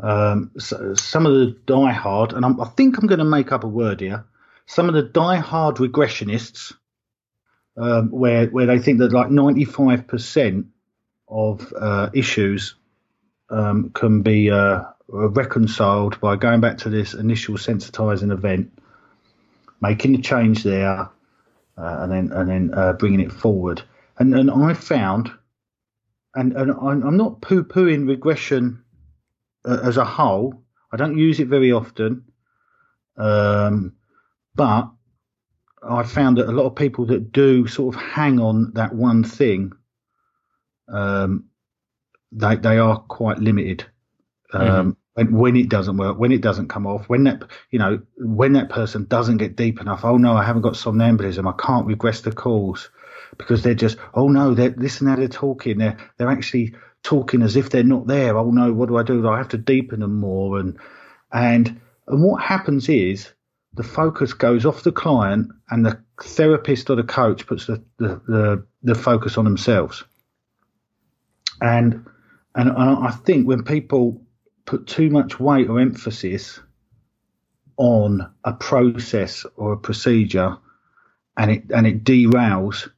Um, 0.00 0.52
so 0.58 0.94
some 0.94 1.26
of 1.26 1.32
the 1.32 1.56
die-hard, 1.66 2.32
and 2.32 2.44
I'm, 2.44 2.60
I 2.60 2.66
think 2.66 2.98
I'm 2.98 3.06
going 3.06 3.18
to 3.18 3.24
make 3.24 3.52
up 3.52 3.64
a 3.64 3.68
word 3.68 4.00
here. 4.00 4.24
Some 4.66 4.88
of 4.88 4.94
the 4.94 5.02
die-hard 5.02 5.76
regressionists, 5.76 6.74
um, 7.76 8.10
where 8.10 8.46
where 8.46 8.66
they 8.66 8.78
think 8.78 8.98
that 8.98 9.12
like 9.12 9.30
95 9.30 10.06
percent 10.06 10.66
of 11.28 11.72
uh, 11.78 12.10
issues 12.12 12.74
um, 13.50 13.90
can 13.90 14.22
be 14.22 14.50
uh, 14.50 14.82
reconciled 15.08 16.20
by 16.20 16.36
going 16.36 16.60
back 16.60 16.78
to 16.78 16.90
this 16.90 17.14
initial 17.14 17.56
sensitizing 17.56 18.32
event, 18.32 18.78
making 19.80 20.12
the 20.12 20.22
change 20.22 20.62
there, 20.62 21.08
uh, 21.76 21.96
and 22.00 22.12
then 22.12 22.32
and 22.32 22.50
then 22.50 22.70
uh, 22.74 22.92
bringing 22.92 23.20
it 23.20 23.32
forward. 23.32 23.82
And 24.18 24.34
and 24.34 24.50
I 24.50 24.74
found, 24.74 25.30
and 26.34 26.52
and 26.52 26.72
I'm, 26.72 27.16
not 27.16 27.40
poo 27.40 27.64
pooing 27.64 28.08
regression 28.08 28.84
uh, 29.64 29.78
as 29.82 29.96
a 29.96 30.04
whole. 30.04 30.62
I 30.92 30.96
don't 30.96 31.18
use 31.18 31.40
it 31.40 31.48
very 31.48 31.72
often, 31.72 32.24
um, 33.16 33.94
but 34.54 34.90
I 35.82 36.02
found 36.02 36.38
that 36.38 36.48
a 36.48 36.52
lot 36.52 36.66
of 36.66 36.76
people 36.76 37.06
that 37.06 37.32
do 37.32 37.66
sort 37.66 37.94
of 37.94 38.00
hang 38.00 38.40
on 38.40 38.72
that 38.74 38.94
one 38.94 39.22
thing, 39.22 39.72
um, 40.88 41.46
they 42.32 42.56
they 42.56 42.78
are 42.78 42.98
quite 42.98 43.38
limited. 43.38 43.84
Um, 44.52 44.96
when 45.18 45.32
when 45.32 45.56
it 45.56 45.68
doesn't 45.68 45.96
work, 45.96 46.18
when 46.18 46.32
it 46.32 46.40
doesn't 46.40 46.68
come 46.68 46.86
off, 46.86 47.08
when 47.08 47.24
that 47.24 47.42
you 47.70 47.78
know 47.78 48.00
when 48.16 48.52
that 48.52 48.70
person 48.70 49.04
doesn't 49.06 49.38
get 49.38 49.56
deep 49.56 49.80
enough. 49.80 50.04
Oh 50.04 50.16
no, 50.16 50.36
I 50.36 50.44
haven't 50.44 50.62
got 50.62 50.74
somnambulism. 50.74 51.46
I 51.46 51.60
can't 51.60 51.86
regress 51.86 52.20
the 52.20 52.32
calls 52.32 52.90
because 53.36 53.62
they're 53.62 53.74
just 53.74 53.98
oh 54.14 54.28
no, 54.28 54.54
they're 54.54 54.70
listen 54.70 55.08
how 55.08 55.16
they're 55.16 55.28
talking. 55.28 55.78
They're 55.78 55.98
they're 56.16 56.30
actually 56.30 56.74
talking 57.08 57.40
as 57.40 57.56
if 57.56 57.70
they're 57.70 57.82
not 57.82 58.06
there. 58.06 58.36
Oh 58.36 58.50
no, 58.50 58.70
what 58.70 58.90
do 58.90 58.98
I 58.98 59.02
do? 59.02 59.26
I 59.26 59.38
have 59.38 59.48
to 59.48 59.58
deepen 59.58 60.00
them 60.00 60.20
more 60.20 60.58
and 60.58 60.78
and 61.32 61.80
and 62.06 62.22
what 62.22 62.42
happens 62.42 62.88
is 62.90 63.32
the 63.72 63.82
focus 63.82 64.34
goes 64.34 64.66
off 64.66 64.82
the 64.82 64.92
client 64.92 65.50
and 65.70 65.86
the 65.86 65.98
therapist 66.22 66.90
or 66.90 66.96
the 66.96 67.02
coach 67.02 67.46
puts 67.46 67.66
the, 67.66 67.82
the, 67.98 68.20
the, 68.26 68.66
the 68.82 68.94
focus 68.94 69.38
on 69.38 69.44
themselves. 69.44 70.04
And, 71.60 72.06
and 72.54 72.70
I 72.72 73.10
think 73.10 73.46
when 73.46 73.62
people 73.62 74.20
put 74.64 74.86
too 74.86 75.10
much 75.10 75.38
weight 75.38 75.68
or 75.68 75.80
emphasis 75.80 76.60
on 77.76 78.32
a 78.44 78.52
process 78.52 79.46
or 79.56 79.74
a 79.74 79.78
procedure 79.78 80.56
and 81.36 81.50
it 81.50 81.64
and 81.70 81.86
it 81.86 82.04
derails, 82.04 82.88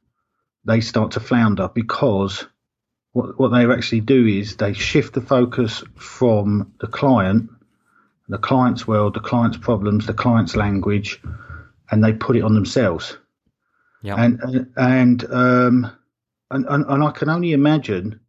they 0.65 0.81
start 0.81 1.11
to 1.11 1.19
flounder 1.19 1.69
because 1.73 2.47
what 3.13 3.39
what 3.39 3.49
they 3.49 3.65
actually 3.65 4.01
do 4.01 4.25
is 4.25 4.55
they 4.55 4.73
shift 4.73 5.13
the 5.13 5.21
focus 5.21 5.83
from 5.95 6.73
the 6.79 6.87
client 6.87 7.49
the 8.31 8.37
client's 8.37 8.87
world, 8.87 9.13
the 9.13 9.19
client's 9.19 9.57
problems, 9.57 10.05
the 10.05 10.13
client's 10.13 10.55
language, 10.55 11.21
and 11.91 12.01
they 12.01 12.13
put 12.13 12.37
it 12.37 12.43
on 12.43 12.55
themselves. 12.55 13.17
Yeah. 14.01 14.15
And 14.15 14.71
and 14.77 15.23
um, 15.25 15.91
and 16.49 16.65
and 16.65 16.85
and 16.87 17.03
I 17.03 17.11
can 17.11 17.29
only 17.29 17.51
imagine 17.51 18.21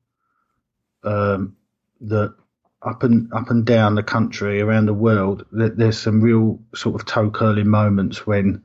um, 1.04 1.56
that 2.00 2.34
up 2.82 3.04
and 3.04 3.32
up 3.32 3.50
and 3.50 3.64
down 3.64 3.94
the 3.94 4.02
country, 4.02 4.60
around 4.60 4.86
the 4.86 4.92
world, 4.92 5.46
that 5.52 5.78
there's 5.78 5.98
some 5.98 6.20
real 6.20 6.58
sort 6.74 7.00
of 7.00 7.06
toe 7.06 7.30
curling 7.30 7.68
moments 7.68 8.26
when 8.26 8.60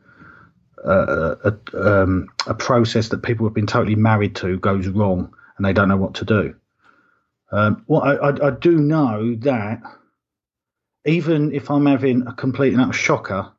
uh, 0.84 1.36
a, 1.46 2.02
um, 2.02 2.28
a 2.48 2.56
process 2.56 3.10
that 3.10 3.22
people 3.22 3.46
have 3.46 3.54
been 3.54 3.68
totally 3.68 3.96
married 3.96 4.36
to 4.38 4.58
goes 4.58 4.88
wrong 4.88 5.32
and 5.58 5.66
they 5.66 5.74
don't 5.74 5.90
know 5.90 5.98
what 5.98 6.16
to 6.16 6.26
do. 6.26 6.56
Um, 7.52 7.84
well, 7.88 8.02
I, 8.02 8.14
I, 8.16 8.48
I 8.48 8.50
do 8.52 8.78
know 8.78 9.36
that 9.40 9.82
even 11.06 11.54
if 11.54 11.72
I'm 11.72 11.86
having 11.86 12.28
a 12.28 12.34
complete 12.34 12.74
and 12.74 12.82
utter 12.82 12.94
shocker, 12.94 13.52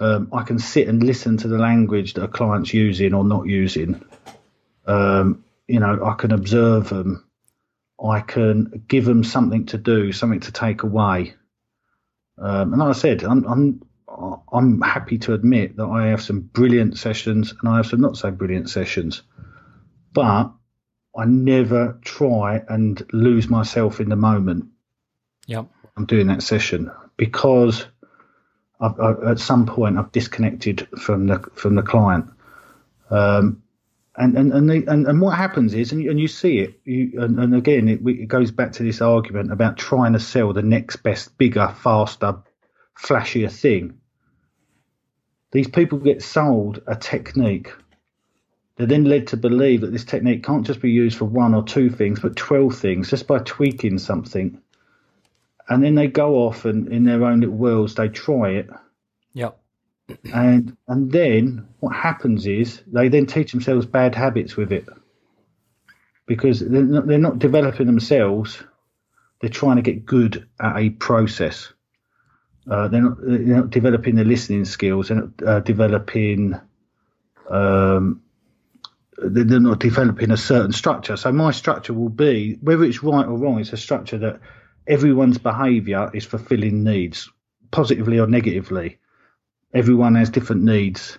um, 0.00 0.28
I 0.32 0.42
can 0.42 0.58
sit 0.58 0.88
and 0.88 1.02
listen 1.02 1.36
to 1.38 1.48
the 1.48 1.58
language 1.58 2.14
that 2.14 2.24
a 2.24 2.28
client's 2.28 2.74
using 2.74 3.14
or 3.14 3.24
not 3.24 3.46
using. 3.46 4.04
Um, 4.86 5.44
you 5.68 5.80
know, 5.80 6.04
I 6.04 6.14
can 6.14 6.32
observe 6.32 6.88
them. 6.88 7.24
I 8.02 8.20
can 8.20 8.84
give 8.88 9.04
them 9.04 9.22
something 9.24 9.66
to 9.66 9.78
do, 9.78 10.12
something 10.12 10.40
to 10.40 10.52
take 10.52 10.82
away. 10.82 11.34
Um, 12.36 12.72
and 12.72 12.78
like 12.78 12.88
I 12.88 12.98
said, 12.98 13.22
I'm, 13.22 13.44
I'm 13.44 13.82
I'm 14.52 14.80
happy 14.80 15.18
to 15.18 15.34
admit 15.34 15.76
that 15.76 15.86
I 15.86 16.08
have 16.08 16.22
some 16.22 16.40
brilliant 16.40 16.98
sessions 16.98 17.54
and 17.58 17.68
I 17.68 17.76
have 17.76 17.86
some 17.86 18.00
not 18.00 18.16
so 18.16 18.30
brilliant 18.30 18.68
sessions, 18.68 19.22
but 20.12 20.52
I 21.16 21.24
never 21.24 21.98
try 22.02 22.62
and 22.68 23.04
lose 23.12 23.48
myself 23.48 24.00
in 24.00 24.08
the 24.08 24.16
moment. 24.16 24.66
Yep. 25.46 25.66
I'm 25.96 26.06
doing 26.06 26.28
that 26.28 26.42
session 26.42 26.90
because 27.16 27.86
I've, 28.80 28.98
I, 28.98 29.30
at 29.30 29.38
some 29.38 29.66
point 29.66 29.98
I've 29.98 30.12
disconnected 30.12 30.88
from 30.98 31.26
the 31.26 31.38
from 31.54 31.74
the 31.74 31.82
client. 31.82 32.30
Um, 33.10 33.62
and 34.16 34.36
and 34.36 34.52
and, 34.52 34.70
the, 34.70 34.84
and, 34.86 35.06
and 35.06 35.20
what 35.20 35.36
happens 35.36 35.74
is, 35.74 35.92
and 35.92 36.02
you, 36.02 36.10
and 36.10 36.20
you 36.20 36.28
see 36.28 36.58
it, 36.58 36.80
you, 36.84 37.12
and, 37.20 37.38
and 37.38 37.54
again, 37.54 37.88
it, 37.88 38.00
it 38.06 38.28
goes 38.28 38.50
back 38.50 38.72
to 38.72 38.82
this 38.82 39.00
argument 39.00 39.52
about 39.52 39.78
trying 39.78 40.12
to 40.14 40.20
sell 40.20 40.52
the 40.52 40.62
next 40.62 40.96
best, 40.96 41.36
bigger, 41.38 41.74
faster, 41.80 42.36
flashier 42.98 43.50
thing. 43.50 43.98
These 45.50 45.68
people 45.68 45.98
get 45.98 46.22
sold 46.22 46.82
a 46.86 46.96
technique. 46.96 47.72
They're 48.76 48.86
then 48.86 49.04
led 49.04 49.28
to 49.28 49.36
believe 49.36 49.82
that 49.82 49.92
this 49.92 50.04
technique 50.04 50.44
can't 50.44 50.66
just 50.66 50.80
be 50.80 50.90
used 50.90 51.18
for 51.18 51.26
one 51.26 51.54
or 51.54 51.62
two 51.62 51.90
things, 51.90 52.20
but 52.20 52.36
12 52.36 52.74
things 52.74 53.10
just 53.10 53.26
by 53.26 53.38
tweaking 53.38 53.98
something 53.98 54.60
and 55.68 55.82
then 55.82 55.94
they 55.94 56.06
go 56.06 56.36
off 56.36 56.64
and 56.64 56.88
in 56.88 57.04
their 57.04 57.24
own 57.24 57.40
little 57.40 57.54
worlds 57.54 57.94
they 57.94 58.08
try 58.08 58.50
it. 58.50 58.70
Yep. 59.34 59.58
And 60.32 60.76
and 60.88 61.10
then 61.10 61.68
what 61.80 61.94
happens 61.94 62.46
is 62.46 62.82
they 62.86 63.08
then 63.08 63.26
teach 63.26 63.52
themselves 63.52 63.86
bad 63.86 64.14
habits 64.14 64.56
with 64.56 64.72
it 64.72 64.86
because 66.26 66.60
they're 66.60 66.82
not, 66.82 67.06
they're 67.06 67.18
not 67.18 67.38
developing 67.38 67.86
themselves. 67.86 68.62
They're 69.40 69.50
trying 69.50 69.76
to 69.76 69.82
get 69.82 70.04
good 70.04 70.48
at 70.60 70.76
a 70.76 70.90
process. 70.90 71.72
Uh, 72.70 72.88
they're, 72.88 73.02
not, 73.02 73.16
they're 73.20 73.38
not 73.38 73.70
developing 73.70 74.14
their 74.14 74.24
listening 74.24 74.64
skills. 74.64 75.08
They're 75.08 75.16
not 75.16 75.42
uh, 75.44 75.60
developing. 75.60 76.60
Um, 77.50 78.21
they're 79.18 79.60
not 79.60 79.78
developing 79.78 80.30
a 80.30 80.36
certain 80.36 80.72
structure. 80.72 81.16
So 81.16 81.32
my 81.32 81.50
structure 81.50 81.92
will 81.92 82.08
be 82.08 82.58
whether 82.60 82.84
it's 82.84 83.02
right 83.02 83.26
or 83.26 83.36
wrong. 83.36 83.60
It's 83.60 83.72
a 83.72 83.76
structure 83.76 84.18
that 84.18 84.40
everyone's 84.86 85.38
behaviour 85.38 86.10
is 86.14 86.24
fulfilling 86.24 86.82
needs, 86.82 87.30
positively 87.70 88.18
or 88.18 88.26
negatively. 88.26 88.98
Everyone 89.74 90.14
has 90.16 90.30
different 90.30 90.62
needs 90.62 91.18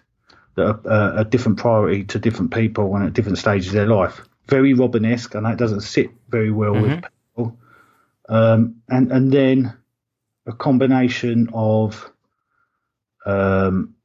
that 0.55 0.65
are 0.65 0.81
uh, 0.87 1.21
a 1.21 1.25
different 1.25 1.57
priority 1.57 2.03
to 2.05 2.19
different 2.19 2.53
people 2.53 2.95
and 2.95 3.05
at 3.05 3.13
different 3.13 3.37
stages 3.37 3.67
of 3.67 3.73
their 3.73 3.87
life. 3.87 4.21
Very 4.47 4.73
Robin-esque, 4.73 5.35
and 5.35 5.45
that 5.45 5.57
doesn't 5.57 5.81
sit 5.81 6.09
very 6.29 6.51
well 6.51 6.73
mm-hmm. 6.73 6.95
with 6.95 7.03
people. 7.35 7.57
Um, 8.29 8.81
and 8.89 9.11
and 9.11 9.31
then 9.31 9.73
a 10.45 10.53
combination 10.53 11.49
of 11.53 12.11
um, 13.25 13.95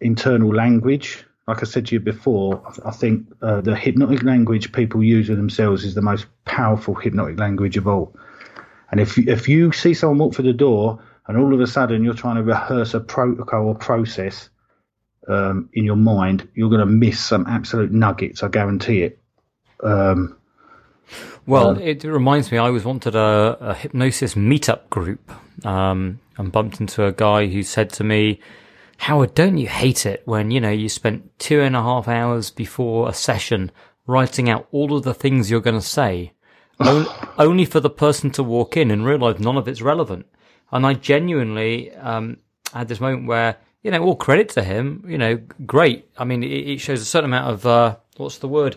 internal 0.00 0.54
language. 0.54 1.24
Like 1.50 1.64
I 1.64 1.66
said 1.66 1.86
to 1.86 1.96
you 1.96 2.00
before, 2.00 2.62
I 2.84 2.92
think 2.92 3.26
uh, 3.42 3.60
the 3.60 3.74
hypnotic 3.74 4.22
language 4.22 4.70
people 4.70 5.02
use 5.02 5.28
with 5.28 5.36
themselves 5.36 5.84
is 5.84 5.96
the 5.96 6.00
most 6.00 6.26
powerful 6.44 6.94
hypnotic 6.94 7.40
language 7.40 7.76
of 7.76 7.88
all. 7.88 8.14
And 8.92 9.00
if 9.00 9.18
you, 9.18 9.24
if 9.26 9.48
you 9.48 9.72
see 9.72 9.92
someone 9.94 10.18
walk 10.18 10.34
through 10.34 10.44
the 10.44 10.52
door 10.52 11.02
and 11.26 11.36
all 11.36 11.52
of 11.52 11.60
a 11.60 11.66
sudden 11.66 12.04
you're 12.04 12.14
trying 12.14 12.36
to 12.36 12.44
rehearse 12.44 12.94
a 12.94 13.00
protocol 13.00 13.66
or 13.66 13.74
process 13.74 14.48
um, 15.26 15.68
in 15.72 15.84
your 15.84 15.96
mind, 15.96 16.48
you're 16.54 16.70
going 16.70 16.86
to 16.86 16.86
miss 16.86 17.18
some 17.18 17.44
absolute 17.48 17.90
nuggets. 17.90 18.44
I 18.44 18.48
guarantee 18.48 19.02
it. 19.02 19.20
Um, 19.82 20.36
well, 21.46 21.70
uh, 21.70 21.80
it 21.80 22.04
reminds 22.04 22.52
me. 22.52 22.58
I 22.58 22.70
was 22.70 22.84
wanted 22.84 23.16
a, 23.16 23.58
a 23.60 23.74
hypnosis 23.74 24.36
meetup 24.36 24.88
group, 24.88 25.32
um, 25.66 26.20
and 26.36 26.52
bumped 26.52 26.78
into 26.80 27.04
a 27.04 27.12
guy 27.12 27.48
who 27.48 27.64
said 27.64 27.90
to 27.94 28.04
me, 28.04 28.38
"Howard, 29.04 29.34
don't 29.34 29.56
you 29.56 29.66
hate 29.66 30.04
it 30.04 30.22
when 30.26 30.50
you 30.50 30.60
know 30.60 30.70
you 30.70 30.90
spent 30.90 31.38
two 31.38 31.62
and 31.62 31.74
a 31.74 31.82
half 31.82 32.06
hours 32.06 32.50
before 32.50 33.08
a 33.08 33.14
session 33.14 33.70
writing 34.06 34.50
out 34.50 34.68
all 34.72 34.94
of 34.94 35.04
the 35.04 35.14
things 35.14 35.50
you're 35.50 35.60
going 35.60 35.74
to 35.74 35.80
say, 35.80 36.32
only 37.38 37.64
for 37.64 37.80
the 37.80 37.88
person 37.88 38.30
to 38.32 38.42
walk 38.42 38.76
in 38.76 38.90
and 38.90 39.06
realize 39.06 39.40
none 39.40 39.56
of 39.56 39.66
it's 39.68 39.80
relevant. 39.80 40.26
And 40.70 40.84
I 40.84 40.92
genuinely 40.94 41.94
um, 41.94 42.38
had 42.74 42.88
this 42.88 43.00
moment 43.00 43.26
where, 43.26 43.56
you 43.82 43.90
know, 43.90 44.02
all 44.02 44.16
credit 44.16 44.50
to 44.50 44.62
him, 44.62 45.02
you 45.08 45.16
know, 45.16 45.40
great. 45.64 46.10
I 46.18 46.24
mean, 46.24 46.42
it, 46.42 46.48
it 46.48 46.78
shows 46.78 47.00
a 47.00 47.06
certain 47.06 47.30
amount 47.30 47.54
of, 47.54 47.66
uh, 47.66 47.96
what's 48.18 48.38
the 48.38 48.48
word? 48.48 48.76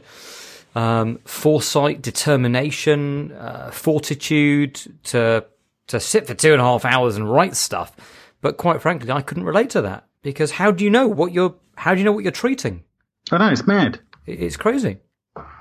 Um, 0.73 1.19
foresight, 1.25 2.01
determination, 2.01 3.33
uh, 3.33 3.71
fortitude 3.71 4.75
to, 5.05 5.45
to 5.87 5.99
sit 5.99 6.27
for 6.27 6.33
two 6.33 6.53
and 6.53 6.61
a 6.61 6.65
half 6.65 6.85
hours 6.85 7.17
and 7.17 7.29
write 7.29 7.57
stuff. 7.57 7.93
But 8.41 8.57
quite 8.57 8.81
frankly, 8.81 9.11
I 9.11 9.21
couldn't 9.21 9.43
relate 9.43 9.69
to 9.71 9.81
that 9.81 10.05
because 10.23 10.51
how 10.51 10.71
do 10.71 10.83
you 10.83 10.89
know 10.89 11.07
what 11.07 11.31
you're, 11.31 11.53
how 11.75 11.93
do 11.93 11.99
you 11.99 12.05
know 12.05 12.11
what 12.11 12.23
you're 12.23 12.31
treating? 12.31 12.83
I 13.31 13.37
know, 13.37 13.49
it's 13.49 13.67
mad. 13.67 13.99
It's 14.25 14.57
crazy. 14.57 14.97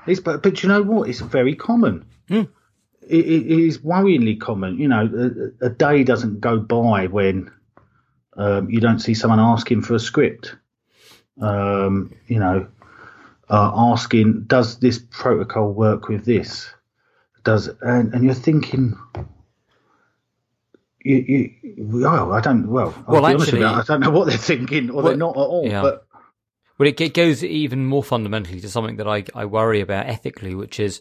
It's, 0.06 0.20
but, 0.20 0.42
but 0.42 0.62
you 0.62 0.68
know 0.68 0.82
what? 0.82 1.08
It's 1.08 1.20
very 1.20 1.54
common. 1.54 2.06
Mm. 2.30 2.48
It, 3.02 3.26
it 3.26 3.58
is 3.58 3.78
worryingly 3.78 4.40
common. 4.40 4.78
You 4.78 4.88
know, 4.88 5.52
a, 5.60 5.66
a 5.66 5.70
day 5.70 6.04
doesn't 6.04 6.40
go 6.40 6.58
by 6.58 7.08
when 7.08 7.50
um, 8.36 8.70
you 8.70 8.80
don't 8.80 9.00
see 9.00 9.14
someone 9.14 9.40
asking 9.40 9.82
for 9.82 9.94
a 9.94 10.00
script. 10.00 10.56
Um, 11.40 12.14
you 12.26 12.38
know, 12.38 12.66
uh, 13.50 13.72
asking, 13.74 14.44
does 14.44 14.78
this 14.78 14.98
protocol 15.10 15.72
work 15.72 16.08
with 16.08 16.24
this? 16.24 16.68
Does 17.44 17.68
and, 17.80 18.14
and 18.14 18.24
you're 18.24 18.34
thinking, 18.34 18.96
you, 21.04 21.16
you, 21.62 21.74
well, 21.78 22.32
I 22.32 22.40
don't. 22.40 22.68
Well, 22.68 22.94
I'll 23.06 23.14
well, 23.14 23.26
actually, 23.26 23.60
you, 23.60 23.66
I 23.66 23.82
don't 23.86 24.00
know 24.00 24.10
what 24.10 24.28
they're 24.28 24.36
thinking, 24.36 24.90
or 24.90 24.94
well, 24.94 25.04
they're 25.06 25.16
not 25.16 25.36
at 25.36 25.40
all. 25.40 25.66
Yeah. 25.66 25.82
But 25.82 26.06
well, 26.78 26.88
it, 26.88 27.00
it 27.00 27.14
goes 27.14 27.44
even 27.44 27.86
more 27.86 28.02
fundamentally 28.02 28.60
to 28.60 28.68
something 28.68 28.96
that 28.96 29.08
I, 29.08 29.24
I 29.34 29.44
worry 29.44 29.80
about 29.80 30.08
ethically, 30.08 30.54
which 30.54 30.80
is 30.80 31.00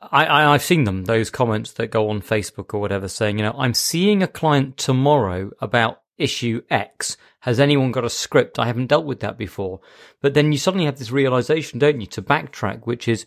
I, 0.00 0.26
I, 0.26 0.52
have 0.52 0.62
seen 0.62 0.84
them, 0.84 1.04
those 1.04 1.30
comments 1.30 1.72
that 1.72 1.88
go 1.88 2.10
on 2.10 2.20
Facebook 2.20 2.74
or 2.74 2.80
whatever 2.80 3.08
saying, 3.08 3.38
you 3.38 3.44
know, 3.44 3.54
I'm 3.56 3.74
seeing 3.74 4.22
a 4.22 4.28
client 4.28 4.76
tomorrow 4.76 5.50
about 5.60 6.02
issue 6.18 6.62
X. 6.70 7.16
Has 7.40 7.60
anyone 7.60 7.92
got 7.92 8.04
a 8.04 8.10
script? 8.10 8.58
I 8.58 8.66
haven't 8.66 8.88
dealt 8.88 9.06
with 9.06 9.20
that 9.20 9.38
before. 9.38 9.80
But 10.20 10.34
then 10.34 10.52
you 10.52 10.58
suddenly 10.58 10.86
have 10.86 10.98
this 10.98 11.10
realization, 11.10 11.78
don't 11.78 12.00
you, 12.00 12.06
to 12.08 12.22
backtrack, 12.22 12.86
which 12.86 13.08
is 13.08 13.26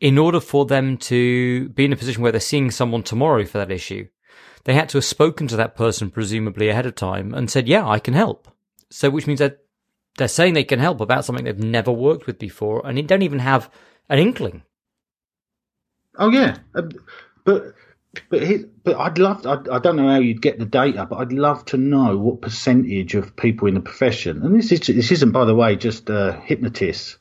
in 0.00 0.18
order 0.18 0.40
for 0.40 0.66
them 0.66 0.96
to 0.98 1.68
be 1.70 1.84
in 1.84 1.92
a 1.92 1.96
position 1.96 2.22
where 2.22 2.32
they're 2.32 2.40
seeing 2.40 2.70
someone 2.70 3.02
tomorrow 3.02 3.44
for 3.44 3.58
that 3.58 3.70
issue, 3.70 4.06
they 4.64 4.74
had 4.74 4.88
to 4.90 4.98
have 4.98 5.04
spoken 5.04 5.46
to 5.48 5.56
that 5.56 5.76
person 5.76 6.10
presumably 6.10 6.68
ahead 6.68 6.86
of 6.86 6.94
time 6.94 7.34
and 7.34 7.50
said, 7.50 7.68
"Yeah, 7.68 7.86
I 7.86 7.98
can 7.98 8.14
help." 8.14 8.48
So, 8.90 9.10
which 9.10 9.26
means 9.26 9.38
that 9.38 9.58
they're 10.16 10.28
saying 10.28 10.54
they 10.54 10.64
can 10.64 10.78
help 10.78 11.00
about 11.00 11.24
something 11.24 11.44
they've 11.44 11.58
never 11.58 11.92
worked 11.92 12.26
with 12.26 12.38
before, 12.38 12.86
and 12.86 12.96
they 12.96 13.02
don't 13.02 13.22
even 13.22 13.40
have 13.40 13.70
an 14.08 14.18
inkling. 14.18 14.62
Oh 16.16 16.30
yeah, 16.30 16.58
um, 16.74 16.90
but 17.44 17.74
but 18.30 18.42
he, 18.42 18.64
but 18.84 18.96
I'd 18.96 19.18
love. 19.18 19.46
I, 19.46 19.58
I 19.72 19.78
don't 19.78 19.96
know 19.96 20.08
how 20.08 20.18
you'd 20.18 20.42
get 20.42 20.58
the 20.58 20.66
data, 20.66 21.06
but 21.08 21.16
I'd 21.16 21.32
love 21.32 21.64
to 21.66 21.76
know 21.76 22.16
what 22.16 22.40
percentage 22.40 23.14
of 23.14 23.36
people 23.36 23.68
in 23.68 23.74
the 23.74 23.80
profession, 23.80 24.42
and 24.42 24.56
this 24.56 24.70
is 24.72 24.80
this 24.80 25.10
isn't 25.10 25.32
by 25.32 25.44
the 25.44 25.54
way 25.54 25.76
just 25.76 26.08
uh, 26.08 26.40
hypnotists 26.40 27.18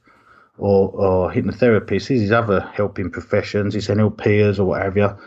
or 0.57 0.89
or 0.89 1.31
hypnotherapists. 1.31 2.07
This 2.07 2.21
is 2.21 2.31
other 2.31 2.61
helping 2.73 3.09
professions. 3.09 3.75
It's 3.75 3.87
NLPers 3.87 4.59
or 4.59 4.65
whatever. 4.65 5.17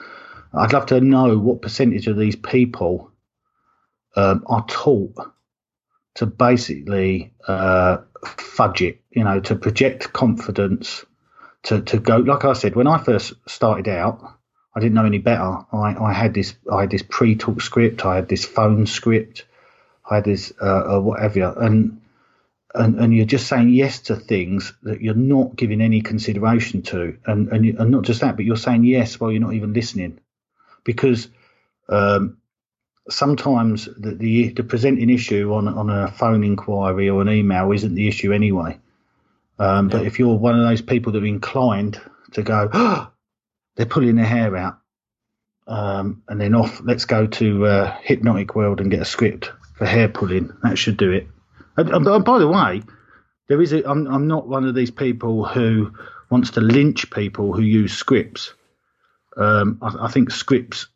I'd 0.57 0.73
love 0.73 0.87
to 0.87 1.01
know 1.01 1.39
what 1.39 1.63
percentage 1.63 2.07
of 2.07 2.17
these 2.17 2.37
people 2.37 3.13
um, 4.17 4.45
are 4.47 4.65
taught 4.67 5.15
to 6.15 6.27
basically 6.27 7.35
uh, 7.47 7.99
fudge 8.25 8.83
it, 8.83 9.03
you 9.11 9.23
know, 9.23 9.41
to 9.41 9.55
project 9.55 10.13
confidence, 10.13 11.05
to, 11.65 11.83
to 11.83 11.99
go. 11.99 12.17
Like 12.17 12.45
I 12.45 12.55
said, 12.55 12.75
when 12.75 12.87
I 12.87 12.99
first 12.99 13.35
started 13.47 13.89
out, 13.89 14.23
I 14.75 14.81
didn't 14.81 14.95
know 14.95 15.05
any 15.05 15.19
better. 15.19 15.59
I, 15.73 15.95
I 16.01 16.13
had 16.13 16.35
this 16.35 16.55
I 16.73 16.83
had 16.83 16.91
this 16.91 17.03
pre-talk 17.03 17.61
script, 17.61 18.05
I 18.05 18.17
had 18.17 18.29
this 18.29 18.45
phone 18.45 18.87
script, 18.87 19.45
I 20.09 20.17
had 20.17 20.25
this 20.25 20.53
uh, 20.61 20.97
uh, 20.97 21.01
whatever, 21.01 21.55
and 21.59 22.01
and 22.75 23.01
and 23.01 23.15
you're 23.15 23.27
just 23.27 23.47
saying 23.47 23.71
yes 23.71 24.01
to 24.01 24.17
things 24.17 24.75
that 24.83 25.01
you're 25.01 25.15
not 25.15 25.57
giving 25.57 25.81
any 25.81 26.03
consideration 26.03 26.83
to, 26.83 27.19
and 27.27 27.49
and, 27.49 27.65
you, 27.65 27.77
and 27.79 27.91
not 27.91 28.05
just 28.05 28.21
that, 28.21 28.37
but 28.37 28.45
you're 28.45 28.57
saying 28.57 28.85
yes 28.85 29.19
while 29.19 29.31
you're 29.31 29.41
not 29.41 29.55
even 29.55 29.73
listening, 29.73 30.21
because 30.87 31.29
um, 31.91 32.39
sometimes 33.11 33.85
the, 33.99 34.15
the, 34.15 34.49
the 34.51 34.65
presenting 34.65 35.11
issue 35.11 35.53
on 35.53 35.69
on 35.69 35.91
a 35.91 36.11
phone 36.11 36.43
inquiry 36.43 37.11
or 37.11 37.21
an 37.21 37.29
email 37.29 37.71
isn't 37.73 37.95
the 37.95 38.09
issue 38.09 38.33
anyway. 38.33 38.79
Um, 39.59 39.89
but 39.89 40.07
if 40.07 40.19
you're 40.19 40.37
one 40.37 40.59
of 40.59 40.67
those 40.67 40.83
people 40.83 41.13
that 41.13 41.23
are 41.23 41.27
inclined 41.27 42.01
to 42.33 42.43
go, 42.43 42.69
oh, 42.73 43.11
they're 43.75 43.87
pulling 43.87 44.17
their 44.17 44.27
hair 44.27 44.55
out, 44.57 44.79
um, 45.67 46.23
and 46.29 46.41
then 46.41 46.55
off, 46.55 46.81
let's 46.85 47.07
go 47.07 47.27
to 47.27 47.67
uh, 47.67 47.97
Hypnotic 48.03 48.55
World 48.55 48.81
and 48.81 48.91
get 48.91 49.01
a 49.01 49.07
script 49.07 49.51
for 49.77 49.87
hair 49.87 50.09
pulling. 50.09 50.53
That 50.63 50.77
should 50.77 50.97
do 50.97 51.11
it. 51.11 51.27
And, 51.79 51.91
and 51.91 52.25
by 52.25 52.39
the 52.39 52.49
way, 52.49 52.83
there 53.49 53.63
is 53.63 53.73
a, 53.73 53.89
I'm, 53.89 54.07
I'm 54.07 54.27
not 54.27 54.47
one 54.47 54.65
of 54.65 54.75
these 54.75 54.91
people 54.91 55.45
who 55.45 55.93
wants 56.31 56.51
to 56.53 56.61
lynch 56.61 57.11
people 57.11 57.53
who 57.53 57.63
use 57.63 57.95
scripts. 57.95 58.53
Um, 59.37 59.79
I, 59.83 60.07
I, 60.07 60.09
think 60.09 60.31
scripts 60.31 60.89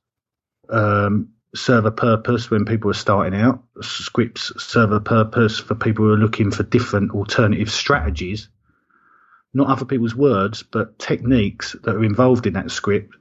um, 0.68 1.30
serve 1.54 1.84
a 1.84 1.90
purpose 1.90 2.50
when 2.50 2.64
people 2.64 2.90
are 2.90 2.94
starting 2.94 3.38
out. 3.38 3.62
Scripts 3.82 4.52
serve 4.62 4.92
a 4.92 5.00
purpose 5.00 5.58
for 5.58 5.74
people 5.74 6.06
who 6.06 6.12
are 6.12 6.16
looking 6.16 6.50
for 6.50 6.62
different 6.62 7.10
alternative 7.12 7.70
strategies, 7.70 8.48
not 9.52 9.68
other 9.68 9.84
people's 9.84 10.14
words, 10.14 10.62
but 10.62 10.98
techniques 10.98 11.76
that 11.82 11.96
are 11.96 12.04
involved 12.04 12.46
in 12.46 12.54
that 12.54 12.70
script 12.70 13.14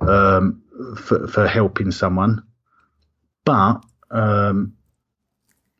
um, 0.00 0.62
for, 0.96 1.26
for 1.26 1.48
helping 1.48 1.90
someone. 1.90 2.44
But 3.44 3.84
um, 4.10 4.74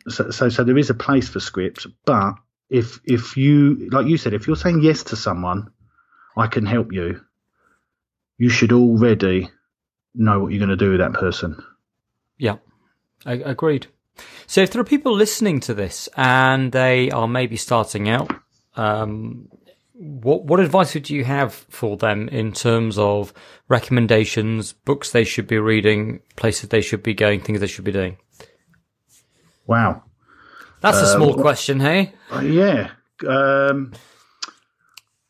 so, 0.09 0.31
so, 0.31 0.49
so 0.49 0.64
there 0.64 0.79
is 0.79 0.91
a 0.91 0.95
place 0.95 1.29
for 1.29 1.41
scripts, 1.41 1.87
but 2.05 2.35
if 2.69 3.01
if 3.05 3.37
you 3.37 3.89
like 3.91 4.07
you 4.07 4.17
said, 4.17 4.35
if 4.35 4.47
you're 4.47 4.57
saying 4.57 4.83
yes 4.83 5.05
to 5.05 5.17
someone, 5.17 5.71
I 6.37 6.47
can 6.47 6.67
help 6.67 6.93
you. 6.93 7.21
You 8.39 8.49
should 8.49 8.72
already 8.72 9.51
know 10.14 10.41
what 10.41 10.53
you're 10.53 10.59
going 10.59 10.70
to 10.70 10.76
do 10.76 10.91
with 10.91 11.01
that 11.01 11.14
person. 11.14 11.62
Yeah, 12.39 12.57
I, 13.24 13.34
agreed. 13.34 13.87
So 14.47 14.62
if 14.62 14.70
there 14.70 14.80
are 14.80 14.84
people 14.84 15.14
listening 15.14 15.61
to 15.61 15.74
this 15.74 16.09
and 16.16 16.72
they 16.72 17.11
are 17.11 17.28
maybe 17.28 17.57
starting 17.57 18.09
out, 18.09 18.30
um, 18.76 19.49
what 19.99 20.45
what 20.45 20.61
advice 20.61 20.95
would 20.95 21.09
you 21.09 21.24
have 21.24 21.55
for 21.55 21.97
them 21.97 22.28
in 22.28 22.53
terms 22.53 22.99
of 22.99 23.32
recommendations, 23.68 24.72
books 24.72 25.11
they 25.11 25.24
should 25.24 25.47
be 25.47 25.59
reading, 25.59 26.20
places 26.37 26.68
they 26.68 26.82
should 26.82 27.03
be 27.03 27.14
going, 27.14 27.41
things 27.41 27.61
they 27.61 27.66
should 27.66 27.84
be 27.84 27.93
doing? 27.93 28.18
Wow, 29.66 30.05
that's 30.80 30.99
a 30.99 31.12
small 31.12 31.34
um, 31.34 31.41
question, 31.41 31.80
hey? 31.80 32.12
Uh, 32.30 32.41
yeah, 32.41 32.91
um, 33.26 33.95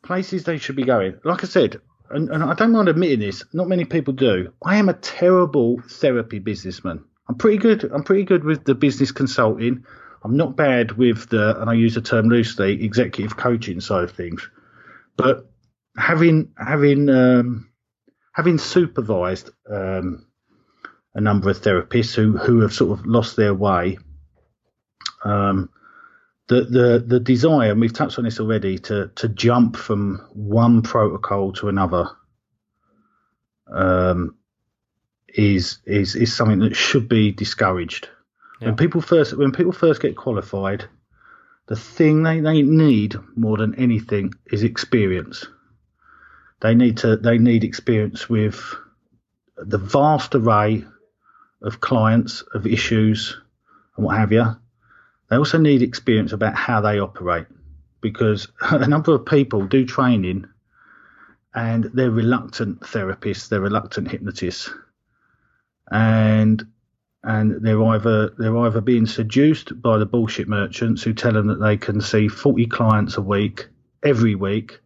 places 0.02 0.44
they 0.44 0.58
should 0.58 0.76
be 0.76 0.84
going. 0.84 1.18
Like 1.24 1.44
I 1.44 1.46
said, 1.46 1.80
and, 2.10 2.30
and 2.30 2.42
I 2.42 2.54
don't 2.54 2.72
mind 2.72 2.88
admitting 2.88 3.20
this, 3.20 3.44
not 3.52 3.68
many 3.68 3.84
people 3.84 4.14
do. 4.14 4.52
I 4.64 4.76
am 4.76 4.88
a 4.88 4.94
terrible 4.94 5.80
therapy 5.88 6.38
businessman. 6.38 7.04
I'm 7.28 7.36
pretty 7.36 7.58
good. 7.58 7.84
I'm 7.92 8.04
pretty 8.04 8.24
good 8.24 8.44
with 8.44 8.64
the 8.64 8.74
business 8.74 9.12
consulting. 9.12 9.84
I'm 10.22 10.36
not 10.36 10.56
bad 10.56 10.92
with 10.92 11.28
the, 11.28 11.60
and 11.60 11.68
I 11.70 11.74
use 11.74 11.94
the 11.94 12.00
term 12.00 12.28
loosely, 12.28 12.84
executive 12.84 13.36
coaching 13.36 13.80
side 13.80 14.04
of 14.04 14.12
things. 14.12 14.48
But 15.16 15.48
having 15.96 16.52
having 16.56 17.08
um, 17.08 17.70
having 18.32 18.58
supervised 18.58 19.50
um, 19.70 20.26
a 21.14 21.20
number 21.20 21.50
of 21.50 21.60
therapists 21.60 22.14
who 22.14 22.36
who 22.36 22.60
have 22.60 22.72
sort 22.72 22.98
of 22.98 23.06
lost 23.06 23.36
their 23.36 23.54
way, 23.54 23.98
um, 25.24 25.70
the 26.48 26.62
the 26.62 27.04
the 27.06 27.20
desire, 27.20 27.72
and 27.72 27.80
we've 27.80 27.92
touched 27.92 28.18
on 28.18 28.24
this 28.24 28.40
already, 28.40 28.78
to 28.78 29.10
to 29.16 29.28
jump 29.28 29.76
from 29.76 30.26
one 30.32 30.82
protocol 30.82 31.52
to 31.54 31.68
another, 31.68 32.08
um, 33.72 34.36
is 35.28 35.78
is 35.84 36.14
is 36.14 36.34
something 36.34 36.60
that 36.60 36.76
should 36.76 37.08
be 37.08 37.32
discouraged. 37.32 38.08
Yeah. 38.60 38.68
When 38.68 38.76
people 38.76 39.00
first 39.00 39.36
when 39.36 39.52
people 39.52 39.72
first 39.72 40.00
get 40.00 40.16
qualified, 40.16 40.84
the 41.66 41.76
thing 41.76 42.22
they, 42.22 42.40
they 42.40 42.62
need 42.62 43.16
more 43.34 43.56
than 43.56 43.74
anything 43.74 44.32
is 44.46 44.62
experience. 44.62 45.46
They 46.60 46.74
need 46.74 46.98
to 46.98 47.16
they 47.16 47.38
need 47.38 47.64
experience 47.64 48.28
with 48.30 48.62
the 49.56 49.78
vast 49.78 50.34
array 50.36 50.84
of 51.60 51.80
clients, 51.80 52.42
of 52.54 52.66
issues, 52.66 53.36
and 53.96 54.06
what 54.06 54.16
have 54.16 54.30
you 54.30 54.56
they 55.28 55.36
also 55.36 55.58
need 55.58 55.82
experience 55.82 56.32
about 56.32 56.54
how 56.54 56.80
they 56.80 56.98
operate 57.00 57.46
because 58.00 58.48
a 58.60 58.86
number 58.86 59.14
of 59.14 59.26
people 59.26 59.66
do 59.66 59.84
training 59.84 60.46
and 61.54 61.84
they're 61.94 62.10
reluctant 62.10 62.80
therapists, 62.80 63.48
they're 63.48 63.60
reluctant 63.60 64.10
hypnotists, 64.10 64.70
and 65.90 66.66
and 67.24 67.62
they're 67.62 67.82
either 67.82 68.30
they're 68.38 68.56
either 68.58 68.80
being 68.80 69.06
seduced 69.06 69.80
by 69.80 69.98
the 69.98 70.06
bullshit 70.06 70.48
merchants 70.48 71.02
who 71.02 71.12
tell 71.12 71.32
them 71.32 71.48
that 71.48 71.60
they 71.60 71.76
can 71.76 72.00
see 72.00 72.28
40 72.28 72.66
clients 72.66 73.16
a 73.16 73.22
week 73.22 73.66
every 74.04 74.34
week 74.34 74.78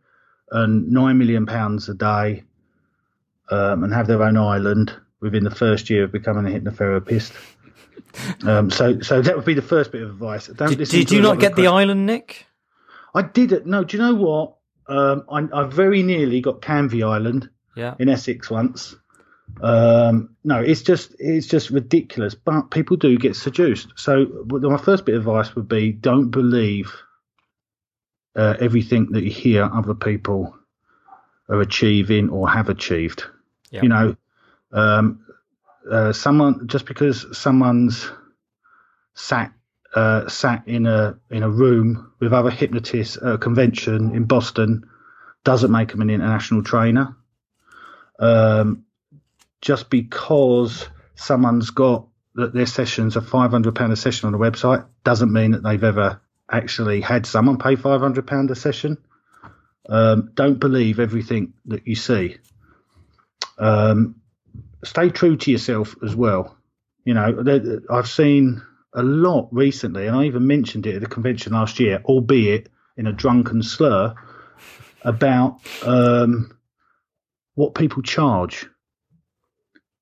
and 0.52 0.90
nine 0.90 1.18
million 1.18 1.44
pounds 1.44 1.88
a 1.88 1.94
day 1.94 2.44
um, 3.50 3.84
and 3.84 3.92
have 3.92 4.06
their 4.06 4.22
own 4.22 4.36
island 4.36 4.94
within 5.20 5.44
the 5.44 5.50
first 5.50 5.90
year 5.90 6.04
of 6.04 6.12
becoming 6.12 6.46
a 6.46 6.58
hypnotherapist 6.58 7.32
um, 8.44 8.70
so, 8.70 9.00
so 9.00 9.22
that 9.22 9.36
would 9.36 9.44
be 9.44 9.54
the 9.54 9.62
first 9.62 9.92
bit 9.92 10.02
of 10.02 10.10
advice. 10.10 10.46
Don't 10.46 10.76
did, 10.76 10.88
did 10.88 11.10
you 11.10 11.22
not 11.22 11.38
get 11.38 11.56
the 11.56 11.66
island, 11.66 12.06
Nick? 12.06 12.46
I 13.14 13.22
did 13.22 13.52
it. 13.52 13.66
No, 13.66 13.84
do 13.84 13.96
you 13.96 14.02
know 14.02 14.14
what? 14.14 14.56
Um, 14.86 15.24
I, 15.30 15.60
I, 15.60 15.64
very 15.64 16.02
nearly 16.02 16.40
got 16.40 16.62
Canvey 16.62 17.06
Island. 17.06 17.48
Yeah. 17.76 17.94
In 17.98 18.08
Essex 18.08 18.50
once. 18.50 18.96
Um, 19.62 20.36
no, 20.44 20.60
it's 20.60 20.82
just 20.82 21.14
it's 21.18 21.46
just 21.46 21.70
ridiculous. 21.70 22.34
But 22.34 22.70
people 22.70 22.96
do 22.96 23.16
get 23.18 23.36
seduced. 23.36 23.88
So 23.96 24.26
my 24.46 24.76
first 24.76 25.04
bit 25.04 25.14
of 25.14 25.22
advice 25.22 25.54
would 25.54 25.68
be: 25.68 25.92
don't 25.92 26.30
believe 26.30 26.92
uh, 28.36 28.56
everything 28.60 29.12
that 29.12 29.22
you 29.22 29.30
hear 29.30 29.64
other 29.64 29.94
people 29.94 30.56
are 31.48 31.60
achieving 31.60 32.30
or 32.30 32.48
have 32.48 32.68
achieved. 32.68 33.24
Yeah. 33.70 33.82
You 33.82 33.88
know, 33.88 34.16
um, 34.72 35.24
uh, 35.88 36.12
someone 36.12 36.66
just 36.66 36.86
because 36.86 37.26
someone's 37.36 38.10
sat 39.14 39.52
uh, 39.94 40.28
sat 40.28 40.66
in 40.66 40.86
a 40.86 41.18
in 41.30 41.42
a 41.42 41.50
room 41.50 42.12
with 42.20 42.32
other 42.32 42.50
hypnotists 42.50 43.16
at 43.16 43.34
a 43.34 43.38
convention 43.38 44.14
in 44.14 44.24
Boston 44.24 44.88
doesn't 45.44 45.70
make 45.70 45.90
them 45.90 46.02
an 46.02 46.10
international 46.10 46.62
trainer. 46.62 47.16
Um, 48.18 48.84
just 49.60 49.90
because 49.90 50.88
someone's 51.14 51.70
got 51.70 52.06
that 52.34 52.54
their 52.54 52.66
sessions 52.66 53.16
are 53.16 53.22
five 53.22 53.50
hundred 53.50 53.74
pound 53.74 53.92
a 53.92 53.96
session 53.96 54.26
on 54.26 54.34
a 54.34 54.38
website 54.38 54.86
doesn't 55.04 55.32
mean 55.32 55.52
that 55.52 55.62
they've 55.62 55.82
ever 55.82 56.20
actually 56.50 57.00
had 57.00 57.26
someone 57.26 57.58
pay 57.58 57.76
five 57.76 58.00
hundred 58.00 58.26
pound 58.26 58.50
a 58.50 58.54
session. 58.54 58.98
Um, 59.88 60.30
don't 60.34 60.60
believe 60.60 61.00
everything 61.00 61.54
that 61.66 61.86
you 61.86 61.96
see. 61.96 62.36
Um, 63.58 64.16
stay 64.84 65.10
true 65.10 65.36
to 65.36 65.50
yourself 65.50 65.94
as 66.02 66.14
well. 66.14 66.56
You 67.04 67.14
know, 67.14 67.80
I've 67.90 68.08
seen 68.08 68.62
a 68.94 69.02
lot 69.02 69.48
recently, 69.52 70.06
and 70.06 70.16
I 70.16 70.24
even 70.24 70.46
mentioned 70.46 70.86
it 70.86 70.96
at 70.96 71.00
the 71.00 71.08
convention 71.08 71.52
last 71.52 71.80
year, 71.80 72.02
albeit 72.04 72.68
in 72.96 73.06
a 73.06 73.12
drunken 73.12 73.62
slur, 73.62 74.14
about 75.02 75.60
um, 75.84 76.56
what 77.54 77.74
people 77.74 78.02
charge. 78.02 78.66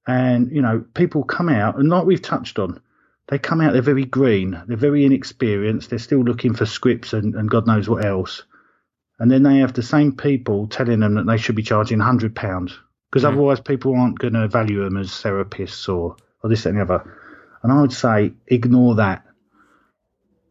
and 0.07 0.51
you 0.51 0.63
know 0.63 0.85
people 0.95 1.23
come 1.23 1.49
out 1.49 1.77
and 1.77 1.89
like 1.89 2.07
we've 2.07 2.23
touched 2.23 2.59
on, 2.59 2.81
they 3.29 3.39
come 3.39 3.61
out 3.61 3.73
they're 3.75 3.83
very 3.83 4.05
green, 4.07 4.61
they're 4.67 4.77
very 4.77 5.05
inexperienced, 5.05 5.91
they're 5.91 5.99
still 5.99 6.23
looking 6.23 6.55
for 6.55 6.67
scripts 6.67 7.13
and, 7.13 7.35
and 7.35 7.51
God 7.51 7.67
knows 7.67 7.89
what 7.89 8.05
else, 8.05 8.43
and 9.19 9.31
then 9.31 9.43
they 9.43 9.59
have 9.59 9.75
the 9.75 9.83
same 9.83 10.17
people 10.17 10.67
telling 10.67 11.01
them 11.01 11.15
that 11.15 11.27
they 11.27 11.37
should 11.37 11.57
be 11.57 11.63
charging 11.63 12.01
hundred 12.01 12.35
pounds 12.35 12.79
because 13.11 13.25
mm. 13.25 13.33
otherwise 13.33 13.61
people 13.61 13.95
aren't 13.95 14.19
going 14.19 14.35
to 14.35 14.49
value 14.49 14.85
them 14.85 14.97
as 14.97 15.11
therapists 15.11 15.89
or 15.93 16.17
or 16.43 16.51
this 16.51 16.67
and 16.67 16.79
the 16.79 16.83
other. 16.83 17.19
And 17.63 17.73
I 17.73 17.81
would 17.81 17.93
say 17.93 18.33
ignore 18.47 18.97
that. 18.97 19.25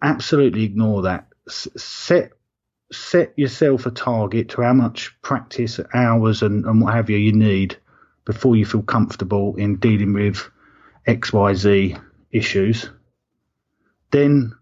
Absolutely 0.01 0.64
ignore 0.64 1.03
that. 1.03 1.28
S- 1.47 1.70
set 1.76 2.32
set 2.91 3.34
yourself 3.38 3.86
a 3.86 3.91
target 3.91 4.49
to 4.49 4.62
how 4.62 4.74
much 4.74 5.16
practice 5.22 5.80
hours 5.93 6.41
and, 6.41 6.66
and 6.66 6.82
what 6.82 6.93
have 6.93 7.10
you 7.10 7.18
you 7.18 7.34
need 7.34 7.78
before 8.26 8.55
you 8.55 8.66
feel 8.66 8.82
comfortable 8.82 9.55
in 9.58 9.78
dealing 9.78 10.14
with 10.14 10.49
XYZ 11.08 12.01
issues. 12.32 12.89
Then 14.12 14.53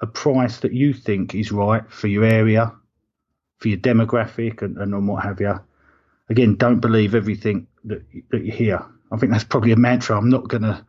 a 0.00 0.06
price 0.06 0.58
that 0.58 0.72
you 0.72 0.92
think 0.92 1.34
is 1.34 1.50
right 1.50 1.90
for 1.90 2.06
your 2.06 2.24
area, 2.24 2.72
for 3.58 3.68
your 3.68 3.78
demographic 3.78 4.62
and, 4.62 4.76
and 4.78 5.08
what 5.08 5.24
have 5.24 5.40
you. 5.40 5.58
Again, 6.28 6.56
don't 6.56 6.80
believe 6.80 7.14
everything 7.14 7.66
that, 7.84 8.02
that 8.30 8.44
you 8.44 8.52
hear. 8.52 8.84
I 9.12 9.16
think 9.16 9.32
that's 9.32 9.44
probably 9.44 9.72
a 9.72 9.76
mantra. 9.76 10.16
I'm 10.16 10.30
not 10.30 10.48
gonna. 10.48 10.86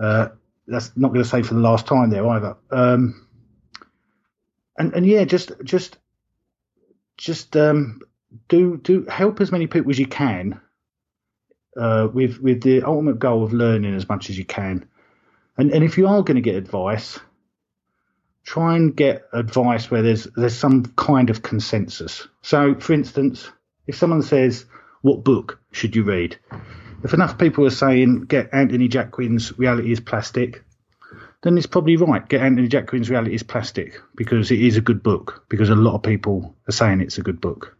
Uh, 0.00 0.28
that's 0.66 0.92
not 0.96 1.08
going 1.08 1.22
to 1.22 1.28
say 1.28 1.42
for 1.42 1.54
the 1.54 1.60
last 1.60 1.86
time 1.86 2.10
there 2.10 2.28
either. 2.28 2.56
Um, 2.70 3.26
and 4.76 4.92
and 4.94 5.06
yeah, 5.06 5.24
just 5.24 5.52
just 5.64 5.96
just 7.16 7.56
um, 7.56 8.00
do 8.48 8.76
do 8.76 9.04
help 9.06 9.40
as 9.40 9.50
many 9.50 9.66
people 9.66 9.90
as 9.90 9.98
you 9.98 10.06
can 10.06 10.60
uh, 11.76 12.08
with 12.12 12.38
with 12.38 12.62
the 12.62 12.82
ultimate 12.82 13.18
goal 13.18 13.44
of 13.44 13.52
learning 13.52 13.94
as 13.94 14.08
much 14.08 14.30
as 14.30 14.38
you 14.38 14.44
can. 14.44 14.86
And 15.56 15.72
and 15.72 15.82
if 15.82 15.98
you 15.98 16.06
are 16.06 16.22
going 16.22 16.36
to 16.36 16.40
get 16.40 16.54
advice, 16.54 17.18
try 18.44 18.76
and 18.76 18.94
get 18.94 19.26
advice 19.32 19.90
where 19.90 20.02
there's 20.02 20.24
there's 20.36 20.56
some 20.56 20.84
kind 20.96 21.30
of 21.30 21.42
consensus. 21.42 22.28
So, 22.42 22.74
for 22.74 22.92
instance, 22.92 23.50
if 23.88 23.96
someone 23.96 24.22
says, 24.22 24.66
"What 25.02 25.24
book 25.24 25.58
should 25.72 25.96
you 25.96 26.04
read?" 26.04 26.36
if 27.02 27.14
enough 27.14 27.38
people 27.38 27.66
are 27.66 27.70
saying 27.70 28.22
get 28.22 28.50
Anthony 28.52 28.88
Jacquin's 28.88 29.56
Reality 29.58 29.92
is 29.92 30.00
Plastic, 30.00 30.64
then 31.42 31.56
it's 31.56 31.66
probably 31.66 31.96
right. 31.96 32.26
Get 32.28 32.42
Anthony 32.42 32.68
Jacquin's 32.68 33.10
Reality 33.10 33.34
is 33.34 33.42
Plastic 33.42 34.00
because 34.16 34.50
it 34.50 34.60
is 34.60 34.76
a 34.76 34.80
good 34.80 35.02
book. 35.02 35.44
Because 35.48 35.70
a 35.70 35.76
lot 35.76 35.94
of 35.94 36.02
people 36.02 36.54
are 36.68 36.72
saying 36.72 37.00
it's 37.00 37.18
a 37.18 37.22
good 37.22 37.40
book, 37.40 37.76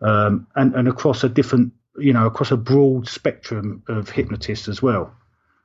um, 0.00 0.46
and 0.54 0.74
and 0.74 0.88
across 0.88 1.24
a 1.24 1.28
different, 1.28 1.72
you 1.98 2.12
know, 2.12 2.26
across 2.26 2.52
a 2.52 2.56
broad 2.56 3.08
spectrum 3.08 3.82
of 3.88 4.08
hypnotists 4.08 4.68
as 4.68 4.80
well. 4.80 5.12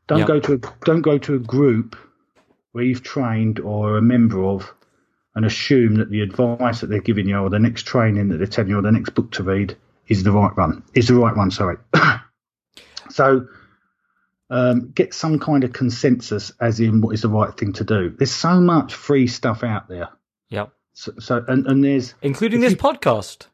Don't 0.08 0.20
yep. 0.20 0.28
go 0.28 0.40
to 0.40 0.54
a, 0.54 0.58
don't 0.86 1.02
go 1.02 1.18
to 1.20 1.36
a 1.36 1.40
group 1.40 1.96
where 2.72 2.84
you've 2.84 3.04
trained 3.04 3.60
or 3.60 3.92
are 3.92 3.98
a 3.98 4.02
member 4.02 4.44
of, 4.44 4.74
and 5.40 5.46
assume 5.46 5.96
that 5.96 6.10
the 6.10 6.20
advice 6.20 6.82
that 6.82 6.88
they're 6.88 7.00
giving 7.00 7.30
you 7.30 7.38
or 7.38 7.50
the 7.50 7.60
next 7.60 7.84
training 7.84 8.28
that 8.28 8.40
they're 8.40 8.46
telling 8.46 8.72
you 8.72 8.78
or 8.78 8.82
the 8.82 8.92
next 8.92 9.12
book 9.12 9.32
to 9.32 9.42
read 9.42 9.74
is 10.10 10.22
the 10.24 10.34
right 10.34 10.52
one. 10.58 10.84
Is 10.94 11.08
the 11.08 11.14
right 11.14 11.36
one. 11.36 11.50
Sorry. 11.50 11.78
So 13.12 13.48
um, 14.52 14.92
get 14.92 15.16
some 15.16 15.40
kind 15.40 15.64
of 15.64 15.74
consensus 15.74 16.52
as 16.62 16.80
in 16.80 17.02
what 17.02 17.16
is 17.16 17.24
the 17.24 17.28
right 17.28 17.52
thing 17.58 17.74
to 17.74 17.84
do. 17.84 18.14
There's 18.16 18.32
so 18.32 18.62
much 18.62 18.94
free 18.94 19.26
stuff 19.26 19.64
out 19.64 19.90
there. 19.90 20.10
Yep. 20.50 20.72
So, 20.94 21.14
so 21.18 21.44
and, 21.48 21.66
and 21.66 21.84
there's 21.84 22.14
including 22.22 22.62
this 22.62 22.74
you, 22.74 22.78
podcast. 22.78 23.48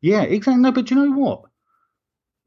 Yeah, 0.00 0.22
exactly. 0.22 0.60
No, 0.60 0.72
but 0.72 0.90
you 0.90 0.96
know 0.96 1.12
what? 1.12 1.42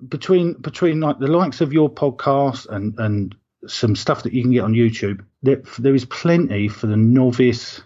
Between 0.05 0.53
between 0.53 0.99
like 0.99 1.19
the 1.19 1.27
likes 1.27 1.61
of 1.61 1.71
your 1.71 1.89
podcast 1.89 2.67
and 2.67 2.99
and 2.99 3.33
some 3.65 3.95
stuff 3.95 4.23
that 4.23 4.33
you 4.33 4.41
can 4.41 4.51
get 4.51 4.65
on 4.65 4.73
YouTube, 4.73 5.23
there, 5.41 5.63
there 5.79 5.95
is 5.95 6.03
plenty 6.03 6.67
for 6.67 6.87
the 6.87 6.97
novice 6.97 7.81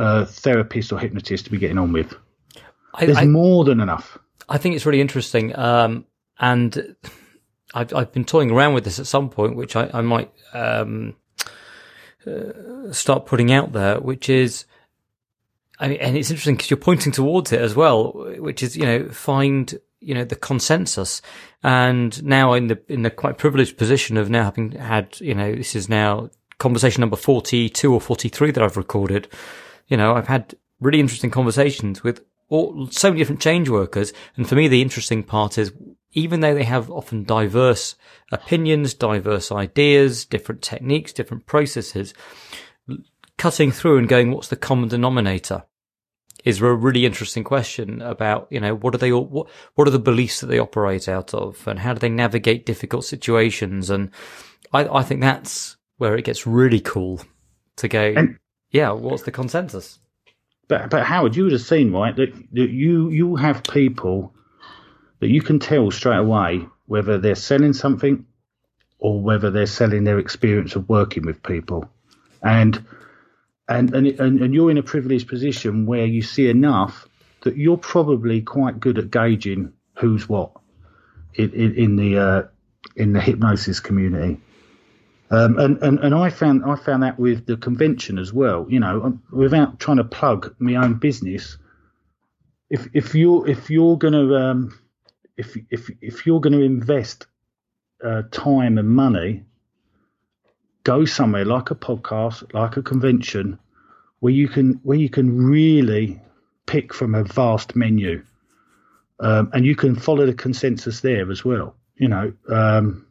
uh, 0.00 0.24
therapist 0.24 0.92
or 0.92 0.98
hypnotist 0.98 1.44
to 1.44 1.50
be 1.50 1.58
getting 1.58 1.78
on 1.78 1.92
with. 1.92 2.14
I, 2.94 3.06
There's 3.06 3.18
I, 3.18 3.26
more 3.26 3.64
than 3.64 3.80
enough. 3.80 4.18
I 4.48 4.58
think 4.58 4.74
it's 4.74 4.86
really 4.86 5.00
interesting. 5.00 5.56
Um, 5.56 6.06
and 6.38 6.96
I've, 7.74 7.94
I've 7.94 8.10
been 8.10 8.24
toying 8.24 8.50
around 8.50 8.72
with 8.72 8.84
this 8.84 8.98
at 8.98 9.06
some 9.06 9.28
point, 9.28 9.56
which 9.56 9.76
I, 9.76 9.90
I 9.92 10.00
might 10.00 10.32
um, 10.54 11.16
uh, 12.26 12.92
start 12.92 13.26
putting 13.26 13.52
out 13.52 13.72
there, 13.72 14.00
which 14.00 14.30
is, 14.30 14.64
I 15.78 15.88
mean, 15.88 15.98
and 16.00 16.16
it's 16.16 16.30
interesting 16.30 16.56
because 16.56 16.70
you're 16.70 16.78
pointing 16.78 17.12
towards 17.12 17.52
it 17.52 17.60
as 17.60 17.76
well, 17.76 18.12
which 18.38 18.62
is, 18.62 18.76
you 18.76 18.86
know, 18.86 19.08
find, 19.10 19.78
you 20.00 20.14
know, 20.14 20.24
the 20.24 20.34
consensus. 20.34 21.20
And 21.62 22.24
now 22.24 22.54
in 22.54 22.68
the, 22.68 22.80
in 22.88 23.02
the 23.02 23.10
quite 23.10 23.36
privileged 23.36 23.76
position 23.76 24.16
of 24.16 24.30
now 24.30 24.44
having 24.44 24.72
had, 24.72 25.20
you 25.20 25.34
know, 25.34 25.54
this 25.54 25.76
is 25.76 25.90
now 25.90 26.30
conversation 26.58 27.02
number 27.02 27.16
42 27.16 27.92
or 27.92 28.00
43 28.00 28.50
that 28.52 28.64
I've 28.64 28.78
recorded. 28.78 29.28
You 29.90 29.98
know, 29.98 30.14
I've 30.14 30.28
had 30.28 30.54
really 30.80 31.00
interesting 31.00 31.30
conversations 31.30 32.02
with 32.02 32.24
all, 32.48 32.88
so 32.90 33.10
many 33.10 33.18
different 33.18 33.42
change 33.42 33.68
workers. 33.68 34.14
And 34.36 34.48
for 34.48 34.54
me, 34.54 34.66
the 34.66 34.80
interesting 34.80 35.22
part 35.22 35.58
is 35.58 35.72
even 36.12 36.40
though 36.40 36.54
they 36.54 36.64
have 36.64 36.90
often 36.90 37.24
diverse 37.24 37.94
opinions, 38.32 38.94
diverse 38.94 39.52
ideas, 39.52 40.24
different 40.24 40.62
techniques, 40.62 41.12
different 41.12 41.46
processes, 41.46 42.14
cutting 43.36 43.70
through 43.70 43.98
and 43.98 44.08
going, 44.08 44.32
what's 44.32 44.48
the 44.48 44.56
common 44.56 44.88
denominator? 44.88 45.64
Is 46.42 46.60
a 46.60 46.72
really 46.72 47.04
interesting 47.04 47.44
question 47.44 48.00
about, 48.00 48.48
you 48.50 48.60
know, 48.60 48.74
what 48.74 48.94
are 48.94 48.98
they, 48.98 49.12
all, 49.12 49.26
what, 49.26 49.48
what 49.74 49.86
are 49.86 49.92
the 49.92 49.98
beliefs 49.98 50.40
that 50.40 50.46
they 50.46 50.58
operate 50.58 51.08
out 51.08 51.34
of 51.34 51.68
and 51.68 51.78
how 51.78 51.92
do 51.92 51.98
they 51.98 52.08
navigate 52.08 52.64
difficult 52.64 53.04
situations? 53.04 53.90
And 53.90 54.10
I, 54.72 54.88
I 54.88 55.02
think 55.02 55.20
that's 55.20 55.76
where 55.98 56.16
it 56.16 56.24
gets 56.24 56.46
really 56.46 56.80
cool 56.80 57.20
to 57.76 57.88
go, 57.88 58.14
and, 58.16 58.38
yeah, 58.70 58.90
what's 58.92 59.22
the 59.22 59.30
consensus? 59.30 59.98
But, 60.68 60.90
but 60.90 61.04
Howard, 61.04 61.36
you 61.36 61.44
would 61.44 61.52
have 61.52 61.60
seen, 61.60 61.92
right, 61.92 62.14
that, 62.14 62.32
that 62.52 62.70
you, 62.70 63.10
you 63.10 63.36
have 63.36 63.62
people 63.64 64.32
that 65.20 65.28
you 65.28 65.42
can 65.42 65.58
tell 65.58 65.90
straight 65.90 66.18
away 66.18 66.66
whether 66.86 67.18
they're 67.18 67.34
selling 67.34 67.72
something 67.72 68.24
or 68.98 69.20
whether 69.20 69.50
they're 69.50 69.66
selling 69.66 70.04
their 70.04 70.18
experience 70.18 70.76
of 70.76 70.88
working 70.88 71.24
with 71.24 71.42
people. 71.42 71.88
And 72.42 72.84
and 73.68 73.94
and 73.94 74.06
and, 74.18 74.54
you're 74.54 74.70
in 74.70 74.78
a 74.78 74.82
privileged 74.82 75.28
position 75.28 75.86
where 75.86 76.04
you 76.04 76.22
see 76.22 76.48
enough 76.48 77.06
that 77.42 77.56
you're 77.56 77.76
probably 77.76 78.42
quite 78.42 78.80
good 78.80 78.98
at 78.98 79.10
gauging 79.10 79.72
who's 79.94 80.28
what 80.28 80.52
in, 81.34 81.52
in, 81.52 81.74
in 81.74 81.96
the 81.96 82.18
uh, 82.18 82.42
in 82.96 83.12
the 83.12 83.20
hypnosis 83.20 83.78
community. 83.78 84.40
Um, 85.32 85.58
and, 85.58 85.80
and 85.82 85.98
and 86.00 86.14
I 86.14 86.28
found 86.28 86.64
I 86.64 86.74
found 86.74 87.04
that 87.04 87.18
with 87.18 87.46
the 87.46 87.56
convention 87.56 88.18
as 88.18 88.32
well. 88.32 88.66
You 88.68 88.80
know, 88.80 89.02
um, 89.04 89.22
without 89.30 89.78
trying 89.78 89.98
to 89.98 90.04
plug 90.04 90.54
my 90.58 90.74
own 90.74 90.94
business, 90.94 91.56
if 92.68 92.88
if 92.94 93.14
you're 93.14 93.48
if 93.48 93.70
you're 93.70 93.96
to 93.98 94.36
um, 94.36 94.78
if 95.36 95.56
if 95.70 95.88
if 96.00 96.26
you're 96.26 96.40
to 96.40 96.60
invest 96.60 97.26
uh, 98.04 98.22
time 98.32 98.76
and 98.76 98.88
money, 98.88 99.44
go 100.82 101.04
somewhere 101.04 101.44
like 101.44 101.70
a 101.70 101.76
podcast, 101.76 102.52
like 102.52 102.76
a 102.76 102.82
convention, 102.82 103.56
where 104.18 104.32
you 104.32 104.48
can 104.48 104.80
where 104.82 104.98
you 104.98 105.08
can 105.08 105.44
really 105.44 106.20
pick 106.66 106.92
from 106.92 107.14
a 107.14 107.22
vast 107.22 107.76
menu, 107.76 108.24
um, 109.20 109.48
and 109.52 109.64
you 109.64 109.76
can 109.76 109.94
follow 109.94 110.26
the 110.26 110.34
consensus 110.34 111.00
there 111.00 111.30
as 111.30 111.44
well. 111.44 111.76
You 111.94 112.08
know, 112.08 112.32
um, 112.48 113.06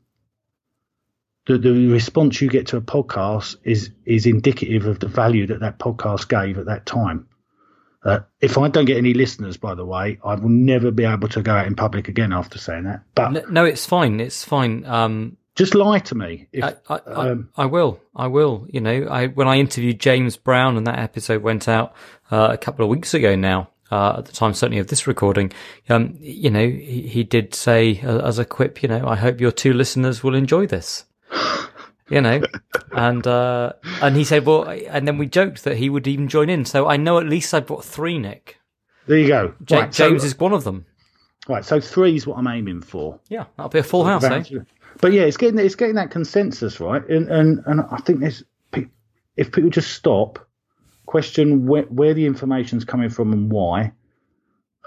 the 1.46 1.58
the 1.58 1.88
response 1.88 2.42
you 2.42 2.50
get 2.50 2.68
to 2.68 2.78
a 2.78 2.82
podcast 2.82 3.58
is 3.64 3.92
is 4.06 4.26
indicative 4.26 4.86
of 4.86 5.00
the 5.00 5.08
value 5.08 5.48
that 5.48 5.62
that 5.62 5.80
podcast 5.80 6.28
gave 6.28 6.58
at 6.58 6.66
that 6.66 6.86
time. 6.86 7.28
Uh, 8.04 8.20
if 8.40 8.58
I 8.58 8.70
don't 8.70 8.86
get 8.86 8.98
any 8.98 9.14
listeners, 9.14 9.58
by 9.58 9.76
the 9.76 9.86
way, 9.86 10.20
I 10.24 10.36
will 10.36 10.50
never 10.50 10.90
be 10.90 11.04
able 11.04 11.28
to 11.30 11.42
go 11.42 11.54
out 11.54 11.68
in 11.68 11.76
public 11.76 12.08
again 12.08 12.32
after 12.32 12.58
saying 12.58 12.86
that. 12.86 13.04
But 13.14 13.52
no, 13.52 13.66
it's 13.66 13.86
fine. 13.86 14.22
It's 14.22 14.44
fine. 14.44 14.86
Um, 14.86 15.36
just 15.56 15.76
lie 15.76 16.00
to 16.00 16.16
me. 16.16 16.48
If, 16.54 16.64
I, 16.64 16.76
I, 16.88 16.96
um, 16.96 17.50
I, 17.58 17.64
I, 17.64 17.66
will. 17.66 18.00
I 18.16 18.28
will. 18.28 18.66
You 18.70 18.80
know, 18.80 19.08
I 19.10 19.28
when 19.28 19.48
I 19.50 19.58
interviewed 19.58 20.00
James 20.00 20.38
Brown 20.38 20.78
and 20.78 20.88
that 20.88 21.00
episode 21.00 21.42
went 21.42 21.68
out 21.68 21.94
uh, 22.32 22.50
a 22.52 22.58
couple 22.58 22.86
of 22.86 22.90
weeks 22.90 23.14
ago 23.14 23.36
now. 23.36 23.70
Uh, 23.92 24.20
at 24.20 24.26
the 24.26 24.32
time, 24.32 24.54
certainly 24.54 24.78
of 24.78 24.86
this 24.86 25.08
recording, 25.08 25.52
um, 25.90 26.16
you 26.20 26.52
know, 26.52 26.60
he, 26.64 27.08
he 27.08 27.24
did 27.24 27.56
say 27.56 28.00
uh, 28.02 28.20
as 28.20 28.38
a 28.38 28.46
quip, 28.46 28.84
you 28.84 28.88
know, 28.88 29.08
I 29.08 29.16
hope 29.16 29.42
your 29.42 29.52
two 29.52 29.74
listeners 29.74 30.24
will 30.24 30.36
enjoy 30.36 30.68
this 30.68 31.06
you 32.10 32.22
know, 32.22 32.42
and 32.92 33.26
uh, 33.26 33.74
and 34.02 34.16
he 34.16 34.24
said, 34.24 34.46
well, 34.46 34.64
and 34.64 35.08
then 35.08 35.18
we 35.18 35.28
joked 35.28 35.64
that 35.64 35.78
he 35.78 35.90
would 35.90 36.08
even 36.08 36.28
join 36.28 36.50
in. 36.50 36.66
So 36.66 36.88
I 36.88 36.98
know 36.98 37.18
at 37.18 37.26
least 37.26 37.54
I 37.54 37.60
brought 37.60 37.86
three, 37.86 38.18
Nick. 38.18 38.58
There 39.08 39.18
you 39.18 39.28
go. 39.28 39.54
J- 39.64 39.76
right, 39.76 39.92
James 39.92 40.22
so, 40.22 40.26
is 40.28 40.40
one 40.40 40.54
of 40.54 40.64
them. 40.64 40.86
Right, 41.48 41.66
so 41.66 41.80
three 41.80 42.16
is 42.16 42.28
what 42.28 42.38
I'm 42.38 42.48
aiming 42.48 42.82
for. 42.82 43.20
Yeah, 43.30 43.46
that'll 43.58 43.70
be 43.70 43.80
a 43.80 43.84
full 43.84 44.06
house, 44.06 44.24
eh? 44.24 44.44
But 45.02 45.14
yeah, 45.14 45.24
it's 45.24 45.38
getting 45.38 45.60
it's 45.60 45.76
getting 45.76 45.96
that 45.96 46.12
consensus 46.12 46.80
right, 46.80 47.08
and 47.10 47.28
and, 47.30 47.64
and 47.66 47.82
I 47.92 47.98
think 47.98 48.20
there's 48.20 48.44
if 49.40 49.54
people 49.54 49.70
just 49.70 49.94
stop, 49.94 50.46
question 51.06 51.66
where, 51.66 51.84
where 51.84 52.14
the 52.14 52.26
information's 52.26 52.84
coming 52.84 53.10
from 53.10 53.32
and 53.32 53.50
why, 53.50 53.92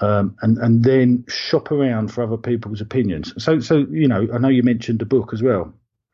um, 0.03 0.36
and 0.43 0.59
and 0.59 0.84
then 0.84 1.24
shop 1.26 1.72
around 1.72 2.12
for 2.12 2.22
other 2.22 2.36
people's 2.36 2.82
opinions. 2.82 3.32
So 3.43 3.61
so 3.61 3.86
you 3.90 4.07
know, 4.07 4.28
I 4.32 4.38
know 4.38 4.49
you 4.49 4.62
mentioned 4.62 5.01
a 5.01 5.07
book 5.07 5.30
as 5.32 5.43
well. 5.43 5.72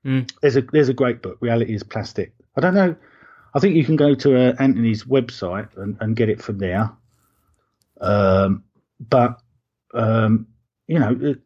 Mm. 0.08 0.30
There's 0.40 0.56
a 0.56 0.62
there's 0.62 0.88
a 0.88 0.94
great 0.94 1.20
book, 1.20 1.36
Reality 1.40 1.74
is 1.74 1.82
Plastic. 1.82 2.32
I 2.56 2.62
don't 2.62 2.74
know. 2.74 2.96
I 3.54 3.60
think 3.60 3.76
you 3.76 3.84
can 3.84 3.96
go 3.96 4.14
to 4.14 4.36
uh, 4.36 4.54
Anthony's 4.58 5.04
website 5.04 5.76
and, 5.76 5.98
and 6.00 6.16
get 6.16 6.30
it 6.30 6.40
from 6.42 6.58
there. 6.58 6.90
Um, 8.00 8.64
but 9.00 9.40
um, 9.92 10.46
you 10.86 10.98
know, 10.98 11.16
it, 11.20 11.40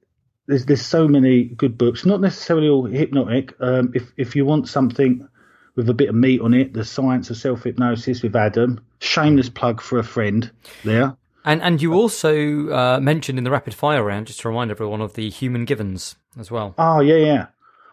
there's 0.46 0.64
there's 0.66 0.86
so 0.86 1.08
many 1.08 1.44
good 1.44 1.76
books. 1.76 2.06
Not 2.06 2.20
necessarily 2.20 2.68
all 2.68 2.84
hypnotic. 2.84 3.52
Um, 3.58 3.90
if 3.94 4.12
if 4.16 4.36
you 4.36 4.44
want 4.44 4.68
something 4.68 5.26
with 5.74 5.88
a 5.88 5.94
bit 5.94 6.08
of 6.08 6.14
meat 6.14 6.40
on 6.40 6.54
it, 6.54 6.72
the 6.72 6.84
science 6.84 7.30
of 7.30 7.36
self 7.36 7.64
hypnosis 7.64 8.22
with 8.22 8.36
Adam. 8.36 8.80
Shameless 9.00 9.48
plug 9.48 9.80
for 9.80 9.98
a 9.98 10.04
friend 10.04 10.48
there. 10.84 11.16
And 11.44 11.60
and 11.62 11.82
you 11.82 11.94
also 11.94 12.68
uh, 12.68 13.00
mentioned 13.00 13.38
in 13.38 13.44
the 13.44 13.50
rapid 13.50 13.74
fire 13.74 14.04
round, 14.04 14.28
just 14.28 14.40
to 14.40 14.48
remind 14.48 14.70
everyone 14.70 15.00
of 15.00 15.14
the 15.14 15.28
human 15.30 15.64
givens 15.64 16.14
as 16.38 16.50
well. 16.50 16.74
Oh 16.78 17.00
yeah, 17.00 17.16
yeah. 17.16 17.46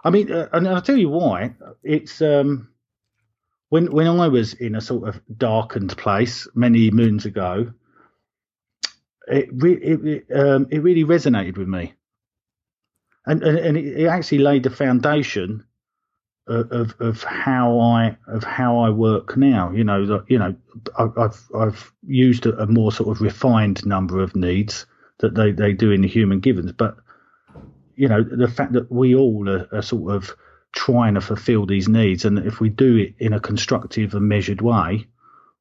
I 0.03 0.09
mean, 0.09 0.31
uh, 0.31 0.47
and 0.53 0.67
I'll 0.67 0.81
tell 0.81 0.97
you 0.97 1.09
why. 1.09 1.55
It's 1.83 2.21
um, 2.21 2.69
when 3.69 3.91
when 3.91 4.07
I 4.07 4.27
was 4.27 4.53
in 4.53 4.75
a 4.75 4.81
sort 4.81 5.07
of 5.07 5.21
darkened 5.37 5.97
place 5.97 6.47
many 6.55 6.91
moons 6.91 7.25
ago. 7.25 7.73
It 9.27 9.49
re- 9.51 9.73
it 9.73 10.25
um, 10.35 10.67
it 10.71 10.81
really 10.81 11.03
resonated 11.03 11.57
with 11.57 11.67
me, 11.67 11.93
and 13.25 13.43
and, 13.43 13.59
and 13.59 13.77
it, 13.77 14.01
it 14.01 14.07
actually 14.07 14.39
laid 14.39 14.63
the 14.63 14.71
foundation 14.71 15.65
of, 16.47 16.71
of 16.71 16.95
of 16.99 17.23
how 17.23 17.79
I 17.79 18.17
of 18.27 18.43
how 18.43 18.79
I 18.79 18.89
work 18.89 19.37
now. 19.37 19.71
You 19.71 19.83
know, 19.83 20.05
that 20.07 20.25
you 20.29 20.39
know, 20.39 20.55
I, 20.97 21.07
I've 21.15 21.47
I've 21.55 21.93
used 22.07 22.47
a, 22.47 22.59
a 22.59 22.65
more 22.65 22.91
sort 22.91 23.09
of 23.09 23.21
refined 23.21 23.85
number 23.85 24.19
of 24.19 24.35
needs 24.35 24.87
that 25.19 25.35
they 25.35 25.51
they 25.51 25.73
do 25.73 25.91
in 25.91 26.01
the 26.01 26.07
human 26.07 26.39
givens, 26.39 26.71
but 26.71 26.97
you 27.99 28.07
know, 28.07 28.23
the 28.23 28.47
fact 28.47 28.71
that 28.73 28.89
we 28.89 29.13
all 29.13 29.49
are, 29.49 29.67
are, 29.73 29.81
sort 29.81 30.15
of 30.15 30.33
trying 30.71 31.15
to 31.15 31.21
fulfill 31.21 31.65
these 31.65 31.89
needs, 31.89 32.23
and 32.23 32.39
if 32.39 32.61
we 32.61 32.69
do 32.69 32.95
it 32.95 33.13
in 33.19 33.33
a 33.33 33.41
constructive 33.41 34.13
and 34.13 34.29
measured 34.29 34.61
way, 34.61 35.05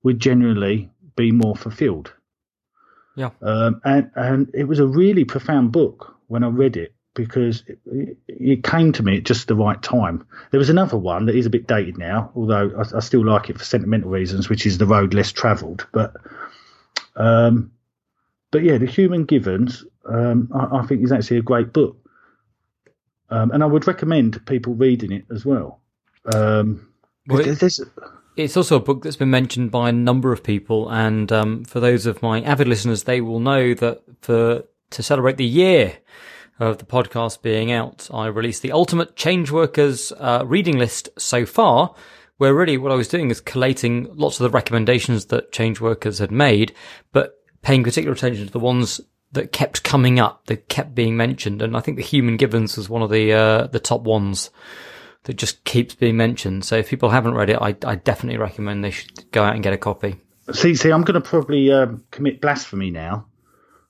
we'd 0.04 0.20
generally 0.20 0.88
be 1.16 1.32
more 1.32 1.56
fulfilled. 1.56 2.12
Yeah. 3.16 3.30
Um, 3.42 3.80
and 3.84 4.12
and 4.14 4.50
it 4.54 4.64
was 4.68 4.78
a 4.78 4.86
really 4.86 5.24
profound 5.24 5.72
book 5.72 6.14
when 6.28 6.44
I 6.44 6.46
read 6.46 6.76
it 6.76 6.94
because 7.14 7.64
it, 7.66 8.16
it, 8.28 8.62
came 8.62 8.92
to 8.92 9.02
me 9.02 9.16
at 9.16 9.24
just 9.24 9.48
the 9.48 9.56
right 9.56 9.82
time. 9.82 10.24
There 10.52 10.58
was 10.58 10.70
another 10.70 10.96
one 10.96 11.26
that 11.26 11.34
is 11.34 11.46
a 11.46 11.50
bit 11.50 11.66
dated 11.66 11.98
now, 11.98 12.30
although 12.36 12.70
I, 12.78 12.98
I 12.98 13.00
still 13.00 13.26
like 13.26 13.50
it 13.50 13.58
for 13.58 13.64
sentimental 13.64 14.10
reasons, 14.10 14.48
which 14.48 14.64
is 14.64 14.78
The 14.78 14.86
Road 14.86 15.12
Less 15.12 15.32
Travelled. 15.32 15.88
But 15.90 16.14
um, 17.16 17.72
but 18.52 18.62
yeah, 18.62 18.78
The 18.78 18.86
Human 18.86 19.24
Givens, 19.24 19.84
um, 20.08 20.48
I, 20.54 20.78
I 20.78 20.86
think 20.86 21.02
is 21.02 21.10
actually 21.10 21.38
a 21.38 21.42
great 21.42 21.72
book. 21.72 21.96
Um, 23.30 23.50
and 23.50 23.62
I 23.62 23.66
would 23.66 23.86
recommend 23.86 24.44
people 24.46 24.74
reading 24.74 25.12
it 25.12 25.26
as 25.30 25.44
well. 25.44 25.80
Um, 26.34 26.88
well 27.26 27.40
it, 27.40 27.62
it's 28.36 28.56
also 28.56 28.76
a 28.76 28.80
book 28.80 29.02
that's 29.02 29.16
been 29.16 29.30
mentioned 29.30 29.70
by 29.70 29.88
a 29.88 29.92
number 29.92 30.32
of 30.32 30.42
people, 30.42 30.88
and 30.90 31.30
um, 31.32 31.64
for 31.64 31.80
those 31.80 32.06
of 32.06 32.22
my 32.22 32.40
avid 32.42 32.68
listeners, 32.68 33.04
they 33.04 33.20
will 33.20 33.40
know 33.40 33.74
that 33.74 34.02
for 34.22 34.64
to 34.90 35.02
celebrate 35.02 35.36
the 35.36 35.44
year 35.44 35.98
of 36.58 36.78
the 36.78 36.84
podcast 36.84 37.42
being 37.42 37.70
out, 37.70 38.08
I 38.12 38.26
released 38.26 38.62
the 38.62 38.72
Ultimate 38.72 39.16
Change 39.16 39.50
Workers 39.50 40.12
uh, 40.12 40.42
reading 40.46 40.78
list 40.78 41.08
so 41.18 41.46
far. 41.46 41.94
Where 42.38 42.54
really 42.54 42.78
what 42.78 42.92
I 42.92 42.94
was 42.94 43.08
doing 43.08 43.32
is 43.32 43.40
collating 43.40 44.08
lots 44.14 44.38
of 44.38 44.44
the 44.44 44.50
recommendations 44.56 45.26
that 45.26 45.50
change 45.50 45.80
workers 45.80 46.20
had 46.20 46.30
made, 46.30 46.72
but 47.12 47.34
paying 47.62 47.82
particular 47.82 48.14
attention 48.14 48.46
to 48.46 48.52
the 48.52 48.60
ones 48.60 49.00
that 49.32 49.52
kept 49.52 49.82
coming 49.82 50.18
up, 50.18 50.46
that 50.46 50.68
kept 50.68 50.94
being 50.94 51.16
mentioned, 51.16 51.62
and 51.62 51.76
I 51.76 51.80
think 51.80 51.96
the 51.96 52.02
Human 52.02 52.36
Givens 52.36 52.76
was 52.76 52.88
one 52.88 53.02
of 53.02 53.10
the 53.10 53.32
uh, 53.32 53.66
the 53.66 53.80
top 53.80 54.02
ones 54.02 54.50
that 55.24 55.34
just 55.34 55.64
keeps 55.64 55.94
being 55.94 56.16
mentioned. 56.16 56.64
So 56.64 56.76
if 56.76 56.88
people 56.88 57.10
haven't 57.10 57.34
read 57.34 57.50
it, 57.50 57.58
I, 57.60 57.76
I 57.84 57.96
definitely 57.96 58.38
recommend 58.38 58.82
they 58.82 58.90
should 58.90 59.30
go 59.30 59.42
out 59.42 59.54
and 59.54 59.62
get 59.62 59.72
a 59.72 59.78
copy. 59.78 60.20
See, 60.52 60.74
see, 60.74 60.90
I'm 60.90 61.02
going 61.02 61.20
to 61.20 61.28
probably 61.28 61.70
um, 61.70 62.04
commit 62.10 62.40
blasphemy 62.40 62.90
now, 62.90 63.26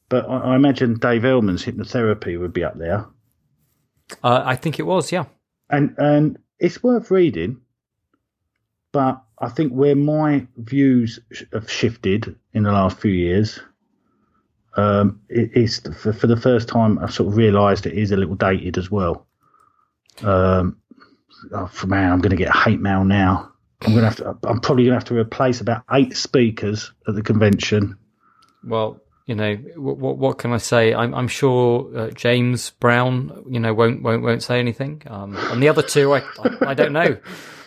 but 0.09 0.28
I, 0.28 0.39
I, 0.39 0.57
imagine 0.57 0.99
Dave 0.99 1.24
Elman's 1.24 1.64
hypnotherapy 1.64 2.39
would 2.39 2.53
be 2.53 2.64
up 2.64 2.76
there. 2.76 3.07
Uh, 4.24 4.43
I 4.45 4.57
think 4.57 4.80
it 4.80 4.84
was, 4.84 5.12
yeah, 5.12 5.26
and 5.70 5.95
and 5.99 6.39
it's 6.59 6.82
worth 6.82 7.12
reading, 7.12 7.61
but 8.91 9.22
I 9.39 9.51
think 9.51 9.72
where 9.72 9.95
my 9.95 10.49
views 10.57 11.20
have 11.53 11.70
shifted 11.70 12.34
in 12.53 12.64
the 12.64 12.72
last 12.72 12.99
few 12.99 13.12
years 13.12 13.61
um, 14.76 15.20
it 15.28 15.56
is 15.56 15.80
for, 15.80 16.12
for, 16.12 16.26
the 16.26 16.36
first 16.36 16.68
time 16.68 16.98
I've 16.98 17.12
sort 17.12 17.28
of 17.28 17.36
realised 17.36 17.86
it 17.86 17.94
is 17.94 18.12
a 18.12 18.16
little 18.16 18.34
dated 18.34 18.78
as 18.78 18.90
well. 18.90 19.26
Um, 20.22 20.78
oh, 21.52 21.70
man, 21.86 22.12
I'm 22.12 22.20
going 22.20 22.30
to 22.30 22.36
get 22.36 22.54
hate 22.54 22.80
mail 22.80 23.04
now. 23.04 23.52
I'm 23.82 23.92
going 23.92 24.02
to 24.02 24.08
have 24.08 24.16
to. 24.16 24.48
I'm 24.48 24.60
probably 24.60 24.84
going 24.84 24.92
to 24.92 24.98
have 24.98 25.04
to 25.06 25.16
replace 25.16 25.60
about 25.60 25.84
eight 25.92 26.16
speakers 26.16 26.92
at 27.06 27.14
the 27.14 27.22
convention. 27.22 27.96
Well, 28.64 29.00
you 29.26 29.34
know 29.34 29.54
what? 29.76 30.18
What 30.18 30.38
can 30.38 30.52
I 30.52 30.56
say? 30.56 30.94
I'm, 30.94 31.14
I'm 31.14 31.28
sure 31.28 31.88
uh, 31.96 32.10
James 32.10 32.70
Brown, 32.70 33.44
you 33.48 33.60
know, 33.60 33.72
won't 33.72 34.02
won't 34.02 34.22
won't 34.22 34.42
say 34.42 34.58
anything. 34.58 35.02
Um, 35.06 35.36
and 35.36 35.62
the 35.62 35.68
other 35.68 35.82
two, 35.82 36.12
I, 36.12 36.18
I, 36.42 36.70
I 36.70 36.74
don't 36.74 36.92
know. 36.92 37.18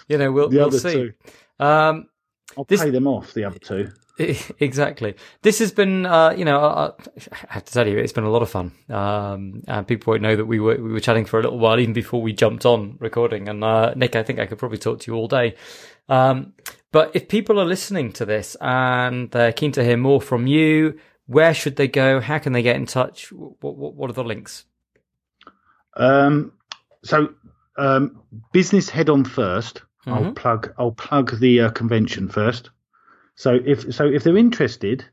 You 0.07 0.17
know, 0.17 0.31
we'll 0.31 0.49
we'll 0.49 0.71
see. 0.71 1.11
Um, 1.59 2.09
I'll 2.57 2.65
this, 2.65 2.81
pay 2.81 2.89
them 2.89 3.07
off. 3.07 3.33
The 3.33 3.45
other 3.45 3.59
two. 3.59 3.89
Exactly. 4.59 5.15
This 5.41 5.59
has 5.59 5.71
been, 5.71 6.05
uh, 6.05 6.31
you 6.31 6.45
know, 6.45 6.59
I, 6.59 6.85
I, 6.87 7.37
have 7.49 7.65
to 7.65 7.73
tell 7.73 7.87
you, 7.87 7.97
it's 7.97 8.13
been 8.13 8.23
a 8.23 8.29
lot 8.29 8.41
of 8.41 8.49
fun. 8.49 8.71
Um, 8.89 9.63
and 9.67 9.87
people 9.87 10.11
won't 10.11 10.21
know 10.21 10.35
that 10.35 10.45
we 10.45 10.59
were 10.59 10.75
we 10.75 10.91
were 10.91 10.99
chatting 10.99 11.25
for 11.25 11.39
a 11.39 11.43
little 11.43 11.59
while 11.59 11.79
even 11.79 11.93
before 11.93 12.21
we 12.21 12.33
jumped 12.33 12.65
on 12.65 12.97
recording. 12.99 13.49
And 13.49 13.63
uh, 13.63 13.93
Nick, 13.95 14.15
I 14.15 14.23
think 14.23 14.39
I 14.39 14.45
could 14.45 14.59
probably 14.59 14.77
talk 14.77 14.99
to 14.99 15.11
you 15.11 15.17
all 15.17 15.27
day. 15.27 15.55
Um, 16.09 16.53
but 16.91 17.11
if 17.15 17.27
people 17.27 17.59
are 17.59 17.65
listening 17.65 18.11
to 18.13 18.25
this 18.25 18.55
and 18.61 19.31
they're 19.31 19.53
keen 19.53 19.71
to 19.73 19.83
hear 19.83 19.97
more 19.97 20.21
from 20.21 20.45
you, 20.45 20.99
where 21.25 21.53
should 21.53 21.77
they 21.77 21.87
go? 21.87 22.19
How 22.19 22.37
can 22.37 22.53
they 22.53 22.61
get 22.61 22.75
in 22.75 22.85
touch? 22.85 23.31
What, 23.31 23.77
what, 23.77 23.95
what 23.95 24.09
are 24.09 24.13
the 24.13 24.23
links? 24.23 24.65
Um, 25.95 26.51
so, 27.03 27.33
um, 27.77 28.21
business 28.51 28.89
head 28.89 29.09
on 29.09 29.23
1st 29.23 29.81
i 30.05 30.09
mm-hmm. 30.09 30.25
I'll 30.25 30.31
plug. 30.33 30.73
I'll 30.77 30.91
plug 30.91 31.39
the 31.39 31.61
uh, 31.61 31.69
convention 31.69 32.27
first. 32.27 32.71
So 33.41 33.57
if 33.65 33.93
so, 33.95 34.05
if 34.05 34.23
they're 34.23 34.37
interested 34.37 35.03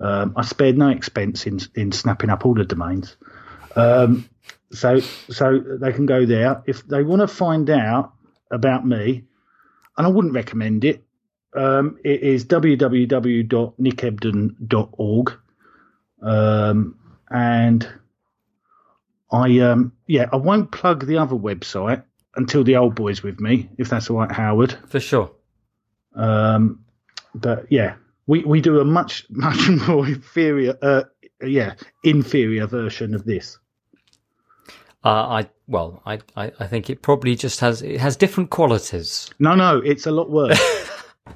Um, 0.00 0.32
I 0.36 0.42
spared 0.42 0.78
no 0.78 0.88
expense 0.88 1.46
in 1.46 1.60
in 1.74 1.92
snapping 1.92 2.30
up 2.30 2.46
all 2.46 2.54
the 2.54 2.64
domains. 2.64 3.14
Um, 3.76 4.26
so 4.72 5.00
so 5.00 5.62
they 5.78 5.92
can 5.92 6.06
go 6.06 6.24
there 6.24 6.62
if 6.66 6.88
they 6.88 7.02
want 7.02 7.20
to 7.20 7.28
find 7.28 7.68
out 7.68 8.14
about 8.50 8.86
me 8.86 9.26
and 10.00 10.06
I 10.06 10.10
wouldn't 10.10 10.32
recommend 10.32 10.84
it. 10.86 11.04
Um, 11.54 11.98
it 12.02 12.22
is 12.22 12.46
www.nickebden.org. 12.46 15.38
Um, 16.22 16.96
and 17.28 17.88
I, 19.30 19.58
um, 19.58 19.92
yeah, 20.06 20.30
I 20.32 20.36
won't 20.36 20.72
plug 20.72 21.04
the 21.04 21.18
other 21.18 21.36
website 21.36 22.02
until 22.34 22.64
the 22.64 22.76
old 22.76 22.94
boy's 22.94 23.22
with 23.22 23.40
me, 23.40 23.68
if 23.76 23.90
that's 23.90 24.08
all 24.08 24.16
right, 24.16 24.32
Howard. 24.32 24.74
For 24.88 25.00
sure. 25.00 25.32
Um, 26.14 26.82
but 27.34 27.66
yeah, 27.68 27.96
we, 28.26 28.42
we 28.42 28.62
do 28.62 28.80
a 28.80 28.84
much, 28.86 29.26
much 29.30 29.68
more 29.68 30.06
inferior, 30.06 30.78
uh, 30.80 31.02
yeah, 31.42 31.74
inferior 32.04 32.66
version 32.66 33.14
of 33.14 33.26
this. 33.26 33.58
Uh, 35.04 35.08
I 35.08 35.50
well, 35.66 36.02
I, 36.04 36.18
I, 36.36 36.52
I 36.60 36.66
think 36.66 36.90
it 36.90 37.00
probably 37.00 37.34
just 37.34 37.60
has 37.60 37.80
it 37.80 38.00
has 38.00 38.16
different 38.16 38.50
qualities. 38.50 39.30
No, 39.38 39.54
no, 39.54 39.78
it's 39.78 40.06
a 40.06 40.10
lot 40.10 40.30
worse. 40.30 40.60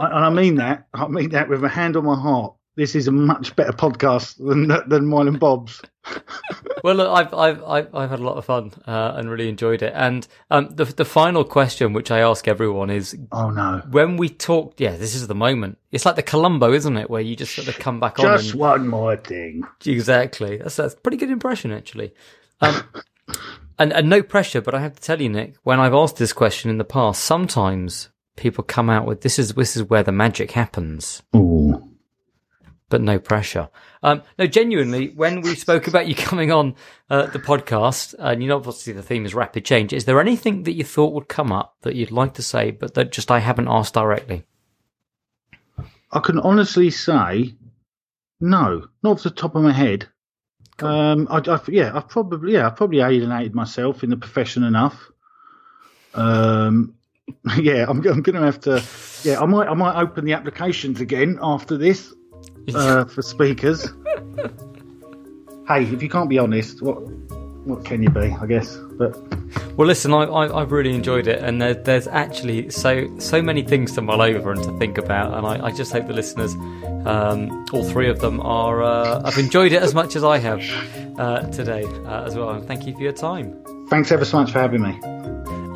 I, 0.00 0.06
and 0.06 0.24
I 0.24 0.30
mean 0.30 0.56
that. 0.56 0.86
I 0.94 1.08
mean 1.08 1.30
that 1.30 1.48
with 1.48 1.64
a 1.64 1.68
hand 1.68 1.96
on 1.96 2.04
my 2.04 2.14
heart. 2.14 2.54
This 2.76 2.94
is 2.94 3.08
a 3.08 3.12
much 3.12 3.56
better 3.56 3.72
podcast 3.72 4.36
than 4.38 4.68
than 4.88 5.06
mine 5.06 5.26
and 5.26 5.40
Bob's. 5.40 5.82
well, 6.84 6.94
look, 6.94 7.10
I've 7.10 7.34
I've 7.34 7.64
I've, 7.64 7.94
I've 7.94 8.10
had 8.10 8.20
a 8.20 8.22
lot 8.22 8.36
of 8.36 8.44
fun 8.44 8.70
uh, 8.86 9.14
and 9.16 9.28
really 9.28 9.48
enjoyed 9.48 9.82
it. 9.82 9.92
And 9.96 10.28
um, 10.52 10.68
the 10.70 10.84
the 10.84 11.04
final 11.04 11.42
question, 11.42 11.92
which 11.92 12.12
I 12.12 12.20
ask 12.20 12.46
everyone, 12.46 12.90
is: 12.90 13.18
Oh 13.32 13.50
no! 13.50 13.82
When 13.90 14.16
we 14.16 14.28
talked, 14.28 14.80
yeah, 14.80 14.96
this 14.96 15.16
is 15.16 15.26
the 15.26 15.34
moment. 15.34 15.78
It's 15.90 16.06
like 16.06 16.14
the 16.14 16.22
Columbo, 16.22 16.72
isn't 16.72 16.96
it, 16.96 17.10
where 17.10 17.20
you 17.20 17.34
just 17.34 17.56
sort 17.56 17.66
of 17.66 17.76
come 17.80 17.98
back 17.98 18.18
just 18.18 18.26
on. 18.26 18.38
Just 18.38 18.54
one 18.54 18.86
more 18.86 19.16
thing. 19.16 19.64
Exactly. 19.84 20.58
That's 20.58 20.76
that's 20.76 20.94
a 20.94 20.98
pretty 20.98 21.16
good 21.16 21.30
impression, 21.30 21.72
actually. 21.72 22.14
Um, 22.60 22.82
and, 23.78 23.92
and 23.92 24.08
no 24.08 24.22
pressure, 24.22 24.60
but 24.60 24.74
I 24.74 24.80
have 24.80 24.94
to 24.94 25.02
tell 25.02 25.20
you, 25.20 25.28
Nick, 25.28 25.54
when 25.62 25.78
I've 25.80 25.94
asked 25.94 26.16
this 26.16 26.32
question 26.32 26.70
in 26.70 26.78
the 26.78 26.84
past, 26.84 27.22
sometimes 27.22 28.08
people 28.36 28.64
come 28.64 28.90
out 28.90 29.06
with 29.06 29.20
this 29.22 29.38
is 29.38 29.54
this 29.54 29.76
is 29.76 29.84
where 29.84 30.02
the 30.02 30.12
magic 30.12 30.52
happens. 30.52 31.22
Ooh. 31.36 31.84
but 32.88 33.00
no 33.02 33.18
pressure. 33.18 33.68
Um, 34.02 34.22
no, 34.38 34.46
genuinely, 34.46 35.08
when 35.08 35.40
we 35.42 35.54
spoke 35.54 35.88
about 35.88 36.06
you 36.06 36.14
coming 36.28 36.50
on 36.50 36.74
uh, 37.10 37.26
the 37.26 37.38
podcast, 37.38 38.14
and 38.18 38.42
you 38.42 38.48
know, 38.48 38.56
obviously 38.56 38.92
the 38.92 39.02
theme 39.02 39.26
is 39.26 39.34
rapid 39.34 39.64
change. 39.64 39.92
Is 39.92 40.04
there 40.04 40.20
anything 40.20 40.62
that 40.64 40.72
you 40.72 40.84
thought 40.84 41.12
would 41.12 41.28
come 41.28 41.52
up 41.52 41.76
that 41.82 41.94
you'd 41.94 42.10
like 42.10 42.34
to 42.34 42.42
say, 42.42 42.70
but 42.70 42.94
that 42.94 43.12
just 43.12 43.30
I 43.30 43.40
haven't 43.40 43.68
asked 43.68 43.94
directly? 43.94 44.44
I 46.10 46.20
can 46.20 46.38
honestly 46.38 46.90
say, 46.90 47.54
no, 48.40 48.86
not 49.02 49.10
off 49.10 49.22
the 49.22 49.30
top 49.30 49.54
of 49.54 49.62
my 49.62 49.72
head. 49.72 50.08
Cool. 50.78 50.88
Um, 50.88 51.28
I, 51.30 51.38
I, 51.38 51.60
yeah, 51.68 51.92
I've 51.94 52.08
probably, 52.08 52.54
yeah, 52.54 52.66
I've 52.66 52.76
probably 52.76 53.00
alienated 53.00 53.54
myself 53.54 54.02
in 54.02 54.10
the 54.10 54.16
profession 54.16 54.62
enough. 54.62 55.10
Um, 56.14 56.94
yeah, 57.58 57.84
I'm, 57.88 57.98
I'm 58.06 58.22
going 58.22 58.36
to 58.36 58.42
have 58.42 58.60
to. 58.60 58.82
Yeah, 59.22 59.40
I 59.40 59.46
might, 59.46 59.68
I 59.68 59.74
might 59.74 60.00
open 60.00 60.24
the 60.24 60.32
applications 60.32 61.00
again 61.00 61.38
after 61.42 61.76
this 61.76 62.14
uh, 62.74 63.04
for 63.04 63.22
speakers. 63.22 63.92
hey, 65.66 65.82
if 65.82 66.02
you 66.02 66.08
can't 66.08 66.30
be 66.30 66.38
honest, 66.38 66.80
what 66.80 67.02
what 67.68 67.84
can 67.84 68.02
you 68.02 68.10
be? 68.10 68.32
I 68.32 68.46
guess. 68.46 68.76
But 68.98 69.16
well, 69.76 69.86
listen, 69.86 70.12
I, 70.12 70.24
I 70.24 70.60
have 70.60 70.72
really 70.72 70.94
enjoyed 70.94 71.26
it, 71.26 71.40
and 71.42 71.60
there, 71.60 71.74
there's 71.74 72.08
actually 72.08 72.70
so 72.70 73.06
so 73.18 73.42
many 73.42 73.62
things 73.62 73.92
to 73.92 74.00
mull 74.00 74.22
over 74.22 74.50
and 74.52 74.62
to 74.64 74.76
think 74.78 74.98
about, 74.98 75.34
and 75.34 75.46
I, 75.46 75.66
I 75.66 75.70
just 75.70 75.92
hope 75.92 76.06
the 76.06 76.14
listeners, 76.14 76.54
um, 77.06 77.66
all 77.72 77.84
three 77.84 78.08
of 78.08 78.20
them, 78.20 78.40
are 78.40 78.82
uh, 78.82 79.22
have 79.24 79.38
enjoyed 79.38 79.72
it 79.72 79.82
as 79.82 79.94
much 79.94 80.16
as 80.16 80.24
I 80.24 80.38
have 80.38 80.62
uh, 81.18 81.42
today 81.50 81.84
uh, 81.84 82.24
as 82.24 82.34
well. 82.34 82.50
And 82.50 82.66
thank 82.66 82.86
you 82.86 82.94
for 82.94 83.02
your 83.02 83.12
time. 83.12 83.62
Thanks 83.88 84.10
ever 84.10 84.24
so 84.24 84.38
much 84.38 84.50
for 84.52 84.58
having 84.58 84.82
me. 84.82 84.98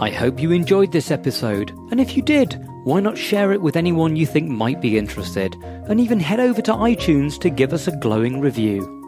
I 0.00 0.10
hope 0.10 0.40
you 0.40 0.50
enjoyed 0.50 0.92
this 0.92 1.10
episode, 1.10 1.70
and 1.90 2.00
if 2.00 2.16
you 2.16 2.22
did, 2.22 2.58
why 2.84 3.00
not 3.00 3.16
share 3.18 3.52
it 3.52 3.62
with 3.62 3.76
anyone 3.76 4.16
you 4.16 4.26
think 4.26 4.48
might 4.48 4.80
be 4.80 4.98
interested, 4.98 5.54
and 5.88 6.00
even 6.00 6.18
head 6.18 6.40
over 6.40 6.62
to 6.62 6.72
iTunes 6.72 7.38
to 7.40 7.50
give 7.50 7.72
us 7.72 7.86
a 7.86 7.96
glowing 7.98 8.40
review. 8.40 9.01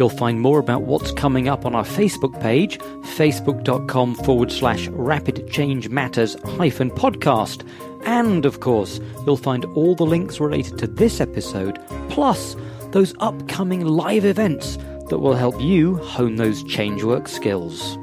You'll 0.00 0.08
find 0.08 0.40
more 0.40 0.58
about 0.58 0.84
what's 0.84 1.12
coming 1.12 1.46
up 1.46 1.66
on 1.66 1.74
our 1.74 1.84
Facebook 1.84 2.40
page, 2.40 2.78
facebook.com 2.78 4.14
forward 4.14 4.50
slash 4.50 4.88
rapid 4.88 5.50
change 5.50 5.90
matters 5.90 6.36
hyphen 6.56 6.90
podcast. 6.90 7.68
And 8.06 8.46
of 8.46 8.60
course, 8.60 8.98
you'll 9.26 9.36
find 9.36 9.66
all 9.66 9.94
the 9.94 10.06
links 10.06 10.40
related 10.40 10.78
to 10.78 10.86
this 10.86 11.20
episode, 11.20 11.78
plus 12.08 12.56
those 12.92 13.12
upcoming 13.20 13.84
live 13.84 14.24
events 14.24 14.78
that 15.10 15.18
will 15.18 15.34
help 15.34 15.60
you 15.60 15.96
hone 15.96 16.36
those 16.36 16.62
change 16.62 17.04
work 17.04 17.28
skills. 17.28 17.98